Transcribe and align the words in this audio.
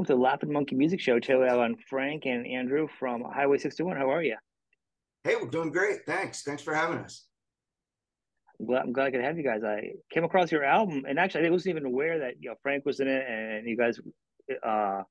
welcome 0.00 0.14
to 0.14 0.16
the 0.16 0.22
Laughing 0.22 0.50
Monkey 0.50 0.74
Music 0.76 0.98
Show. 0.98 1.20
Today 1.20 1.36
we 1.36 1.46
have 1.46 1.58
on 1.58 1.76
Frank 1.90 2.24
and 2.24 2.46
Andrew 2.46 2.88
from 2.98 3.22
Highway 3.22 3.58
61. 3.58 3.98
How 3.98 4.10
are 4.10 4.22
you? 4.22 4.36
Hey, 5.24 5.36
we're 5.36 5.50
doing 5.50 5.70
great. 5.70 6.06
Thanks. 6.06 6.42
Thanks 6.42 6.62
for 6.62 6.72
having 6.72 6.96
us. 7.00 7.26
I'm 8.58 8.64
glad, 8.64 8.82
I'm 8.84 8.92
glad 8.94 9.08
I 9.08 9.10
could 9.10 9.20
have 9.20 9.36
you 9.36 9.44
guys. 9.44 9.62
I 9.62 9.90
came 10.10 10.24
across 10.24 10.50
your 10.50 10.64
album, 10.64 11.04
and 11.06 11.18
actually, 11.18 11.46
I 11.46 11.50
wasn't 11.50 11.76
even 11.76 11.84
aware 11.84 12.20
that 12.20 12.36
you 12.40 12.48
know 12.48 12.54
Frank 12.62 12.86
was 12.86 13.00
in 13.00 13.08
it, 13.08 13.26
and 13.28 13.68
you 13.68 13.76
guys. 13.76 14.00
Uh, 14.64 15.02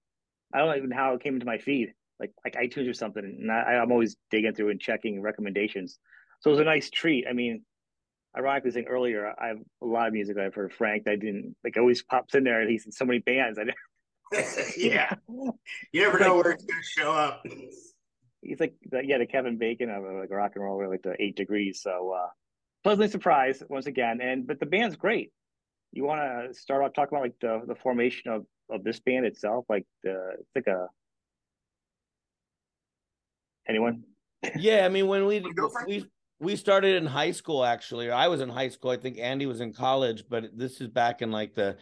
I 0.51 0.57
don't 0.57 0.69
know 0.69 0.75
even 0.75 0.89
how 0.89 1.13
it 1.13 1.21
came 1.21 1.35
into 1.35 1.45
my 1.45 1.59
feed, 1.59 1.93
like 2.19 2.31
like 2.43 2.55
iTunes 2.55 2.89
or 2.89 2.95
something. 2.95 3.23
And 3.23 3.51
I, 3.51 3.75
I'm 3.75 3.91
always 3.91 4.15
digging 4.31 4.55
through 4.55 4.71
and 4.71 4.81
checking 4.81 5.21
recommendations. 5.21 5.99
So 6.39 6.49
it 6.49 6.53
was 6.53 6.61
a 6.61 6.63
nice 6.63 6.89
treat. 6.89 7.25
I 7.29 7.33
mean, 7.33 7.61
ironically 8.35 8.71
saying 8.71 8.87
earlier, 8.89 9.35
I 9.39 9.49
have 9.49 9.59
a 9.83 9.85
lot 9.85 10.07
of 10.07 10.13
music 10.13 10.35
I've 10.39 10.55
heard 10.55 10.73
Frank. 10.73 11.07
I 11.07 11.15
didn't 11.15 11.55
like 11.63 11.77
always 11.77 12.01
pops 12.01 12.33
in 12.33 12.43
there, 12.43 12.61
and 12.61 12.71
he's 12.71 12.87
in 12.87 12.91
so 12.91 13.05
many 13.05 13.19
bands. 13.19 13.59
I 13.59 13.65
yeah. 14.77 15.13
You 15.27 16.01
never 16.01 16.19
know 16.19 16.35
where 16.35 16.51
it's 16.51 16.65
going 16.65 16.81
to 16.81 17.01
show 17.01 17.11
up. 17.11 17.45
He's 18.41 18.59
like, 18.59 18.75
yeah, 19.03 19.17
the 19.17 19.25
Kevin 19.25 19.57
Bacon 19.57 19.89
of 19.89 20.03
like 20.03 20.29
rock 20.31 20.51
and 20.55 20.63
roll, 20.63 20.87
like 20.89 21.03
the 21.03 21.15
eight 21.19 21.35
degrees. 21.35 21.81
So, 21.81 22.13
uh, 22.13 22.27
pleasantly 22.83 23.09
surprised 23.09 23.63
once 23.69 23.85
again. 23.85 24.21
And, 24.21 24.47
but 24.47 24.59
the 24.59 24.65
band's 24.65 24.95
great. 24.95 25.31
You 25.91 26.05
want 26.05 26.21
to 26.21 26.53
start 26.53 26.83
off 26.83 26.93
talking 26.93 27.17
about 27.17 27.23
like 27.23 27.39
the, 27.41 27.61
the 27.67 27.75
formation 27.75 28.31
of, 28.31 28.45
of 28.69 28.83
this 28.83 28.99
band 28.99 29.25
itself? 29.25 29.65
Like 29.67 29.85
the, 30.03 30.35
it's 30.39 30.51
like 30.55 30.67
a, 30.67 30.87
anyone? 33.67 34.03
Yeah. 34.55 34.85
I 34.85 34.89
mean, 34.89 35.07
when 35.07 35.25
we, 35.25 35.43
we, 35.87 36.05
we 36.39 36.55
started 36.55 36.95
in 36.95 37.07
high 37.07 37.31
school, 37.31 37.65
actually, 37.65 38.09
I 38.09 38.29
was 38.29 38.39
in 38.39 38.47
high 38.47 38.69
school. 38.69 38.91
I 38.91 38.97
think 38.97 39.17
Andy 39.17 39.47
was 39.47 39.59
in 39.59 39.73
college, 39.73 40.23
but 40.29 40.57
this 40.57 40.79
is 40.79 40.87
back 40.87 41.21
in 41.21 41.31
like 41.31 41.55
the, 41.55 41.75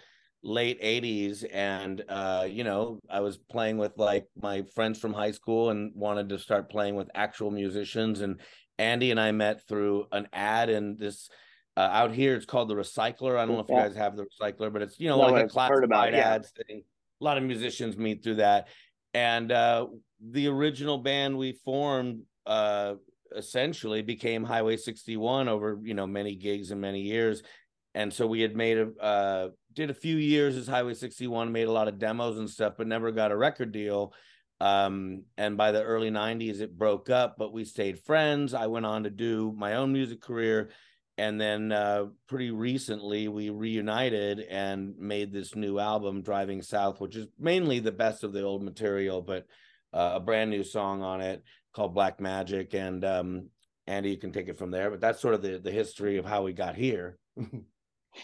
late 0.43 0.81
80s 0.81 1.43
and 1.51 2.03
uh 2.09 2.45
you 2.47 2.63
know 2.63 2.99
i 3.09 3.19
was 3.19 3.37
playing 3.37 3.77
with 3.77 3.93
like 3.97 4.27
my 4.39 4.63
friends 4.75 4.99
from 4.99 5.11
high 5.11 5.31
school 5.31 5.71
and 5.71 5.91
wanted 5.95 6.29
to 6.29 6.37
start 6.37 6.69
playing 6.69 6.95
with 6.95 7.09
actual 7.15 7.51
musicians. 7.51 8.21
And 8.21 8.39
andy 8.77 9.11
and 9.11 9.19
i 9.19 9.31
met 9.31 9.67
through 9.67 10.05
an 10.11 10.27
ad 10.31 10.69
in 10.69 10.95
this 10.97 11.29
uh, 11.75 11.89
out 11.91 12.11
here. 12.11 12.33
It's 12.33 12.47
called 12.47 12.69
the 12.69 12.73
recycler. 12.73 13.37
I 13.37 13.45
don't 13.45 13.53
know 13.53 13.59
if 13.59 13.69
you 13.69 13.75
guys 13.75 13.95
have 13.95 14.17
the 14.17 14.25
recycler 14.25 14.73
but 14.73 14.81
it's 14.81 14.99
you 14.99 15.09
know 15.09 15.17
no, 15.17 15.27
like 15.27 15.45
a 15.45 15.47
classified 15.47 15.83
about, 15.83 16.11
yeah. 16.11 16.33
ads 16.33 16.51
thing. 16.51 16.81
A 17.21 17.23
lot 17.23 17.37
of 17.37 17.43
musicians 17.43 17.97
meet 17.97 18.23
through 18.23 18.35
that. 18.35 18.67
And 19.13 19.51
uh 19.51 19.87
the 20.19 20.47
original 20.47 20.97
band 20.97 21.37
we 21.37 21.53
formed 21.63 22.21
uh 22.47 22.95
essentially 23.35 24.01
became 24.01 24.43
highway 24.43 24.77
61 24.77 25.47
over 25.47 25.79
you 25.83 25.93
know 25.93 26.07
many 26.07 26.35
gigs 26.35 26.71
and 26.71 26.81
many 26.81 27.01
years 27.01 27.43
and 27.97 28.13
so 28.13 28.27
we 28.27 28.41
had 28.41 28.55
made 28.55 28.77
a 28.77 29.03
uh, 29.03 29.49
did 29.73 29.89
a 29.89 29.95
few 29.95 30.17
years 30.17 30.55
as 30.55 30.67
Highway 30.67 30.93
61, 30.93 31.51
made 31.51 31.67
a 31.67 31.71
lot 31.71 31.87
of 31.87 31.97
demos 31.97 32.37
and 32.37 32.47
stuff, 32.47 32.73
but 32.77 32.85
never 32.85 33.11
got 33.11 33.31
a 33.31 33.35
record 33.35 33.71
deal. 33.71 34.13
Um, 34.61 35.23
and 35.35 35.57
by 35.57 35.71
the 35.71 35.81
early 35.81 36.11
90s, 36.11 36.61
it 36.61 36.77
broke 36.77 37.09
up, 37.09 37.37
but 37.39 37.51
we 37.51 37.65
stayed 37.65 37.97
friends. 37.97 38.53
I 38.53 38.67
went 38.67 38.85
on 38.85 39.03
to 39.05 39.09
do 39.09 39.51
my 39.57 39.77
own 39.77 39.93
music 39.93 40.21
career. 40.21 40.69
And 41.17 41.41
then 41.41 41.71
uh, 41.71 42.05
pretty 42.27 42.51
recently, 42.51 43.29
we 43.29 43.49
reunited 43.49 44.41
and 44.41 44.95
made 44.99 45.33
this 45.33 45.55
new 45.55 45.79
album, 45.79 46.21
Driving 46.21 46.61
South, 46.61 47.01
which 47.01 47.15
is 47.15 47.25
mainly 47.39 47.79
the 47.79 47.91
best 47.91 48.23
of 48.23 48.31
the 48.31 48.43
old 48.43 48.61
material, 48.61 49.23
but 49.23 49.47
uh, 49.91 50.11
a 50.15 50.19
brand 50.19 50.51
new 50.51 50.63
song 50.63 51.01
on 51.01 51.21
it 51.21 51.43
called 51.73 51.95
Black 51.95 52.19
Magic. 52.19 52.75
And 52.75 53.03
um, 53.03 53.49
Andy, 53.87 54.11
you 54.11 54.17
can 54.17 54.31
take 54.31 54.49
it 54.49 54.57
from 54.59 54.69
there. 54.69 54.91
But 54.91 55.01
that's 55.01 55.19
sort 55.19 55.33
of 55.33 55.41
the, 55.41 55.57
the 55.57 55.71
history 55.71 56.17
of 56.17 56.25
how 56.25 56.43
we 56.43 56.53
got 56.53 56.75
here. 56.75 57.17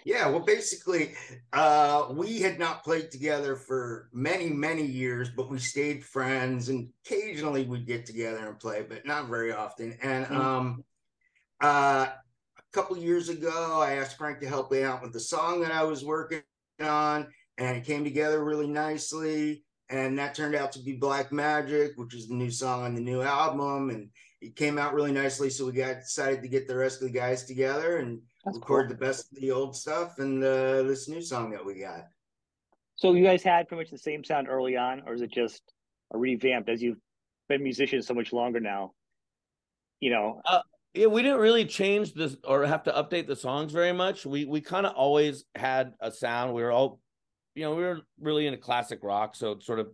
Yeah, 0.06 0.30
well, 0.30 0.42
basically, 0.42 1.14
uh, 1.54 2.08
we 2.12 2.42
had 2.42 2.60
not 2.60 2.84
played 2.84 3.12
together 3.12 3.56
for 3.56 4.10
many, 4.14 4.50
many 4.50 4.86
years, 4.86 5.30
but 5.30 5.50
we 5.50 5.60
stayed 5.60 6.04
friends, 6.04 6.70
and 6.70 6.90
occasionally 7.06 7.64
we'd 7.64 7.88
get 7.88 8.06
together 8.06 8.48
and 8.48 8.60
play, 8.60 8.86
but 8.88 9.06
not 9.06 9.28
very 9.28 9.52
often. 9.52 9.98
And 10.02 10.26
mm-hmm. 10.26 10.42
um, 10.42 10.84
uh, 11.62 12.08
a 12.58 12.72
couple 12.72 12.98
years 12.98 13.30
ago, 13.30 13.80
I 13.82 13.94
asked 13.94 14.18
Frank 14.18 14.40
to 14.40 14.48
help 14.48 14.72
me 14.72 14.84
out 14.84 15.02
with 15.02 15.14
the 15.14 15.20
song 15.20 15.62
that 15.62 15.72
I 15.72 15.84
was 15.84 16.04
working 16.04 16.42
on, 16.82 17.28
and 17.58 17.78
it 17.78 17.86
came 17.86 18.04
together 18.04 18.44
really 18.44 18.68
nicely. 18.68 19.64
And 19.90 20.18
that 20.18 20.34
turned 20.34 20.56
out 20.56 20.72
to 20.72 20.80
be 20.80 20.94
Black 20.94 21.32
Magic, 21.32 21.92
which 21.98 22.16
is 22.16 22.28
the 22.28 22.34
new 22.34 22.50
song 22.50 22.84
on 22.84 22.96
the 22.96 23.02
new 23.02 23.22
album, 23.22 23.90
and 23.90 24.10
it 24.44 24.56
came 24.56 24.78
out 24.78 24.94
really 24.94 25.12
nicely. 25.12 25.50
So 25.50 25.66
we 25.66 25.72
got 25.72 26.02
decided 26.02 26.42
to 26.42 26.48
get 26.48 26.68
the 26.68 26.76
rest 26.76 27.02
of 27.02 27.08
the 27.08 27.18
guys 27.18 27.46
together 27.46 27.98
and 27.98 28.22
that's 28.44 28.58
record 28.58 28.88
cool. 28.88 28.98
the 28.98 29.06
best 29.06 29.32
of 29.32 29.40
the 29.40 29.52
old 29.52 29.76
stuff 29.76 30.20
and 30.20 30.44
uh, 30.44 30.84
this 30.84 31.08
new 31.08 31.22
song 31.22 31.52
that 31.52 31.66
we 31.66 31.80
got. 31.80 32.08
So 32.96 33.14
you 33.14 33.24
guys 33.24 33.42
had 33.42 33.68
pretty 33.68 33.84
much 33.84 33.92
the 33.92 33.98
same 33.98 34.24
sound 34.24 34.48
early 34.48 34.78
on, 34.78 35.04
or 35.08 35.14
is 35.14 35.22
it 35.22 35.32
just 35.32 35.62
a 36.14 36.18
revamped 36.18 36.70
as 36.70 36.82
you've 36.82 37.00
been 37.50 37.64
musicians 37.64 38.06
so 38.06 38.14
much 38.14 38.32
longer 38.32 38.60
now? 38.60 38.92
You 40.00 40.12
know, 40.12 40.42
uh, 40.46 40.62
yeah, 40.94 41.08
we 41.08 41.24
didn't 41.24 41.40
really 41.40 41.66
change 41.66 42.14
this 42.14 42.36
or 42.44 42.66
have 42.66 42.84
to 42.84 42.92
update 42.92 43.26
the 43.26 43.36
songs 43.36 43.72
very 43.72 43.94
much. 43.94 44.26
We 44.26 44.46
we 44.46 44.62
kind 44.62 44.86
of 44.86 44.94
always 44.94 45.46
had 45.56 45.94
a 46.02 46.12
sound. 46.12 46.54
We 46.54 46.62
were 46.62 46.72
all, 46.72 47.00
you 47.56 47.64
know, 47.64 47.74
we 47.74 47.84
were 47.84 48.02
really 48.20 48.46
into 48.46 48.60
classic 48.60 49.00
rock, 49.02 49.36
so 49.36 49.54
it's 49.54 49.66
sort 49.66 49.80
of 49.80 49.88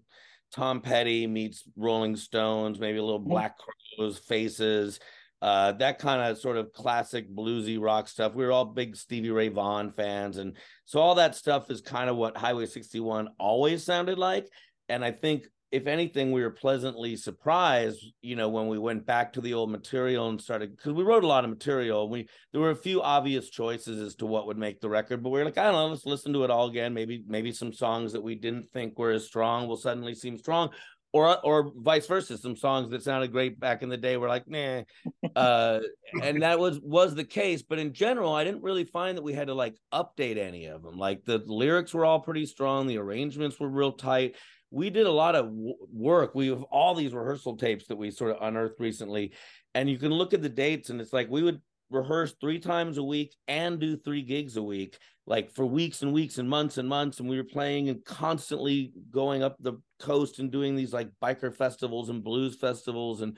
Tom 0.53 0.81
Petty 0.81 1.27
meets 1.27 1.63
Rolling 1.75 2.15
Stones, 2.15 2.79
maybe 2.79 2.97
a 2.97 3.03
little 3.03 3.19
mm-hmm. 3.19 3.29
Black 3.29 3.55
Crowes, 3.97 4.17
Faces 4.17 4.99
uh, 5.41 5.71
that 5.73 5.99
kind 5.99 6.21
of 6.21 6.37
sort 6.37 6.57
of 6.57 6.73
classic 6.73 7.33
bluesy 7.33 7.79
rock 7.79 8.07
stuff. 8.07 8.33
We 8.33 8.45
were 8.45 8.51
all 8.51 8.65
big 8.65 8.95
Stevie 8.95 9.31
Ray 9.31 9.47
Vaughan 9.47 9.91
fans, 9.91 10.37
and 10.37 10.57
so 10.85 10.99
all 10.99 11.15
that 11.15 11.35
stuff 11.35 11.71
is 11.71 11.81
kind 11.81 12.09
of 12.09 12.17
what 12.17 12.35
Highway 12.35 12.65
61 12.65 13.29
always 13.39 13.83
sounded 13.83 14.17
like. 14.17 14.49
And 14.89 15.03
I 15.03 15.11
think, 15.11 15.45
if 15.71 15.85
anything, 15.85 16.31
we 16.31 16.41
were 16.41 16.49
pleasantly 16.49 17.15
surprised, 17.15 18.03
you 18.21 18.35
know, 18.35 18.49
when 18.49 18.67
we 18.67 18.79
went 18.79 19.05
back 19.05 19.33
to 19.33 19.41
the 19.41 19.53
old 19.53 19.69
material 19.69 20.27
and 20.29 20.41
started 20.41 20.75
because 20.75 20.93
we 20.93 21.03
wrote 21.03 21.23
a 21.23 21.27
lot 21.27 21.43
of 21.43 21.49
material. 21.49 22.03
And 22.03 22.11
We 22.11 22.27
there 22.51 22.61
were 22.61 22.71
a 22.71 22.75
few 22.75 23.01
obvious 23.01 23.49
choices 23.49 24.01
as 24.01 24.15
to 24.15 24.25
what 24.25 24.47
would 24.47 24.57
make 24.57 24.81
the 24.81 24.89
record, 24.89 25.21
but 25.21 25.29
we 25.29 25.39
are 25.41 25.45
like, 25.45 25.57
I 25.59 25.65
don't 25.65 25.73
know, 25.73 25.87
let's 25.87 26.05
listen 26.05 26.33
to 26.33 26.43
it 26.43 26.49
all 26.49 26.69
again. 26.69 26.93
Maybe 26.93 27.23
maybe 27.27 27.51
some 27.51 27.71
songs 27.71 28.13
that 28.13 28.23
we 28.23 28.35
didn't 28.35 28.69
think 28.71 28.97
were 28.97 29.11
as 29.11 29.27
strong 29.27 29.67
will 29.67 29.77
suddenly 29.77 30.15
seem 30.15 30.37
strong 30.37 30.71
or 31.11 31.39
or 31.43 31.71
vice 31.75 32.05
versa 32.05 32.37
some 32.37 32.55
songs 32.55 32.89
that 32.91 33.01
sounded 33.01 33.31
great 33.31 33.59
back 33.59 33.81
in 33.81 33.89
the 33.89 33.97
day 33.97 34.15
were 34.17 34.27
like 34.27 34.47
nah 34.47 34.81
uh 35.35 35.79
and 36.21 36.43
that 36.43 36.59
was 36.59 36.79
was 36.81 37.15
the 37.15 37.23
case 37.23 37.63
but 37.63 37.79
in 37.79 37.93
general 37.93 38.33
i 38.33 38.43
didn't 38.43 38.61
really 38.61 38.83
find 38.83 39.17
that 39.17 39.23
we 39.23 39.33
had 39.33 39.47
to 39.47 39.53
like 39.53 39.75
update 39.91 40.37
any 40.37 40.65
of 40.65 40.83
them 40.83 40.97
like 40.97 41.23
the 41.25 41.39
lyrics 41.47 41.93
were 41.93 42.05
all 42.05 42.19
pretty 42.19 42.45
strong 42.45 42.85
the 42.85 42.97
arrangements 42.97 43.59
were 43.59 43.69
real 43.69 43.91
tight 43.91 44.35
we 44.71 44.89
did 44.89 45.07
a 45.07 45.11
lot 45.11 45.35
of 45.35 45.45
w- 45.45 45.75
work. 45.91 46.35
We 46.35 46.47
have 46.49 46.63
all 46.63 46.93
these 46.93 47.13
rehearsal 47.13 47.57
tapes 47.57 47.87
that 47.87 47.95
we 47.95 48.11
sort 48.11 48.31
of 48.31 48.37
unearthed 48.41 48.79
recently 48.79 49.33
and 49.75 49.89
you 49.89 49.97
can 49.97 50.11
look 50.11 50.33
at 50.33 50.41
the 50.41 50.49
dates 50.49 50.89
and 50.89 50.99
it's 50.99 51.13
like 51.13 51.29
we 51.29 51.43
would 51.43 51.61
rehearse 51.89 52.35
three 52.39 52.59
times 52.59 52.97
a 52.97 53.03
week 53.03 53.35
and 53.47 53.79
do 53.79 53.97
three 53.97 54.21
gigs 54.21 54.57
a 54.57 54.63
week 54.63 54.97
like 55.25 55.51
for 55.51 55.65
weeks 55.65 56.01
and 56.03 56.13
weeks 56.13 56.37
and 56.37 56.47
months 56.47 56.77
and 56.77 56.87
months 56.87 57.19
and 57.19 57.27
we 57.27 57.37
were 57.37 57.43
playing 57.43 57.89
and 57.89 58.03
constantly 58.05 58.91
going 59.09 59.41
up 59.41 59.55
the 59.59 59.73
coast 59.99 60.39
and 60.39 60.51
doing 60.51 60.75
these 60.75 60.93
like 60.93 61.09
biker 61.21 61.53
festivals 61.53 62.09
and 62.09 62.23
blues 62.23 62.55
festivals 62.55 63.21
and 63.21 63.37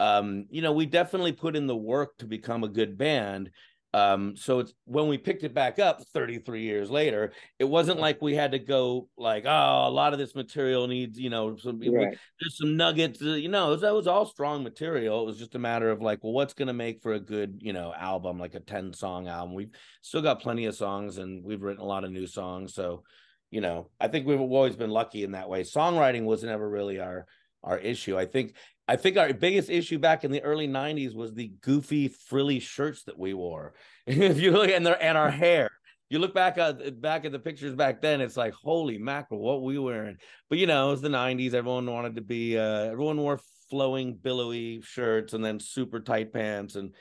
um 0.00 0.44
you 0.50 0.60
know 0.60 0.72
we 0.72 0.86
definitely 0.86 1.30
put 1.30 1.54
in 1.54 1.68
the 1.68 1.76
work 1.76 2.16
to 2.18 2.26
become 2.26 2.64
a 2.64 2.68
good 2.68 2.98
band 2.98 3.48
um 3.94 4.36
so 4.36 4.58
it's 4.58 4.74
when 4.86 5.06
we 5.06 5.16
picked 5.16 5.44
it 5.44 5.54
back 5.54 5.78
up 5.78 6.02
33 6.12 6.62
years 6.62 6.90
later 6.90 7.32
it 7.58 7.64
wasn't 7.64 8.00
like 8.00 8.20
we 8.20 8.34
had 8.34 8.52
to 8.52 8.58
go 8.58 9.08
like 9.16 9.44
oh 9.46 9.86
a 9.86 9.90
lot 9.90 10.12
of 10.12 10.18
this 10.18 10.34
material 10.34 10.88
needs 10.88 11.18
you 11.18 11.30
know 11.30 11.56
some 11.56 11.78
right. 11.78 12.18
there's 12.40 12.58
some 12.58 12.76
nuggets 12.76 13.22
uh, 13.22 13.34
you 13.34 13.48
know 13.48 13.76
that 13.76 13.94
was 13.94 14.06
all 14.06 14.26
strong 14.26 14.62
material. 14.62 15.22
It 15.22 15.26
was 15.26 15.38
just 15.38 15.54
a 15.54 15.58
matter 15.58 15.90
of 15.90 16.02
like 16.02 16.24
well 16.24 16.32
what's 16.32 16.54
going 16.54 16.68
to 16.68 16.74
make 16.74 17.02
for 17.02 17.12
a 17.12 17.20
good 17.20 17.58
you 17.60 17.72
know 17.72 17.92
album 17.96 18.38
like 18.38 18.54
a 18.54 18.60
10 18.60 18.92
song 18.92 19.28
album. 19.28 19.54
We've 19.54 19.70
still 20.02 20.22
got 20.22 20.42
plenty 20.42 20.66
of 20.66 20.74
songs 20.74 21.18
and 21.18 21.44
we've 21.44 21.62
written 21.62 21.82
a 21.82 21.86
lot 21.86 22.04
of 22.04 22.10
new 22.10 22.26
songs. 22.26 22.74
So 22.74 23.04
you 23.50 23.60
know 23.60 23.88
i 24.00 24.08
think 24.08 24.26
we've 24.26 24.40
always 24.40 24.74
been 24.74 24.90
lucky 24.90 25.22
in 25.22 25.32
that 25.32 25.48
way. 25.48 25.62
Songwriting 25.62 26.24
was 26.24 26.42
never 26.42 26.68
really 26.68 26.98
our 26.98 27.26
our 27.62 27.78
issue. 27.78 28.18
I 28.18 28.26
think 28.26 28.54
I 28.86 28.96
think 28.96 29.16
our 29.16 29.32
biggest 29.32 29.70
issue 29.70 29.98
back 29.98 30.24
in 30.24 30.30
the 30.30 30.42
early 30.42 30.68
90s 30.68 31.14
was 31.14 31.32
the 31.32 31.52
goofy 31.60 32.08
frilly 32.08 32.60
shirts 32.60 33.04
that 33.04 33.18
we 33.18 33.32
wore. 33.32 33.74
if 34.06 34.38
you 34.38 34.50
look 34.50 34.70
and 34.70 34.84
their 34.84 35.02
and 35.02 35.16
our 35.16 35.30
hair. 35.30 35.70
You 36.10 36.18
look 36.18 36.34
back 36.34 36.58
at 36.58 37.00
back 37.00 37.24
at 37.24 37.32
the 37.32 37.38
pictures 37.38 37.74
back 37.74 38.02
then, 38.02 38.20
it's 38.20 38.36
like 38.36 38.52
holy 38.52 38.98
mackerel, 38.98 39.40
what 39.40 39.62
we 39.62 39.78
were 39.78 39.86
wearing. 39.86 40.18
But 40.50 40.58
you 40.58 40.66
know, 40.66 40.88
it 40.88 40.90
was 40.92 41.00
the 41.00 41.08
90s. 41.08 41.54
Everyone 41.54 41.90
wanted 41.90 42.16
to 42.16 42.20
be 42.20 42.58
uh 42.58 42.90
everyone 42.90 43.16
wore 43.16 43.40
flowing 43.70 44.14
billowy 44.14 44.82
shirts 44.82 45.32
and 45.32 45.42
then 45.42 45.58
super 45.58 46.00
tight 46.00 46.32
pants 46.32 46.76
and 46.76 46.92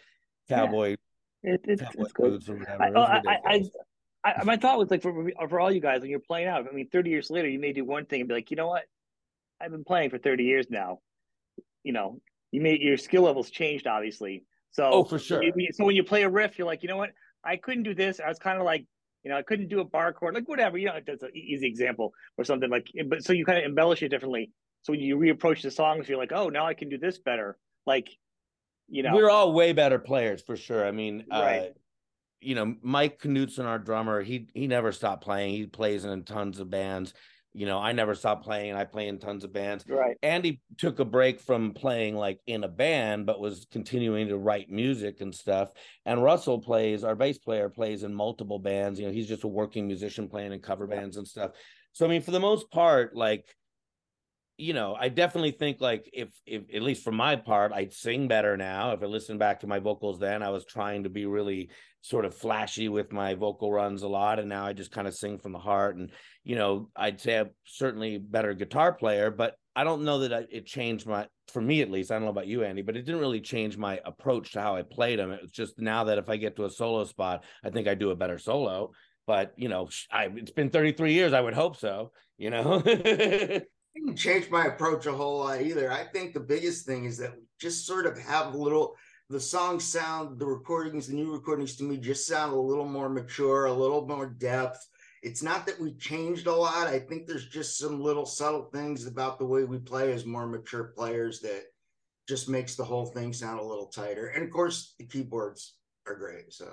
cowboy 0.48 0.96
yeah. 1.44 1.54
it, 1.54 1.62
it, 1.66 1.80
cowboy 1.80 2.02
it's 2.04 2.14
boots 2.14 2.50
or 2.50 2.56
whatever. 2.56 2.84
I, 2.98 3.22
I, 3.28 3.40
I, 3.46 3.64
I, 4.24 4.44
my 4.46 4.56
thought 4.56 4.80
was 4.80 4.90
like 4.90 5.02
for 5.02 5.30
for 5.50 5.60
all 5.60 5.72
you 5.72 5.82
guys 5.82 6.00
when 6.00 6.10
you're 6.10 6.20
playing 6.20 6.48
out. 6.48 6.66
I 6.66 6.74
mean, 6.74 6.88
30 6.90 7.10
years 7.10 7.30
later, 7.30 7.50
you 7.50 7.60
may 7.60 7.74
do 7.74 7.84
one 7.84 8.06
thing 8.06 8.22
and 8.22 8.30
be 8.30 8.34
like, 8.34 8.52
you 8.52 8.58
know 8.58 8.70
what? 8.70 8.86
I've 9.60 9.72
been 9.72 9.84
playing 9.84 10.12
for 10.12 10.18
30 10.18 10.46
years 10.46 10.68
now 10.70 11.00
you 11.84 11.94
know, 11.94 12.22
you 12.52 12.62
made 12.62 12.82
your 12.82 12.98
skill 12.98 13.24
levels 13.24 13.50
changed, 13.50 13.88
obviously. 13.88 14.44
So, 14.72 14.90
oh, 14.92 15.04
for 15.04 15.20
sure. 15.20 15.44
So 15.72 15.86
when 15.86 15.96
you 15.96 16.04
play 16.04 16.24
a 16.24 16.30
riff, 16.30 16.58
you're 16.58 16.68
like, 16.68 16.84
you 16.84 16.90
know 16.90 16.98
what? 16.98 17.12
I 17.44 17.58
couldn't 17.58 17.84
do 17.84 17.94
this. 17.94 18.20
I 18.20 18.28
was 18.28 18.40
kind 18.40 18.58
of 18.60 18.66
like 18.66 18.86
You 19.24 19.32
know, 19.32 19.38
I 19.38 19.42
couldn't 19.44 19.70
do 19.70 19.80
a 19.80 19.86
bar 19.86 20.12
chord, 20.14 20.36
like 20.36 20.50
whatever. 20.50 20.78
You 20.78 20.88
know, 20.88 21.00
that's 21.06 21.24
an 21.24 21.32
easy 21.36 21.68
example 21.68 22.14
or 22.38 22.44
something 22.44 22.70
like. 22.70 22.88
But 23.08 23.24
so 23.24 23.32
you 23.34 23.46
kind 23.46 23.60
of 23.60 23.66
embellish 23.66 24.04
it 24.04 24.10
differently. 24.10 24.52
So 24.82 24.92
when 24.92 25.00
you 25.00 25.18
reapproach 25.18 25.62
the 25.62 25.72
songs, 25.72 26.10
you're 26.10 26.18
like, 26.18 26.34
oh, 26.34 26.50
now 26.50 26.66
I 26.66 26.74
can 26.74 26.90
do 26.90 26.98
this 26.98 27.20
better. 27.20 27.58
Like, 27.86 28.10
you 28.90 29.02
know, 29.04 29.16
we're 29.16 29.30
all 29.30 29.54
way 29.54 29.72
better 29.72 29.98
players 29.98 30.42
for 30.42 30.58
sure. 30.58 30.86
I 30.86 30.92
mean, 30.92 31.26
Right. 31.32 31.60
uh, 31.60 31.74
you 32.42 32.56
know, 32.56 32.76
Mike 32.82 33.22
Knutson, 33.22 33.64
our 33.66 33.80
drummer, 33.80 34.22
he 34.22 34.50
he 34.54 34.68
never 34.68 34.92
stopped 34.92 35.24
playing. 35.24 35.54
He 35.56 35.66
plays 35.68 36.04
in 36.04 36.24
tons 36.24 36.60
of 36.60 36.70
bands. 36.70 37.14
You 37.54 37.66
know, 37.66 37.80
I 37.80 37.92
never 37.92 38.16
stopped 38.16 38.44
playing. 38.44 38.72
And 38.72 38.80
I 38.80 38.84
play 38.84 39.08
in 39.08 39.20
tons 39.20 39.44
of 39.44 39.54
bands. 39.54 39.86
right. 39.88 40.18
Andy 40.24 40.62
took 40.78 41.00
a 41.00 41.06
break 41.06 41.40
from 41.40 41.74
playing 41.74 42.16
like 42.16 42.40
in 42.48 42.64
a 42.64 42.68
band, 42.68 43.26
but 43.26 43.40
was 43.40 43.68
continuing 43.72 44.28
to 44.30 44.38
write 44.38 44.70
music 44.70 45.22
and 45.22 45.34
stuff. 45.34 45.72
And 46.06 46.24
Russell 46.24 46.60
plays, 46.60 47.04
our 47.04 47.16
bass 47.16 47.38
player 47.38 47.70
plays 47.70 48.04
in 48.04 48.14
multiple 48.14 48.60
bands. 48.60 49.00
You 49.00 49.06
know, 49.08 49.12
he's 49.14 49.28
just 49.28 49.44
a 49.44 49.48
working 49.48 49.88
musician 49.88 50.28
playing 50.28 50.52
in 50.54 50.62
cover 50.62 50.88
Yeah. 50.90 51.00
bands 51.00 51.18
and 51.18 51.28
stuff. 51.28 51.52
So 51.92 52.06
I 52.06 52.10
mean, 52.10 52.22
for 52.22 52.32
the 52.32 52.40
most 52.40 52.72
part, 52.72 53.16
like, 53.16 53.56
you 54.64 54.74
know, 54.74 54.96
I 54.98 55.10
definitely 55.10 55.52
think 55.52 55.82
like 55.82 56.10
if 56.14 56.30
if 56.46 56.64
at 56.74 56.82
least 56.82 57.04
for 57.04 57.12
my 57.12 57.36
part, 57.36 57.74
I'd 57.74 57.92
sing 57.92 58.30
better 58.30 58.56
now. 58.56 58.94
If 58.94 59.04
I 59.04 59.08
listen 59.08 59.38
back 59.38 59.60
to 59.60 59.68
my 59.68 59.80
vocals 59.80 60.20
then, 60.20 60.42
I 60.42 60.52
was 60.52 60.64
trying 60.64 61.04
to 61.04 61.10
be 61.10 61.26
really 61.26 61.70
sort 62.00 62.24
of 62.24 62.34
flashy 62.34 62.88
with 62.88 63.12
my 63.12 63.34
vocal 63.34 63.74
runs 63.74 64.04
a 64.04 64.08
lot, 64.08 64.40
and 64.40 64.48
now 64.48 64.66
I 64.66 64.72
just 64.72 64.92
kind 64.92 65.06
of 65.06 65.16
sing 65.16 65.38
from 65.38 65.52
the 65.52 65.60
heart. 65.60 65.98
And 65.98 66.12
you 66.46 66.56
know, 66.56 66.90
I'd 66.96 67.20
say 67.20 67.40
I'm 67.40 67.50
certainly 67.66 68.18
better 68.18 68.54
guitar 68.54 68.94
player, 68.94 69.32
but 69.32 69.56
I 69.76 69.84
don't 69.84 70.06
know 70.06 70.20
that 70.20 70.34
I, 70.34 70.46
it 70.50 70.66
changed 70.66 71.08
my, 71.08 71.28
for 71.52 71.62
me 71.62 71.82
at 71.82 71.92
least. 71.92 72.10
I 72.10 72.16
don't 72.16 72.24
know 72.24 72.30
about 72.30 72.48
you, 72.48 72.64
Andy, 72.64 72.84
but 72.84 72.96
it 72.96 73.04
didn't 73.04 73.20
really 73.20 73.42
change 73.42 73.76
my 73.76 74.00
approach 74.06 74.54
to 74.54 74.62
how 74.62 74.78
I 74.78 74.84
played 74.84 75.20
them. 75.20 75.32
It 75.32 75.42
was 75.42 75.52
just 75.52 75.78
now 75.78 76.06
that 76.06 76.20
if 76.20 76.30
I 76.30 76.38
get 76.38 76.56
to 76.56 76.66
a 76.66 76.70
solo 76.70 77.04
spot, 77.04 77.44
I 77.66 77.70
think 77.70 77.90
I 77.90 77.96
do 77.96 78.12
a 78.12 78.16
better 78.16 78.38
solo. 78.38 78.92
But 79.28 79.54
you 79.58 79.68
know, 79.68 79.90
I, 80.10 80.30
it's 80.36 80.52
been 80.52 80.70
33 80.70 81.12
years. 81.12 81.34
I 81.34 81.42
would 81.42 81.54
hope 81.54 81.76
so. 81.76 82.14
You 82.38 82.50
know. 82.50 82.82
didn't 83.96 84.16
change 84.16 84.50
my 84.50 84.66
approach 84.66 85.06
a 85.06 85.12
whole 85.12 85.40
lot 85.40 85.62
either. 85.62 85.92
I 85.92 86.04
think 86.06 86.34
the 86.34 86.40
biggest 86.40 86.86
thing 86.86 87.06
is 87.06 87.18
that 87.20 87.36
we 87.36 87.44
just 87.60 87.86
sort 87.86 88.06
of 88.06 88.18
have 88.18 88.54
a 88.54 88.58
little 88.58 88.96
the 89.30 89.40
songs 89.40 89.84
sound, 89.84 90.38
the 90.38 90.46
recordings, 90.46 91.08
the 91.08 91.16
new 91.16 91.32
recordings 91.32 91.76
to 91.78 91.84
me 91.84 91.98
just 91.98 92.28
sound 92.28 92.54
a 92.54 92.60
little 92.60 92.88
more 92.88 93.10
mature, 93.10 93.66
a 93.66 93.74
little 93.74 94.06
more 94.06 94.28
depth. 94.28 94.86
It's 95.24 95.42
not 95.42 95.66
that 95.66 95.80
we 95.80 95.94
changed 95.96 96.48
a 96.48 96.54
lot. 96.54 96.88
I 96.88 97.00
think 97.00 97.26
there's 97.26 97.48
just 97.48 97.78
some 97.78 98.02
little 98.02 98.26
subtle 98.26 98.70
things 98.74 99.08
about 99.08 99.40
the 99.40 99.46
way 99.46 99.64
we 99.64 99.80
play 99.80 100.12
as 100.12 100.26
more 100.26 100.46
mature 100.46 100.94
players 100.96 101.40
that 101.40 101.64
just 102.28 102.50
makes 102.50 102.76
the 102.76 102.84
whole 102.84 103.06
thing 103.06 103.34
sound 103.34 103.60
a 103.60 103.64
little 103.64 103.88
tighter. 103.88 104.28
And 104.28 104.44
of 104.44 104.52
course, 104.52 104.94
the 105.00 105.06
keyboards 105.06 105.76
are 106.06 106.16
great. 106.16 106.54
So 106.54 106.72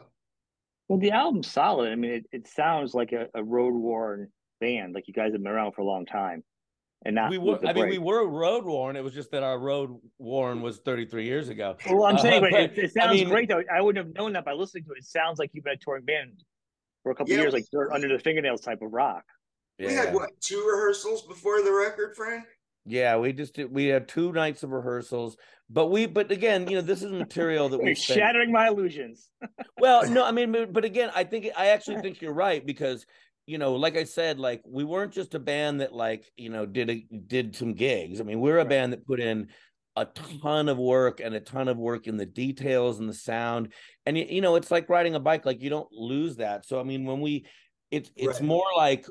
Well, 0.88 0.99
the 0.99 1.12
album's 1.12 1.50
solid. 1.50 1.93
I 1.93 1.94
mean, 1.94 2.12
it, 2.12 2.26
it 2.32 2.49
sounds 2.49 2.93
like 2.93 3.12
a, 3.12 3.28
a 3.34 3.43
road 3.43 3.75
worn 3.75 4.28
band. 4.61 4.94
Like 4.94 5.08
you 5.08 5.14
guys 5.14 5.32
have 5.32 5.43
been 5.43 5.52
around 5.52 5.72
for 5.72 5.82
a 5.82 5.87
long 5.87 6.05
time, 6.05 6.43
and 7.06 7.14
not 7.14 7.31
we 7.31 7.38
were, 7.38 7.52
with 7.52 7.62
the 7.62 7.69
I 7.69 7.73
mean, 7.73 7.88
we 7.88 7.99
were 7.99 8.26
road 8.29 8.64
worn. 8.64 8.97
It 8.97 9.02
was 9.05 9.14
just 9.14 9.31
that 9.31 9.43
our 9.43 9.58
road 9.58 9.97
worn 10.19 10.61
was 10.61 10.79
33 10.79 11.25
years 11.25 11.49
ago. 11.49 11.76
Well, 11.88 12.05
I'm 12.05 12.19
saying, 12.19 12.44
Uh, 12.44 12.49
but 12.50 12.61
it, 12.61 12.79
it 12.79 12.93
sounds 12.93 13.11
I 13.11 13.14
mean- 13.14 13.29
great 13.29 13.49
though. 13.49 13.62
I 13.73 13.81
wouldn't 13.81 14.05
have 14.06 14.14
known 14.14 14.32
that 14.35 14.44
by 14.44 14.52
listening 14.52 14.85
to 14.85 14.91
it. 14.93 14.99
It 14.99 15.05
sounds 15.05 15.38
like 15.38 15.50
you've 15.55 15.64
been 15.64 15.75
a 15.75 15.79
touring 15.79 16.05
band 16.05 16.43
for 17.02 17.12
a 17.12 17.14
couple 17.14 17.32
Yeah. 17.32 17.41
years, 17.41 17.52
like 17.52 17.64
dirt 17.73 17.91
under 17.93 18.08
the 18.08 18.19
fingernails 18.19 18.61
type 18.61 18.82
of 18.82 18.93
rock. 18.93 19.25
we 19.79 19.87
Yeah. 19.87 20.05
had 20.06 20.14
what 20.14 20.31
two 20.41 20.58
rehearsals 20.70 21.26
before 21.26 21.62
the 21.62 21.73
record, 21.73 22.14
Frank? 22.14 22.44
Yeah, 22.85 23.17
we 23.19 23.32
just 23.32 23.55
did, 23.55 23.70
we 23.73 23.87
had 23.87 24.08
two 24.08 24.32
nights 24.32 24.62
of 24.62 24.70
rehearsals, 24.70 25.37
but 25.70 25.87
we 25.87 26.05
but 26.06 26.31
again, 26.31 26.69
you 26.69 26.76
know, 26.76 26.81
this 26.82 27.03
is 27.03 27.12
material 27.12 27.69
that 27.70 27.79
we 27.79 27.87
You're 27.87 27.94
spent. 27.94 28.19
shattering 28.19 28.53
my 28.53 28.69
illusions. 28.69 29.31
Well, 29.79 30.06
no, 30.11 30.25
I 30.26 30.32
mean, 30.32 30.53
but- 30.53 30.73
but 30.75 30.85
again, 30.85 31.11
I 31.14 31.25
think 31.25 31.49
I 31.56 31.69
actually 31.69 32.00
think 32.03 32.20
you're 32.20 32.35
right 32.35 32.64
because 32.64 33.06
you 33.50 33.58
know, 33.58 33.75
like 33.75 33.97
I 33.97 34.05
said, 34.05 34.38
like 34.38 34.62
we 34.67 34.85
weren't 34.85 35.12
just 35.12 35.35
a 35.35 35.41
band 35.41 35.81
that 35.81 35.93
like 35.93 36.31
you 36.37 36.50
know 36.50 36.67
did 36.67 36.88
a, 36.91 37.06
did 37.26 37.56
some 37.56 37.75
gigs. 37.75 38.20
I 38.20 38.25
mean, 38.25 38.41
we're 38.41 38.58
a 38.61 38.64
Right. 38.64 38.67
band 38.67 38.93
that 38.93 39.06
put 39.06 39.20
in 39.20 39.49
a 39.97 40.05
ton 40.06 40.69
of 40.69 40.79
work 40.79 41.20
and 41.20 41.35
a 41.35 41.41
ton 41.41 41.67
of 41.69 41.76
work 41.76 42.06
in 42.06 42.17
the 42.17 42.26
details 42.26 43.00
and 43.00 43.08
the 43.08 43.14
sound, 43.14 43.73
and 44.06 44.17
you, 44.17 44.41
know, 44.41 44.55
it's 44.55 44.70
like 44.70 44.88
riding 44.88 45.17
a 45.17 45.20
bike; 45.20 45.44
like 45.44 45.61
you 45.62 45.70
don't 45.70 45.91
lose 45.93 46.37
that. 46.37 46.64
So, 46.64 46.79
I 46.81 46.85
mean, 46.85 47.05
when 47.05 47.20
we 47.20 47.47
it's 47.91 48.11
it's 48.17 48.41
Right. 48.41 48.47
more 48.47 48.67
like 48.76 49.05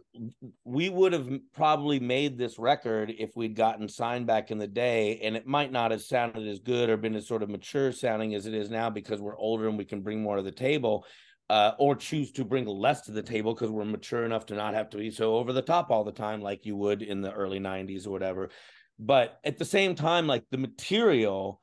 we 0.63 0.89
would 0.89 1.11
have 1.11 1.29
probably 1.53 1.99
made 1.99 2.37
this 2.37 2.57
record 2.57 3.13
if 3.17 3.31
we'd 3.35 3.55
gotten 3.55 3.89
signed 3.89 4.25
back 4.25 4.51
in 4.51 4.57
the 4.57 4.67
day 4.67 5.19
and 5.21 5.35
it 5.35 5.45
might 5.45 5.71
not 5.71 5.91
have 5.91 6.01
sounded 6.01 6.47
as 6.47 6.59
good 6.59 6.89
or 6.89 6.95
been 6.95 7.15
as 7.15 7.27
sort 7.27 7.43
of 7.43 7.49
mature 7.49 7.91
sounding 7.91 8.33
as 8.35 8.45
it 8.45 8.53
is 8.53 8.69
now 8.69 8.89
because 8.89 9.19
we're 9.19 9.37
older 9.37 9.67
and 9.67 9.77
we 9.77 9.83
can 9.83 10.01
bring 10.01 10.21
more 10.21 10.37
to 10.37 10.41
the 10.41 10.51
table 10.51 11.05
uh, 11.49 11.71
or 11.79 11.95
choose 11.95 12.31
to 12.31 12.45
bring 12.45 12.65
less 12.65 13.01
to 13.01 13.11
the 13.11 13.23
table 13.23 13.53
because 13.53 13.71
we're 13.71 13.85
mature 13.85 14.23
enough 14.23 14.45
to 14.47 14.55
not 14.55 14.73
have 14.73 14.89
to 14.89 14.97
be 14.97 15.09
so 15.09 15.35
over 15.35 15.51
the 15.51 15.61
top 15.61 15.89
all 15.89 16.03
the 16.03 16.11
time 16.11 16.41
like 16.41 16.65
you 16.65 16.75
would 16.75 17.01
in 17.01 17.21
the 17.21 17.31
early 17.33 17.59
90s 17.59 18.05
or 18.05 18.11
whatever 18.11 18.49
but 18.99 19.39
at 19.43 19.57
the 19.57 19.65
same 19.65 19.95
time 19.95 20.27
like 20.27 20.43
the 20.51 20.57
material 20.57 21.59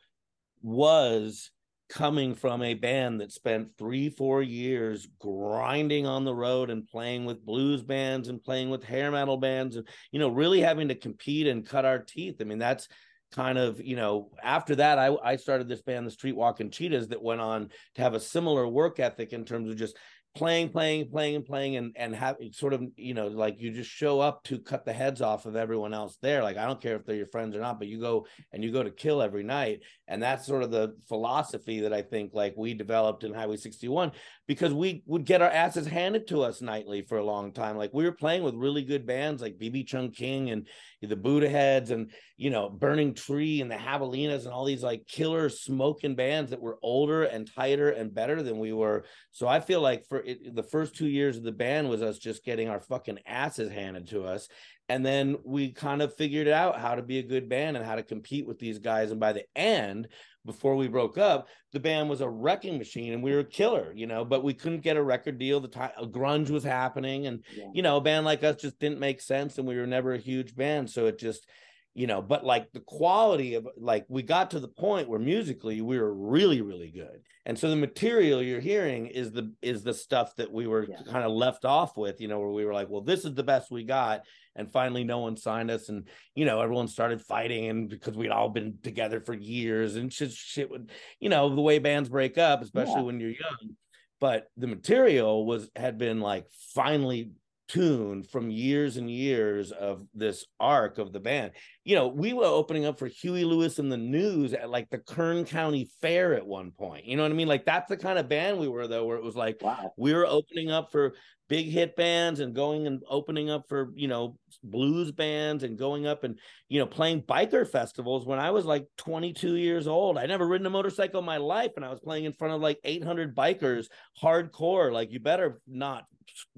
was 0.63 1.51
coming 1.89 2.35
from 2.35 2.63
a 2.63 2.75
band 2.75 3.21
that 3.21 3.31
spent 3.31 3.69
three, 3.79 4.09
four 4.11 4.43
years 4.43 5.09
grinding 5.21 6.07
on 6.07 6.25
the 6.25 6.35
road 6.35 6.71
and 6.71 6.87
playing 6.87 7.25
with 7.25 7.45
blues 7.45 7.83
bands 7.83 8.29
and 8.29 8.43
playing 8.43 8.71
with 8.71 8.83
hair 8.83 9.11
metal 9.11 9.37
bands 9.37 9.77
and, 9.77 9.87
you 10.11 10.19
know, 10.19 10.29
really 10.29 10.61
having 10.61 10.89
to 10.89 10.95
compete 10.95 11.47
and 11.47 11.67
cut 11.67 11.85
our 11.85 12.01
teeth. 12.01 12.37
I 12.41 12.45
mean, 12.45 12.59
that's 12.59 12.89
kind 13.33 13.59
of, 13.59 13.81
you 13.81 13.97
know, 13.97 14.31
after 14.43 14.77
that, 14.77 14.99
I, 14.99 15.15
I 15.23 15.37
started 15.37 15.69
this 15.69 15.83
band, 15.83 16.07
the 16.07 16.11
Streetwalking 16.11 16.73
Cheetahs, 16.73 17.09
that 17.09 17.23
went 17.23 17.41
on 17.41 17.71
to 17.95 18.03
have 18.03 18.15
a 18.15 18.21
similar 18.21 18.67
work 18.67 19.01
ethic 19.01 19.33
in 19.33 19.45
terms 19.45 19.71
of 19.71 19.77
just 19.77 19.97
playing, 20.37 20.69
playing, 20.69 21.09
playing, 21.11 21.37
and 21.37 21.45
playing, 21.45 21.77
and 21.77 21.93
and 21.97 22.15
have 22.15 22.37
sort 22.53 22.73
of 22.73 22.83
you 22.97 23.15
know 23.15 23.27
like 23.27 23.57
you 23.59 23.73
just 23.73 23.91
show 23.91 24.21
up 24.21 24.45
to 24.45 24.59
cut 24.59 24.85
the 24.85 24.93
heads 24.93 25.21
off 25.21 25.47
of 25.47 25.57
everyone 25.57 25.93
else 25.93 26.19
there. 26.23 26.43
Like 26.43 26.57
I 26.57 26.67
don't 26.67 26.81
care 26.81 26.97
if 26.97 27.05
they're 27.05 27.17
your 27.17 27.27
friends 27.27 27.57
or 27.57 27.61
not, 27.61 27.79
but 27.79 27.89
you 27.89 28.01
go 28.01 28.27
and 28.53 28.63
you 28.63 28.73
go 28.73 28.83
to 28.83 28.91
kill 28.91 29.23
every 29.23 29.43
night, 29.43 29.81
and 30.07 30.23
that's 30.23 30.47
sort 30.47 30.63
of 30.63 30.71
the 30.71 30.95
philosophy 31.09 31.81
that 31.81 31.93
I 31.93 32.03
think 32.03 32.33
like 32.35 32.55
we 32.57 32.75
developed 32.75 33.25
in 33.25 33.35
Highway 33.35 33.57
61 33.57 34.13
because 34.47 34.73
we 34.73 35.03
would 35.07 35.25
get 35.25 35.43
our 35.43 35.51
asses 35.51 35.87
handed 35.87 36.29
to 36.29 36.43
us 36.43 36.63
nightly 36.63 37.03
for 37.03 37.19
a 37.19 37.25
long 37.25 37.53
time. 37.53 37.77
Like 37.77 37.91
we 37.93 38.05
were 38.05 38.13
playing 38.13 38.43
with 38.43 38.55
really 38.55 38.85
good 38.85 39.07
bands 39.07 39.43
like 39.43 39.59
BB 39.59 39.87
Chung 39.87 40.11
King 40.11 40.51
and 40.51 40.67
the 41.03 41.17
Buddaheads 41.17 41.91
and 41.91 42.11
you 42.37 42.51
know 42.51 42.69
Burning 42.69 43.15
Tree 43.15 43.61
and 43.61 43.71
the 43.71 43.77
Javelinas 43.77 44.45
and 44.45 44.53
all 44.53 44.65
these 44.65 44.83
like 44.83 45.07
killer 45.07 45.49
smoking 45.49 46.15
bands 46.15 46.51
that 46.51 46.61
were 46.61 46.79
older 46.83 47.25
and 47.25 47.51
tighter 47.55 47.91
and 47.91 48.15
better 48.15 48.43
than 48.43 48.59
we 48.59 48.73
were. 48.73 49.05
So 49.31 49.47
I 49.47 49.61
feel 49.61 49.81
like 49.81 50.05
for 50.09 50.21
it, 50.27 50.55
the 50.55 50.63
first 50.63 50.95
two 50.97 51.07
years 51.09 51.37
of 51.37 51.43
the 51.45 51.53
band 51.53 51.89
was 51.89 52.03
us 52.03 52.19
just 52.19 52.45
getting 52.45 52.69
our 52.69 52.81
fucking 52.81 53.21
asses 53.27 53.71
handed 53.71 54.09
to 54.09 54.25
us. 54.25 54.49
And 54.89 55.05
then 55.05 55.37
we 55.45 55.73
kind 55.73 56.03
of 56.03 56.15
figured 56.15 56.47
out 56.49 56.79
how 56.79 56.95
to 56.95 57.03
be 57.03 57.19
a 57.19 57.23
good 57.23 57.49
band 57.49 57.77
and 57.77 57.85
how 57.85 57.97
to 57.97 58.03
compete 58.03 58.47
with 58.47 58.59
these 58.59 58.79
guys. 58.79 59.11
And 59.11 59.19
by 59.19 59.33
the 59.33 59.45
end, 59.57 60.09
before 60.45 60.77
we 60.77 60.87
broke 60.87 61.19
up, 61.19 61.49
the 61.73 61.81
band 61.81 62.09
was 62.09 62.21
a 62.21 62.29
wrecking 62.29 62.79
machine 62.79 63.13
and 63.13 63.23
we 63.23 63.33
were 63.33 63.41
a 63.41 63.45
killer, 63.45 63.93
you 63.95 64.07
know, 64.07 64.25
but 64.25 64.45
we 64.45 64.55
couldn't 64.55 64.83
get 64.83 64.97
a 64.97 65.03
record 65.03 65.39
deal. 65.39 65.59
The 65.61 65.69
time 65.69 65.91
grunge 66.03 66.51
was 66.51 66.63
happening 66.63 67.27
and 67.27 67.45
Yeah. 67.57 67.65
you 67.75 67.83
know, 67.83 67.97
a 67.97 68.01
band 68.01 68.25
like 68.25 68.45
us 68.45 68.57
just 68.57 68.79
didn't 68.79 69.01
make 69.01 69.21
sense 69.21 69.59
and 69.59 69.67
we 69.67 69.77
were 69.77 69.87
never 69.89 70.13
a 70.15 70.19
huge 70.19 70.55
band. 70.55 70.89
So 70.91 71.07
it 71.07 71.19
just, 71.19 71.49
you 71.97 72.07
know, 72.07 72.21
but 72.21 72.45
like 72.45 72.71
the 72.73 72.81
quality 72.81 73.55
of 73.55 73.67
like 73.79 74.05
we 74.09 74.23
got 74.23 74.51
to 74.51 74.61
the 74.61 74.69
point 74.69 75.09
where 75.09 75.19
musically 75.19 75.81
we 75.81 75.99
were 75.99 76.13
really, 76.13 76.61
really 76.61 76.91
good. 76.91 77.23
And 77.47 77.59
so 77.59 77.71
the 77.71 77.77
material 77.77 78.43
you're 78.43 78.61
hearing 78.61 79.07
is 79.07 79.33
the 79.33 79.55
is 79.63 79.83
the 79.83 79.95
stuff 79.95 80.37
that 80.37 80.53
we 80.53 80.67
were 80.67 80.85
Yeah. 80.87 81.01
kind 81.11 81.25
of 81.25 81.33
left 81.33 81.65
off 81.65 81.97
with, 81.97 82.21
you 82.21 82.29
know, 82.29 82.39
where 82.39 82.51
we 82.51 82.67
were 82.67 82.75
like, 82.75 82.91
well, 82.91 83.01
this 83.01 83.25
is 83.25 83.33
the 83.33 83.43
best 83.43 83.71
we 83.71 83.83
got. 83.83 84.25
And 84.57 84.71
finally 84.71 85.05
no 85.05 85.21
one 85.21 85.39
signed 85.39 85.71
us 85.71 85.89
and 85.89 86.07
you 86.35 86.45
know, 86.45 86.61
everyone 86.61 86.89
started 86.89 87.23
fighting 87.23 87.71
and 87.71 87.89
because 87.89 88.15
we'd 88.15 88.29
all 88.31 88.51
been 88.51 88.77
together 88.83 89.21
for 89.21 89.33
years 89.33 89.97
and 89.97 90.13
shit 90.13 90.33
shit 90.33 90.71
would, 90.71 90.91
you 91.19 91.31
know, 91.31 91.49
the 91.55 91.63
way 91.63 91.79
bands 91.79 92.11
break 92.11 92.37
up, 92.37 92.61
especially 92.61 92.97
Yeah. 92.97 93.07
when 93.07 93.21
you're 93.21 93.31
young. 93.31 93.77
But 94.21 94.49
the 94.59 94.67
material 94.67 95.47
was 95.47 95.71
had 95.75 95.97
been 95.97 96.21
like 96.21 96.45
finally 96.75 97.31
tuned 97.69 98.29
from 98.29 98.49
years 98.51 98.97
and 98.97 99.11
years 99.11 99.73
of 99.73 100.07
this 100.15 100.47
arc 100.61 100.99
of 100.99 101.13
the 101.13 101.21
band. 101.21 101.53
You 101.87 101.95
know, 101.95 102.09
we 102.09 102.33
were 102.33 102.45
opening 102.45 102.85
up 102.85 102.99
for 102.99 103.07
Huey 103.07 103.45
Lewis 103.45 103.79
and 103.79 103.93
the 103.93 103.97
News 103.97 104.53
at 104.53 104.69
like 104.71 104.91
the 104.91 104.99
Kern 104.99 105.45
County 105.45 105.89
Fair 106.03 106.35
at 106.35 106.45
one 106.45 106.73
point. 106.73 107.05
You 107.05 107.17
know 107.17 107.23
what 107.23 107.31
I 107.31 107.35
mean? 107.37 107.47
Like 107.47 107.65
that's 107.65 107.89
the 107.89 107.97
kind 107.97 108.19
of 108.19 108.29
band 108.29 108.59
we 108.59 108.67
were 108.67 108.89
though, 108.89 109.05
where 109.05 109.17
it 109.17 109.23
was 109.23 109.37
like 109.37 109.59
Wow. 109.63 109.93
we 109.97 110.13
were 110.13 110.27
opening 110.27 110.69
up 110.69 110.91
for 110.91 111.15
big 111.49 111.67
hit 111.67 111.95
bands 111.95 112.41
and 112.41 112.57
going 112.57 112.89
and 112.89 113.05
opening 113.09 113.51
up 113.51 113.69
for 113.69 113.93
you 113.95 114.09
know 114.09 114.37
blues 114.65 115.13
bands 115.13 115.63
and 115.63 115.79
going 115.79 116.07
up 116.09 116.25
and 116.25 116.41
you 116.69 116.81
know 116.81 116.87
playing 116.87 117.23
biker 117.23 117.69
festivals 117.69 118.27
when 118.27 118.41
i 118.41 118.51
was 118.51 118.65
like 118.65 118.89
22 118.97 119.55
years 119.55 119.87
old 119.87 120.19
i 120.19 120.27
never 120.27 120.45
ridden 120.45 120.67
a 120.67 120.71
motorcycle 120.71 121.21
in 121.21 121.25
my 121.27 121.37
life 121.37 121.71
and 121.77 121.85
i 121.85 121.89
was 121.91 122.01
playing 122.01 122.25
in 122.25 122.33
front 122.33 122.53
of 122.53 122.61
like 122.61 122.81
800 122.83 123.37
bikers 123.37 123.87
hardcore 124.21 124.93
like 124.93 125.13
you 125.13 125.21
better 125.21 125.61
not 125.69 126.05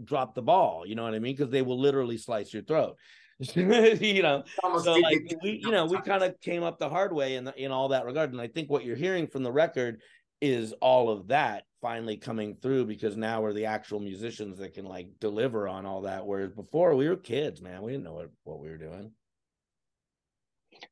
drop 0.03 0.35
the 0.35 0.43
ball 0.43 0.87
you 0.87 0.95
know 0.95 1.03
what 1.03 1.15
i 1.15 1.19
mean 1.19 1.37
because 1.37 1.51
they 1.51 1.63
will 1.63 1.79
literally 1.79 2.17
slice 2.17 2.53
your 2.53 2.63
throat 2.63 2.97
you 3.55 4.23
know 4.23 4.43
so 4.83 4.95
like 4.95 5.37
we 5.43 5.61
you 5.63 5.71
know 5.71 5.87
we 5.87 6.01
kind 6.01 6.25
of 6.25 6.41
came 6.41 6.63
up 6.63 6.79
the 6.79 6.89
hard 6.89 7.13
way 7.13 7.37
in 7.37 7.45
the, 7.45 7.55
in 7.63 7.71
all 7.71 7.89
that 7.89 8.05
regard 8.05 8.33
and 8.33 8.41
i 8.41 8.49
think 8.49 8.69
what 8.69 8.85
you're 8.85 8.97
hearing 8.97 9.29
from 9.29 9.45
the 9.45 9.53
record 9.53 10.01
is 10.41 10.73
all 10.81 11.11
of 11.11 11.29
that 11.29 11.65
finally 11.81 12.17
coming 12.17 12.57
through 12.61 12.87
because 12.87 13.17
now 13.17 13.41
we're 13.41 13.53
the 13.53 13.67
actual 13.67 14.01
musicians 14.01 14.59
that 14.59 14.75
can 14.75 14.85
like 14.85 15.09
deliver 15.21 15.69
on 15.69 15.87
all 15.87 16.03
that. 16.03 16.27
Whereas 16.27 16.53
before 16.53 16.95
we 16.95 17.09
were 17.09 17.17
kids, 17.17 17.61
man, 17.61 17.83
we 17.83 17.93
didn't 17.93 18.05
know 18.05 18.15
what, 18.15 18.31
what 18.45 18.61
we 18.61 18.69
were 18.69 18.79
doing. 18.79 19.13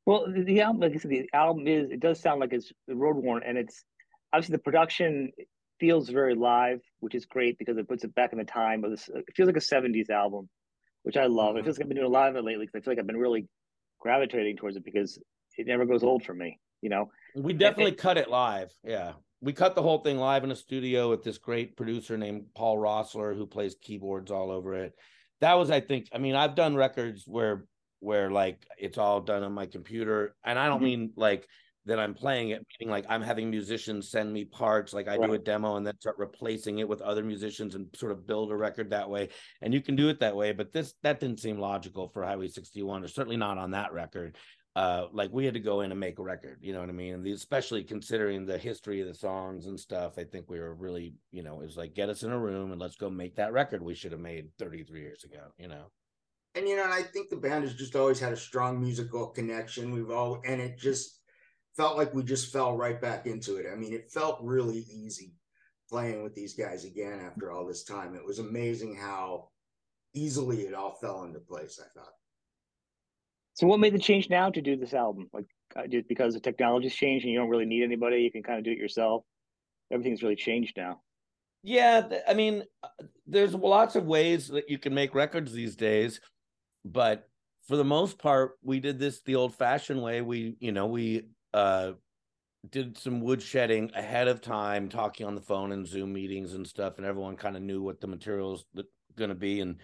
Well, 0.04 0.26
the, 0.32 0.42
the 0.42 0.60
album, 0.60 0.80
like 0.80 0.94
I 0.94 0.98
said, 0.98 1.10
the 1.10 1.28
album 1.32 1.66
is 1.66 1.90
it 1.90 2.00
does 2.00 2.20
sound 2.20 2.40
like 2.40 2.52
it's 2.52 2.72
road 2.88 3.16
worn, 3.16 3.42
and 3.44 3.56
it's 3.56 3.84
obviously 4.32 4.54
the 4.54 4.62
production 4.62 5.30
feels 5.78 6.08
very 6.08 6.34
live, 6.34 6.80
which 7.00 7.14
is 7.14 7.26
great 7.26 7.58
because 7.58 7.76
it 7.76 7.88
puts 7.88 8.02
it 8.02 8.14
back 8.14 8.32
in 8.32 8.38
the 8.38 8.44
time. 8.44 8.80
But 8.80 8.92
it 8.92 9.24
feels 9.36 9.46
like 9.46 9.56
a 9.56 9.60
'70s 9.60 10.10
album, 10.10 10.48
which 11.06 11.16
I 11.16 11.26
love. 11.26 11.50
Mm-hmm. 11.50 11.58
It 11.58 11.64
feels 11.64 11.78
like 11.78 11.84
I've 11.84 11.88
been 11.88 11.98
doing 11.98 12.08
a 12.08 12.12
lot 12.12 12.30
of 12.30 12.34
it 12.34 12.42
lately 12.42 12.66
because 12.66 12.80
I 12.80 12.84
feel 12.84 12.90
like 12.90 12.98
I've 12.98 13.06
been 13.06 13.16
really 13.16 13.46
gravitating 14.00 14.56
towards 14.56 14.76
it 14.76 14.84
because 14.84 15.20
it 15.56 15.68
never 15.68 15.86
goes 15.86 16.02
old 16.02 16.25
for 16.25 16.34
me. 16.34 16.58
You 16.82 16.90
know, 16.90 17.10
we 17.36 17.52
definitely 17.52 17.92
it, 17.92 17.98
cut 17.98 18.18
it 18.18 18.28
live. 18.28 18.72
Yeah, 18.82 19.12
we 19.40 19.52
cut 19.52 19.76
the 19.76 19.82
whole 19.82 19.98
thing 19.98 20.18
live 20.18 20.42
in 20.42 20.50
a 20.50 20.56
studio 20.56 21.08
with 21.08 21.22
this 21.22 21.38
great 21.38 21.76
producer 21.76 22.18
named 22.18 22.46
Paul 22.56 22.78
Roessler 22.78 23.36
who 23.36 23.46
plays 23.46 23.76
keyboards 23.80 24.32
all 24.32 24.50
over 24.50 24.75
it. 24.75 24.94
That 25.40 25.54
was, 25.54 25.70
I 25.70 25.80
think, 25.80 26.08
I 26.12 26.18
mean, 26.18 26.34
I've 26.34 26.56
done 26.56 26.75
records 26.75 27.22
where 27.25 27.66
where 28.00 28.32
like 28.32 28.66
it's 28.76 28.98
all 28.98 29.20
done 29.20 29.44
on 29.44 29.52
my 29.52 29.66
computer, 29.66 30.34
and 30.44 30.58
I 30.58 30.66
don't 30.66 30.78
mm-hmm. 30.78 30.84
mean 30.84 31.12
like 31.14 31.46
that 31.86 31.98
I'm 31.98 32.14
playing 32.14 32.50
it, 32.50 32.64
meaning 32.78 32.90
like 32.90 33.06
I'm 33.08 33.22
having 33.22 33.50
musicians 33.50 34.10
send 34.10 34.32
me 34.32 34.44
parts, 34.44 34.92
like 34.92 35.08
I 35.08 35.16
right. 35.16 35.26
do 35.26 35.34
a 35.34 35.38
demo 35.38 35.76
and 35.76 35.86
then 35.86 35.98
start 36.00 36.18
replacing 36.18 36.78
it 36.78 36.88
with 36.88 37.00
other 37.00 37.24
musicians 37.24 37.74
and 37.74 37.86
sort 37.94 38.12
of 38.12 38.26
build 38.26 38.50
a 38.50 38.56
record 38.56 38.90
that 38.90 39.08
way. 39.08 39.28
And 39.62 39.72
you 39.72 39.80
can 39.80 39.96
do 39.96 40.08
it 40.08 40.20
that 40.20 40.36
way, 40.36 40.52
but 40.52 40.72
this 40.72 40.94
that 41.02 41.20
didn't 41.20 41.40
seem 41.40 41.58
logical 41.58 42.08
for 42.08 42.24
Highway 42.24 42.48
61, 42.48 43.04
or 43.04 43.08
certainly 43.08 43.36
not 43.36 43.58
on 43.58 43.70
that 43.70 43.92
record 43.92 44.36
uh, 44.76 45.06
like 45.10 45.30
we 45.32 45.46
had 45.46 45.54
to 45.54 45.60
go 45.60 45.80
in 45.80 45.90
and 45.90 45.98
make 45.98 46.18
a 46.18 46.22
record, 46.22 46.58
you 46.60 46.74
know 46.74 46.80
what 46.80 46.90
I 46.90 46.92
mean? 46.92 47.14
And 47.14 47.26
especially 47.28 47.82
considering 47.82 48.44
the 48.44 48.58
history 48.58 49.00
of 49.00 49.08
the 49.08 49.14
songs 49.14 49.64
and 49.64 49.80
stuff, 49.80 50.18
I 50.18 50.24
think 50.24 50.50
we 50.50 50.60
were 50.60 50.74
really, 50.74 51.14
you 51.32 51.42
know, 51.42 51.62
it 51.62 51.64
was 51.64 51.78
like 51.78 51.94
get 51.94 52.10
us 52.10 52.24
in 52.24 52.30
a 52.30 52.38
room 52.38 52.72
and 52.72 52.80
let's 52.80 52.96
go 52.96 53.08
make 53.08 53.36
that 53.36 53.54
record 53.54 53.82
we 53.82 53.94
should 53.94 54.12
have 54.12 54.20
made 54.20 54.50
33 54.58 55.00
years 55.00 55.24
ago, 55.24 55.44
you 55.56 55.66
know. 55.66 55.86
And 56.54 56.68
you 56.68 56.76
know, 56.76 56.84
and 56.84 56.92
I 56.92 57.02
think 57.02 57.30
the 57.30 57.36
band 57.36 57.64
has 57.64 57.74
just 57.74 57.96
always 57.96 58.20
had 58.20 58.34
a 58.34 58.36
strong 58.36 58.78
musical 58.78 59.28
connection. 59.28 59.92
We've 59.92 60.10
all 60.10 60.42
and 60.46 60.60
it 60.60 60.78
just 60.78 61.20
felt 61.76 61.97
like 61.97 62.14
we 62.14 62.23
just 62.23 62.52
fell 62.52 62.76
right 62.76 63.00
back 63.00 63.26
into 63.26 63.56
it. 63.56 63.66
I 63.71 63.76
mean, 63.76 63.92
it 63.92 64.11
felt 64.11 64.38
really 64.42 64.87
easy 64.90 65.35
playing 65.88 66.23
with 66.23 66.35
these 66.35 66.54
guys 66.54 66.85
again 66.85 67.21
after 67.21 67.50
all 67.50 67.66
this 67.66 67.85
time. 67.85 68.14
It 68.14 68.25
was 68.25 68.38
amazing 68.38 68.97
how 68.97 69.50
easily 70.14 70.62
it 70.62 70.75
all 70.75 70.95
fell 71.00 71.25
into 71.25 71.38
place, 71.38 71.80
I 71.80 71.88
thought. 71.99 72.12
So 73.54 73.66
what 73.66 73.80
made 73.80 73.95
the 73.95 73.99
change 73.99 74.28
now 74.28 74.50
to 74.50 74.61
do 74.61 74.76
this 74.76 74.95
album? 74.95 75.28
Like 75.33 75.47
uh, 75.76 75.87
just 75.87 76.09
because 76.09 76.35
the 76.35 76.40
technology's 76.40 76.95
changed 76.95 77.25
and 77.25 77.33
you 77.33 77.38
don't 77.38 77.49
really 77.49 77.64
need 77.64 77.85
anybody, 77.85 78.23
you 78.23 78.30
can 78.30 78.42
kind 78.42 78.59
of 78.59 78.64
do 78.64 78.73
it 78.73 78.78
yourself. 78.78 79.25
Everything's 79.90 80.23
really 80.23 80.37
changed 80.37 80.76
now. 80.76 81.00
Yeah, 81.62 82.06
I 82.28 82.35
mean, 82.35 82.64
uh, 82.83 82.88
there's 83.26 83.54
lots 83.54 83.97
of 83.97 84.04
ways 84.06 84.49
that 84.49 84.68
you 84.68 84.78
can 84.78 84.95
make 84.95 85.14
records 85.14 85.52
these 85.52 85.75
days, 85.75 86.21
but 86.85 87.28
for 87.66 87.76
the 87.76 87.85
most 87.85 88.18
part, 88.18 88.52
we 88.62 88.78
did 88.78 88.99
this 88.99 89.23
the 89.23 89.35
old-fashioned 89.37 90.00
way. 90.00 90.23
We, 90.23 90.56
you 90.61 90.71
know, 90.71 90.87
we 90.87 91.28
uh 91.56 91.92
did 92.70 92.98
some 92.98 93.22
woodshedding 93.22 93.94
ahead 93.96 94.26
of 94.28 94.40
time, 94.40 94.88
talking 94.88 95.26
on 95.26 95.36
the 95.36 95.40
phone 95.40 95.70
and 95.72 95.86
Zoom 95.86 96.12
meetings 96.12 96.54
and 96.54 96.66
stuff, 96.66 96.98
and 96.98 97.06
everyone 97.06 97.36
kind 97.36 97.56
of 97.56 97.62
knew 97.62 97.80
what 97.80 98.00
the 98.00 98.08
materials 98.08 98.64
going 99.16 99.30
to 99.30 99.34
be 99.34 99.60
and 99.60 99.76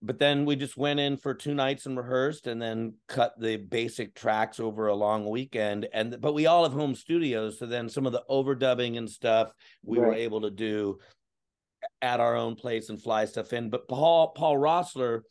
but 0.00 0.20
then 0.20 0.44
we 0.44 0.54
just 0.54 0.76
went 0.76 1.00
in 1.00 1.16
for 1.16 1.34
two 1.34 1.54
nights 1.54 1.86
and 1.86 1.96
rehearsed 1.96 2.46
and 2.46 2.62
then 2.62 2.94
cut 3.08 3.34
the 3.40 3.56
basic 3.56 4.14
tracks 4.14 4.60
over 4.60 4.86
a 4.86 4.94
long 4.94 5.28
weekend 5.28 5.88
and 5.92 6.20
but 6.20 6.34
we 6.34 6.46
all 6.46 6.62
have 6.62 6.72
home 6.72 6.94
studios 6.94 7.58
so 7.58 7.66
then 7.66 7.88
some 7.88 8.06
of 8.06 8.12
the 8.12 8.22
overdubbing 8.30 8.96
and 8.96 9.10
stuff 9.10 9.50
we 9.84 9.98
right. 9.98 10.06
were 10.06 10.14
able 10.14 10.40
to 10.40 10.50
do 10.50 10.98
at 12.00 12.20
our 12.20 12.36
own 12.36 12.54
place 12.54 12.90
and 12.90 13.02
fly 13.02 13.24
stuff 13.24 13.52
in 13.52 13.70
but 13.70 13.88
paul 13.88 14.28
paul 14.28 14.56
roessler 14.56 15.22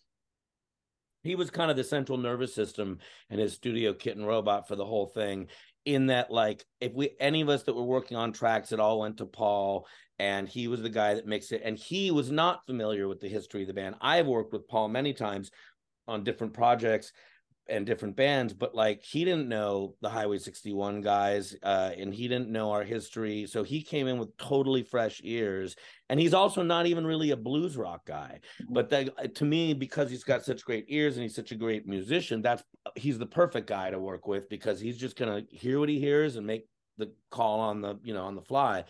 he 1.27 1.35
was 1.35 1.49
kind 1.49 1.69
of 1.69 1.77
the 1.77 1.83
central 1.83 2.17
nervous 2.17 2.55
system 2.55 2.99
and 3.29 3.39
his 3.39 3.53
studio 3.53 3.93
Kitten 3.93 4.25
Robot 4.25 4.67
for 4.67 4.75
the 4.75 4.85
whole 4.85 5.07
thing 5.07 5.47
in 5.85 6.07
that 6.07 6.31
like 6.31 6.65
if 6.81 6.93
we 6.93 7.11
any 7.19 7.41
of 7.41 7.49
us 7.49 7.63
that 7.63 7.75
were 7.75 7.83
working 7.83 8.17
on 8.17 8.31
tracks 8.33 8.71
it 8.71 8.79
all 8.79 8.99
went 8.99 9.17
to 9.17 9.25
paul 9.25 9.87
and 10.19 10.49
he 10.49 10.67
was 10.67 10.81
the 10.81 10.89
guy 10.89 11.13
that 11.13 11.27
mixed 11.27 11.51
it 11.51 11.61
and 11.63 11.77
he 11.77 12.11
was 12.11 12.31
not 12.31 12.65
familiar 12.65 13.07
with 13.07 13.19
the 13.19 13.29
history 13.29 13.61
of 13.61 13.67
the 13.67 13.73
band. 13.73 13.95
I've 14.01 14.27
worked 14.27 14.53
with 14.53 14.67
paul 14.67 14.87
many 14.87 15.13
times 15.13 15.51
on 16.07 16.23
different 16.23 16.53
projects 16.53 17.11
and 17.69 17.85
different 17.85 18.15
bands 18.15 18.53
but 18.53 18.73
like 18.73 19.03
he 19.03 19.25
didn't 19.25 19.47
know 19.47 19.95
the 20.01 20.09
highway 20.09 20.37
61 20.37 21.01
guys 21.01 21.55
uh, 21.63 21.91
and 21.97 22.13
he 22.13 22.27
didn't 22.27 22.49
know 22.49 22.71
our 22.71 22.83
history 22.83 23.45
so 23.45 23.63
he 23.63 23.81
came 23.81 24.07
in 24.07 24.17
with 24.17 24.35
totally 24.37 24.83
fresh 24.83 25.21
ears 25.23 25.75
and 26.09 26.19
he's 26.19 26.33
also 26.33 26.61
not 26.61 26.85
even 26.85 27.05
really 27.05 27.31
a 27.31 27.37
blues 27.37 27.77
rock 27.77 28.05
guy 28.05 28.39
mm-hmm. 28.61 28.73
but 28.73 28.89
that, 28.89 29.35
to 29.35 29.45
me 29.45 29.73
because 29.73 30.09
he's 30.09 30.23
got 30.23 30.43
such 30.43 30.63
great 30.63 30.85
ears 30.87 31.15
and 31.15 31.23
he's 31.23 31.35
such 31.35 31.51
a 31.51 31.55
great 31.55 31.87
musician 31.87 32.41
that's 32.41 32.63
he's 32.95 33.17
the 33.17 33.25
perfect 33.25 33.67
guy 33.67 33.89
to 33.89 33.99
work 33.99 34.27
with 34.27 34.49
because 34.49 34.79
he's 34.79 34.97
just 34.97 35.17
gonna 35.17 35.41
hear 35.49 35.79
what 35.79 35.89
he 35.89 35.99
hears 35.99 36.35
and 36.35 36.45
make 36.45 36.67
the 36.97 37.11
call 37.31 37.59
on 37.59 37.81
the 37.81 37.99
you 38.03 38.13
know 38.13 38.25
on 38.25 38.35
the 38.35 38.41
fly 38.41 38.83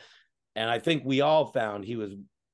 and 0.57 0.71
I 0.71 0.79
think 0.79 1.03
we 1.05 1.21
all 1.21 1.45
found 1.45 1.85
he 1.85 1.95
was 1.95 2.13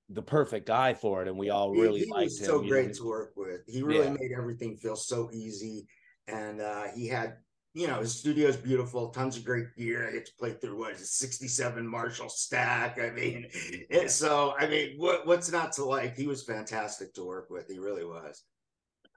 the 0.09 0.21
perfect 0.21 0.67
guy 0.67 0.93
for 0.93 1.21
it, 1.21 1.27
and 1.27 1.37
we 1.37 1.49
all 1.49 1.71
really 1.71 2.01
he, 2.01 2.05
he 2.05 2.11
liked 2.11 2.37
him. 2.37 2.45
So 2.45 2.61
great 2.61 2.87
know? 2.87 2.93
to 2.93 3.05
work 3.05 3.31
with. 3.35 3.61
He 3.65 3.81
really 3.81 4.05
yeah. 4.05 4.17
made 4.19 4.31
everything 4.37 4.75
feel 4.75 4.97
so 4.97 5.29
easy, 5.31 5.87
and 6.27 6.61
uh, 6.61 6.83
he 6.95 7.07
had. 7.07 7.37
You 7.75 7.87
know, 7.87 8.01
his 8.01 8.13
studio 8.13 8.49
is 8.49 8.55
beautiful, 8.55 9.09
tons 9.09 9.35
of 9.35 9.43
great 9.43 9.75
gear. 9.75 10.07
I 10.07 10.11
get 10.11 10.27
to 10.27 10.31
play 10.37 10.51
through 10.51 10.77
what 10.77 10.93
is 10.93 11.01
it, 11.01 11.07
67 11.07 11.87
Marshall 11.87 12.29
stack. 12.29 12.99
I 13.01 13.09
mean, 13.09 13.47
it, 13.89 14.11
so 14.11 14.53
I 14.59 14.67
mean, 14.67 14.93
what 14.97 15.25
what's 15.25 15.51
not 15.51 15.71
to 15.73 15.83
like? 15.83 16.15
He 16.15 16.27
was 16.27 16.43
fantastic 16.43 17.15
to 17.15 17.25
work 17.25 17.49
with. 17.49 17.67
He 17.67 17.79
really 17.79 18.05
was. 18.05 18.43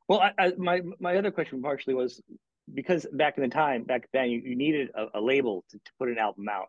Well, 0.08 0.20
I, 0.20 0.32
I, 0.38 0.52
my 0.56 0.80
my 0.98 1.18
other 1.18 1.30
question 1.30 1.60
partially 1.60 1.92
was 1.92 2.22
because 2.72 3.04
back 3.12 3.36
in 3.36 3.42
the 3.42 3.50
time, 3.50 3.84
back 3.84 4.08
then, 4.14 4.30
you, 4.30 4.40
you 4.42 4.56
needed 4.56 4.88
a, 4.94 5.18
a 5.18 5.20
label 5.20 5.62
to, 5.68 5.76
to 5.76 5.90
put 5.98 6.08
an 6.08 6.16
album 6.16 6.48
out 6.48 6.68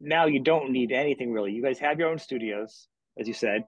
now 0.00 0.26
you 0.26 0.40
don't 0.40 0.70
need 0.70 0.92
anything 0.92 1.32
really. 1.32 1.52
You 1.52 1.62
guys 1.62 1.78
have 1.78 1.98
your 1.98 2.10
own 2.10 2.18
studios, 2.18 2.88
as 3.18 3.26
you 3.26 3.34
said. 3.34 3.64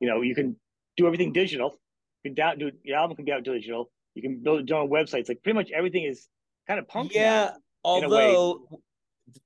You 0.00 0.08
know, 0.08 0.22
you 0.22 0.34
can 0.34 0.56
do 0.96 1.06
everything 1.06 1.32
digital. 1.32 1.78
You 2.22 2.30
can 2.30 2.34
down 2.34 2.58
do 2.58 2.70
your 2.82 2.98
album 2.98 3.16
can 3.16 3.24
be 3.24 3.32
out 3.32 3.44
digital. 3.44 3.90
You 4.14 4.22
can 4.22 4.42
build 4.42 4.68
your 4.68 4.78
own 4.78 4.90
websites. 4.90 5.28
Like 5.28 5.42
pretty 5.42 5.56
much 5.56 5.70
everything 5.70 6.04
is 6.04 6.28
kind 6.66 6.78
of 6.78 6.88
punk. 6.88 7.14
Yeah, 7.14 7.52
although 7.82 8.68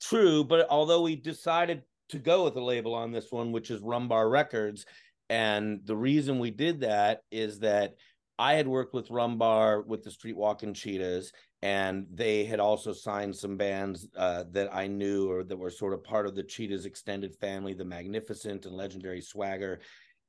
true, 0.02 0.44
but 0.44 0.66
although 0.70 1.02
we 1.02 1.16
decided 1.16 1.82
to 2.10 2.18
go 2.18 2.44
with 2.44 2.56
a 2.56 2.62
label 2.62 2.94
on 2.94 3.12
this 3.12 3.30
one, 3.30 3.52
which 3.52 3.70
is 3.70 3.80
Rum 3.80 4.08
Bar 4.08 4.28
Records, 4.28 4.84
and 5.28 5.80
the 5.84 5.96
reason 5.96 6.38
we 6.38 6.50
did 6.50 6.80
that 6.80 7.22
is 7.30 7.60
that 7.60 7.94
I 8.38 8.54
had 8.54 8.68
worked 8.68 8.94
with 8.94 9.08
Rumbar 9.08 9.84
with 9.84 10.04
the 10.04 10.10
Streetwalking 10.10 10.75
Cheetahs, 10.75 11.32
and 11.60 12.06
they 12.12 12.44
had 12.44 12.60
also 12.60 12.92
signed 12.92 13.34
some 13.34 13.56
bands 13.56 14.06
uh, 14.16 14.44
that 14.52 14.72
I 14.72 14.87
knew 14.87 15.30
or 15.30 15.42
that 15.42 15.56
were 15.56 15.70
sort 15.70 15.92
of 15.92 16.04
part 16.04 16.26
of 16.26 16.37
the 16.37 16.44
Cheetahs 16.44 16.87
extended 16.87 17.34
family, 17.34 17.75
the 17.75 17.84
Magnificent 17.84 18.64
and 18.64 18.76
Legendary 18.76 19.20
Swagger. 19.20 19.80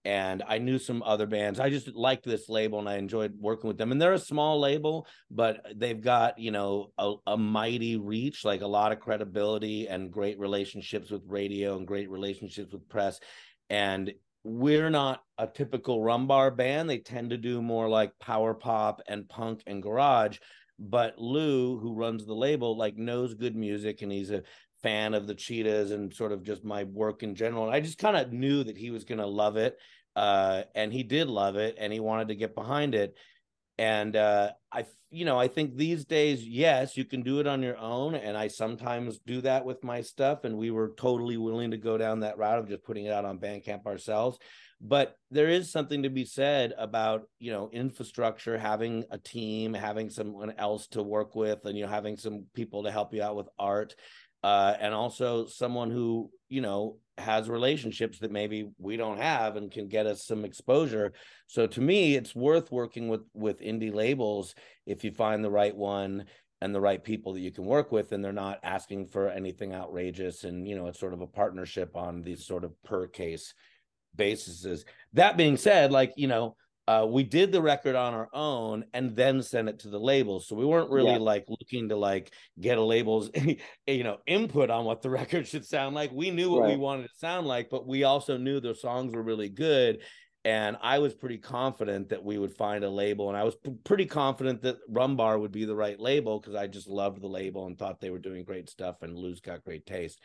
And 0.05 0.43
I 0.47 0.59
knew 0.59 0.79
some 0.79 1.03
other 1.03 1.27
bands. 1.27 1.59
I 1.59 1.69
just 1.69 1.93
liked 1.93 2.25
this 2.25 2.47
label 2.47 2.79
and 2.79 2.87
I 2.87 2.95
enjoyed 2.95 3.33
working 3.39 3.67
with 3.67 3.77
them. 3.77 3.91
And 3.91 4.01
they're 4.01 4.13
a 4.13 4.19
small 4.19 4.59
label, 4.59 5.05
but 5.29 5.65
they've 5.75 5.99
got, 5.99 6.39
you 6.39 6.51
know, 6.51 6.91
a, 6.97 7.15
a 7.27 7.37
mighty 7.37 7.97
reach, 7.97 8.45
like 8.45 8.61
a 8.61 8.67
lot 8.67 8.91
of 8.91 8.99
credibility 8.99 9.87
and 9.87 10.11
great 10.11 10.39
relationships 10.39 11.11
with 11.11 11.21
radio 11.27 11.77
and 11.77 11.85
great 11.85 12.09
relationships 12.09 12.71
with 12.71 12.87
press. 12.87 13.19
And 13.69 14.13
we're 14.43 14.89
not 14.89 15.21
a 15.37 15.47
typical 15.47 16.01
Rum 16.01 16.27
Bar 16.27 16.51
band. 16.51 16.89
They 16.89 16.99
tend 16.99 17.31
to 17.31 17.37
do 17.37 17.61
more 17.61 17.89
like 17.89 18.17
power 18.19 18.53
pop 18.53 19.01
and 19.07 19.27
punk 19.27 19.63
and 19.67 19.83
garage 19.83 20.37
but 20.79 21.19
Lou, 21.19 21.77
who 21.77 21.93
runs 21.93 22.25
the 22.25 22.33
label, 22.33 22.77
like 22.77 22.95
knows 22.95 23.33
good 23.33 23.55
music 23.55 24.01
and 24.01 24.11
he's 24.11 24.31
a 24.31 24.43
fan 24.81 25.13
of 25.13 25.27
the 25.27 25.35
Cheetahs 25.35 25.91
and 25.91 26.13
sort 26.13 26.31
of 26.31 26.43
just 26.43 26.63
my 26.63 26.83
work 26.85 27.23
in 27.23 27.35
general. 27.35 27.65
And 27.65 27.73
I 27.73 27.79
just 27.79 27.97
kind 27.97 28.17
of 28.17 28.31
knew 28.31 28.63
that 28.63 28.77
he 28.77 28.91
was 28.91 29.03
going 29.03 29.19
to 29.19 29.27
love 29.27 29.57
it. 29.57 29.77
Uh, 30.15 30.63
and 30.75 30.91
he 30.91 31.03
did 31.03 31.27
love 31.27 31.55
it 31.55 31.75
and 31.79 31.93
he 31.93 31.99
wanted 31.99 32.29
to 32.29 32.35
get 32.35 32.55
behind 32.55 32.95
it. 32.95 33.15
And 33.77 34.15
uh, 34.15 34.51
I, 34.71 34.85
you 35.11 35.23
know, 35.23 35.39
I 35.39 35.47
think 35.47 35.75
these 35.75 36.03
days, 36.05 36.45
yes, 36.45 36.97
you 36.97 37.05
can 37.05 37.21
do 37.21 37.39
it 37.39 37.47
on 37.47 37.63
your 37.63 37.77
own. 37.77 38.15
And 38.15 38.35
I 38.35 38.47
sometimes 38.47 39.19
do 39.19 39.41
that 39.41 39.65
with 39.65 39.83
my 39.83 40.01
stuff. 40.01 40.43
And 40.43 40.57
we 40.57 40.71
were 40.71 40.93
totally 40.97 41.37
willing 41.37 41.71
to 41.71 41.77
go 41.77 41.97
down 41.97 42.21
that 42.21 42.37
route 42.37 42.59
of 42.59 42.67
just 42.67 42.83
putting 42.83 43.05
it 43.05 43.13
out 43.13 43.25
on 43.25 43.39
Bandcamp 43.39 43.85
ourselves 43.85 44.37
but 44.81 45.17
there 45.29 45.49
is 45.49 45.71
something 45.71 46.03
to 46.03 46.09
be 46.09 46.23
said 46.23 46.73
about 46.77 47.23
you 47.39 47.51
know 47.51 47.69
infrastructure 47.71 48.57
having 48.57 49.03
a 49.11 49.17
team 49.17 49.73
having 49.73 50.09
someone 50.09 50.53
else 50.57 50.87
to 50.87 51.03
work 51.03 51.35
with 51.35 51.65
and 51.65 51.77
you 51.77 51.83
know 51.83 51.89
having 51.91 52.15
some 52.15 52.45
people 52.53 52.83
to 52.83 52.91
help 52.91 53.13
you 53.13 53.21
out 53.21 53.35
with 53.35 53.49
art 53.57 53.95
uh, 54.43 54.75
and 54.79 54.93
also 54.93 55.45
someone 55.45 55.91
who 55.91 56.29
you 56.47 56.61
know 56.61 56.97
has 57.17 57.49
relationships 57.49 58.19
that 58.19 58.31
maybe 58.31 58.69
we 58.77 58.95
don't 58.95 59.19
have 59.19 59.57
and 59.57 59.71
can 59.71 59.87
get 59.87 60.05
us 60.05 60.25
some 60.25 60.45
exposure. 60.45 61.11
So 61.47 61.67
to 61.67 61.81
me 61.81 62.15
it's 62.15 62.35
worth 62.35 62.71
working 62.71 63.09
with 63.09 63.21
with 63.33 63.61
indie 63.61 63.93
labels 63.93 64.55
if 64.85 65.03
you 65.03 65.11
find 65.11 65.43
the 65.43 65.51
right 65.51 65.75
one 65.75 66.25
and 66.61 66.75
the 66.75 66.81
right 66.81 67.03
people 67.03 67.33
that 67.33 67.39
you 67.39 67.51
can 67.51 67.65
work 67.65 67.91
with 67.91 68.11
and 68.11 68.23
they're 68.23 68.33
not 68.33 68.59
asking 68.63 69.07
for 69.07 69.29
anything 69.29 69.73
outrageous 69.73 70.43
and 70.43 70.67
you 70.67 70.75
know 70.75 70.87
it's 70.87 70.99
sort 70.99 71.13
of 71.13 71.21
a 71.21 71.27
partnership 71.27 71.95
on 71.95 72.21
these 72.21 72.45
sort 72.45 72.63
of 72.63 72.71
per 72.83 73.07
case 73.07 73.53
basis 74.15 74.83
that 75.13 75.37
being 75.37 75.55
said 75.55 75.91
like 75.91 76.11
you 76.17 76.27
know 76.27 76.55
uh, 76.89 77.05
we 77.05 77.21
did 77.21 77.51
the 77.51 77.61
record 77.61 77.95
on 77.95 78.15
our 78.15 78.29
own 78.33 78.83
and 78.95 79.15
then 79.15 79.43
sent 79.43 79.69
it 79.69 79.77
to 79.77 79.89
the 79.89 79.99
labels 79.99 80.47
so 80.47 80.55
we 80.55 80.65
weren't 80.65 80.89
really 80.89 81.11
yeah. 81.11 81.17
like 81.19 81.45
looking 81.47 81.87
to 81.87 81.95
like 81.95 82.33
get 82.59 82.79
a 82.79 82.83
label's 82.83 83.29
you 83.87 84.03
know 84.03 84.17
input 84.25 84.71
on 84.71 84.85
what 84.85 85.03
the 85.03 85.09
record 85.21 85.47
should 85.47 85.63
sound 85.63 85.93
like 85.93 86.11
we 86.11 86.31
knew 86.31 86.49
what 86.49 86.63
right. 86.63 86.71
we 86.71 86.77
wanted 86.77 87.03
to 87.03 87.15
sound 87.15 87.45
like 87.45 87.69
but 87.69 87.87
we 87.87 88.05
also 88.05 88.37
knew 88.37 88.59
the 88.59 88.73
songs 88.73 89.13
were 89.13 89.21
really 89.21 89.49
good 89.49 89.99
and 90.45 90.77
I 90.81 90.97
was 90.97 91.13
pretty 91.13 91.37
confident 91.37 92.09
that 92.09 92.23
we 92.23 92.37
would 92.37 92.53
find 92.53 92.85
a 92.85 92.89
label, 92.89 93.27
and 93.27 93.37
I 93.37 93.43
was 93.43 93.57
p- 93.57 93.75
pretty 93.83 94.05
confident 94.05 94.61
that 94.61 94.77
Rum 94.87 95.17
Bar 95.17 95.37
would 95.37 95.51
be 95.51 95.65
the 95.65 95.75
right 95.75 95.99
label 95.99 96.39
because 96.39 96.55
I 96.55 96.65
just 96.65 96.87
loved 96.87 97.21
the 97.21 97.27
label 97.27 97.67
and 97.67 97.77
thought 97.77 97.99
they 97.99 98.09
were 98.09 98.19
doing 98.19 98.45
great 98.45 98.69
stuff, 98.69 99.01
and 99.01 99.17
Lou's 99.17 99.41
got 99.41 99.65
great 99.65 99.85
taste. 99.85 100.21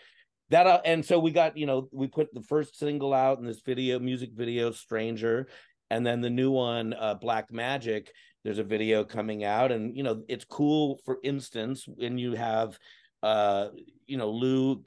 That 0.50 0.68
uh, 0.68 0.80
and 0.84 1.04
so 1.04 1.18
we 1.18 1.32
got 1.32 1.56
you 1.56 1.66
know 1.66 1.88
we 1.90 2.06
put 2.06 2.32
the 2.32 2.42
first 2.42 2.78
single 2.78 3.12
out 3.12 3.38
in 3.38 3.44
this 3.44 3.62
video, 3.66 3.98
music 3.98 4.30
video, 4.34 4.70
Stranger, 4.70 5.48
and 5.94 6.04
then 6.04 6.20
the 6.20 6.28
new 6.28 6.50
one, 6.50 6.92
uh, 6.92 7.14
Black 7.14 7.52
Magic. 7.52 8.10
There's 8.42 8.58
a 8.58 8.64
video 8.64 9.04
coming 9.04 9.44
out, 9.44 9.70
and 9.70 9.96
you 9.96 10.02
know 10.02 10.24
it's 10.28 10.44
cool. 10.44 10.98
For 11.04 11.18
instance, 11.22 11.84
when 11.86 12.18
you 12.18 12.32
have 12.34 12.76
uh, 13.22 13.68
you 14.06 14.16
know 14.16 14.30
Lou 14.30 14.82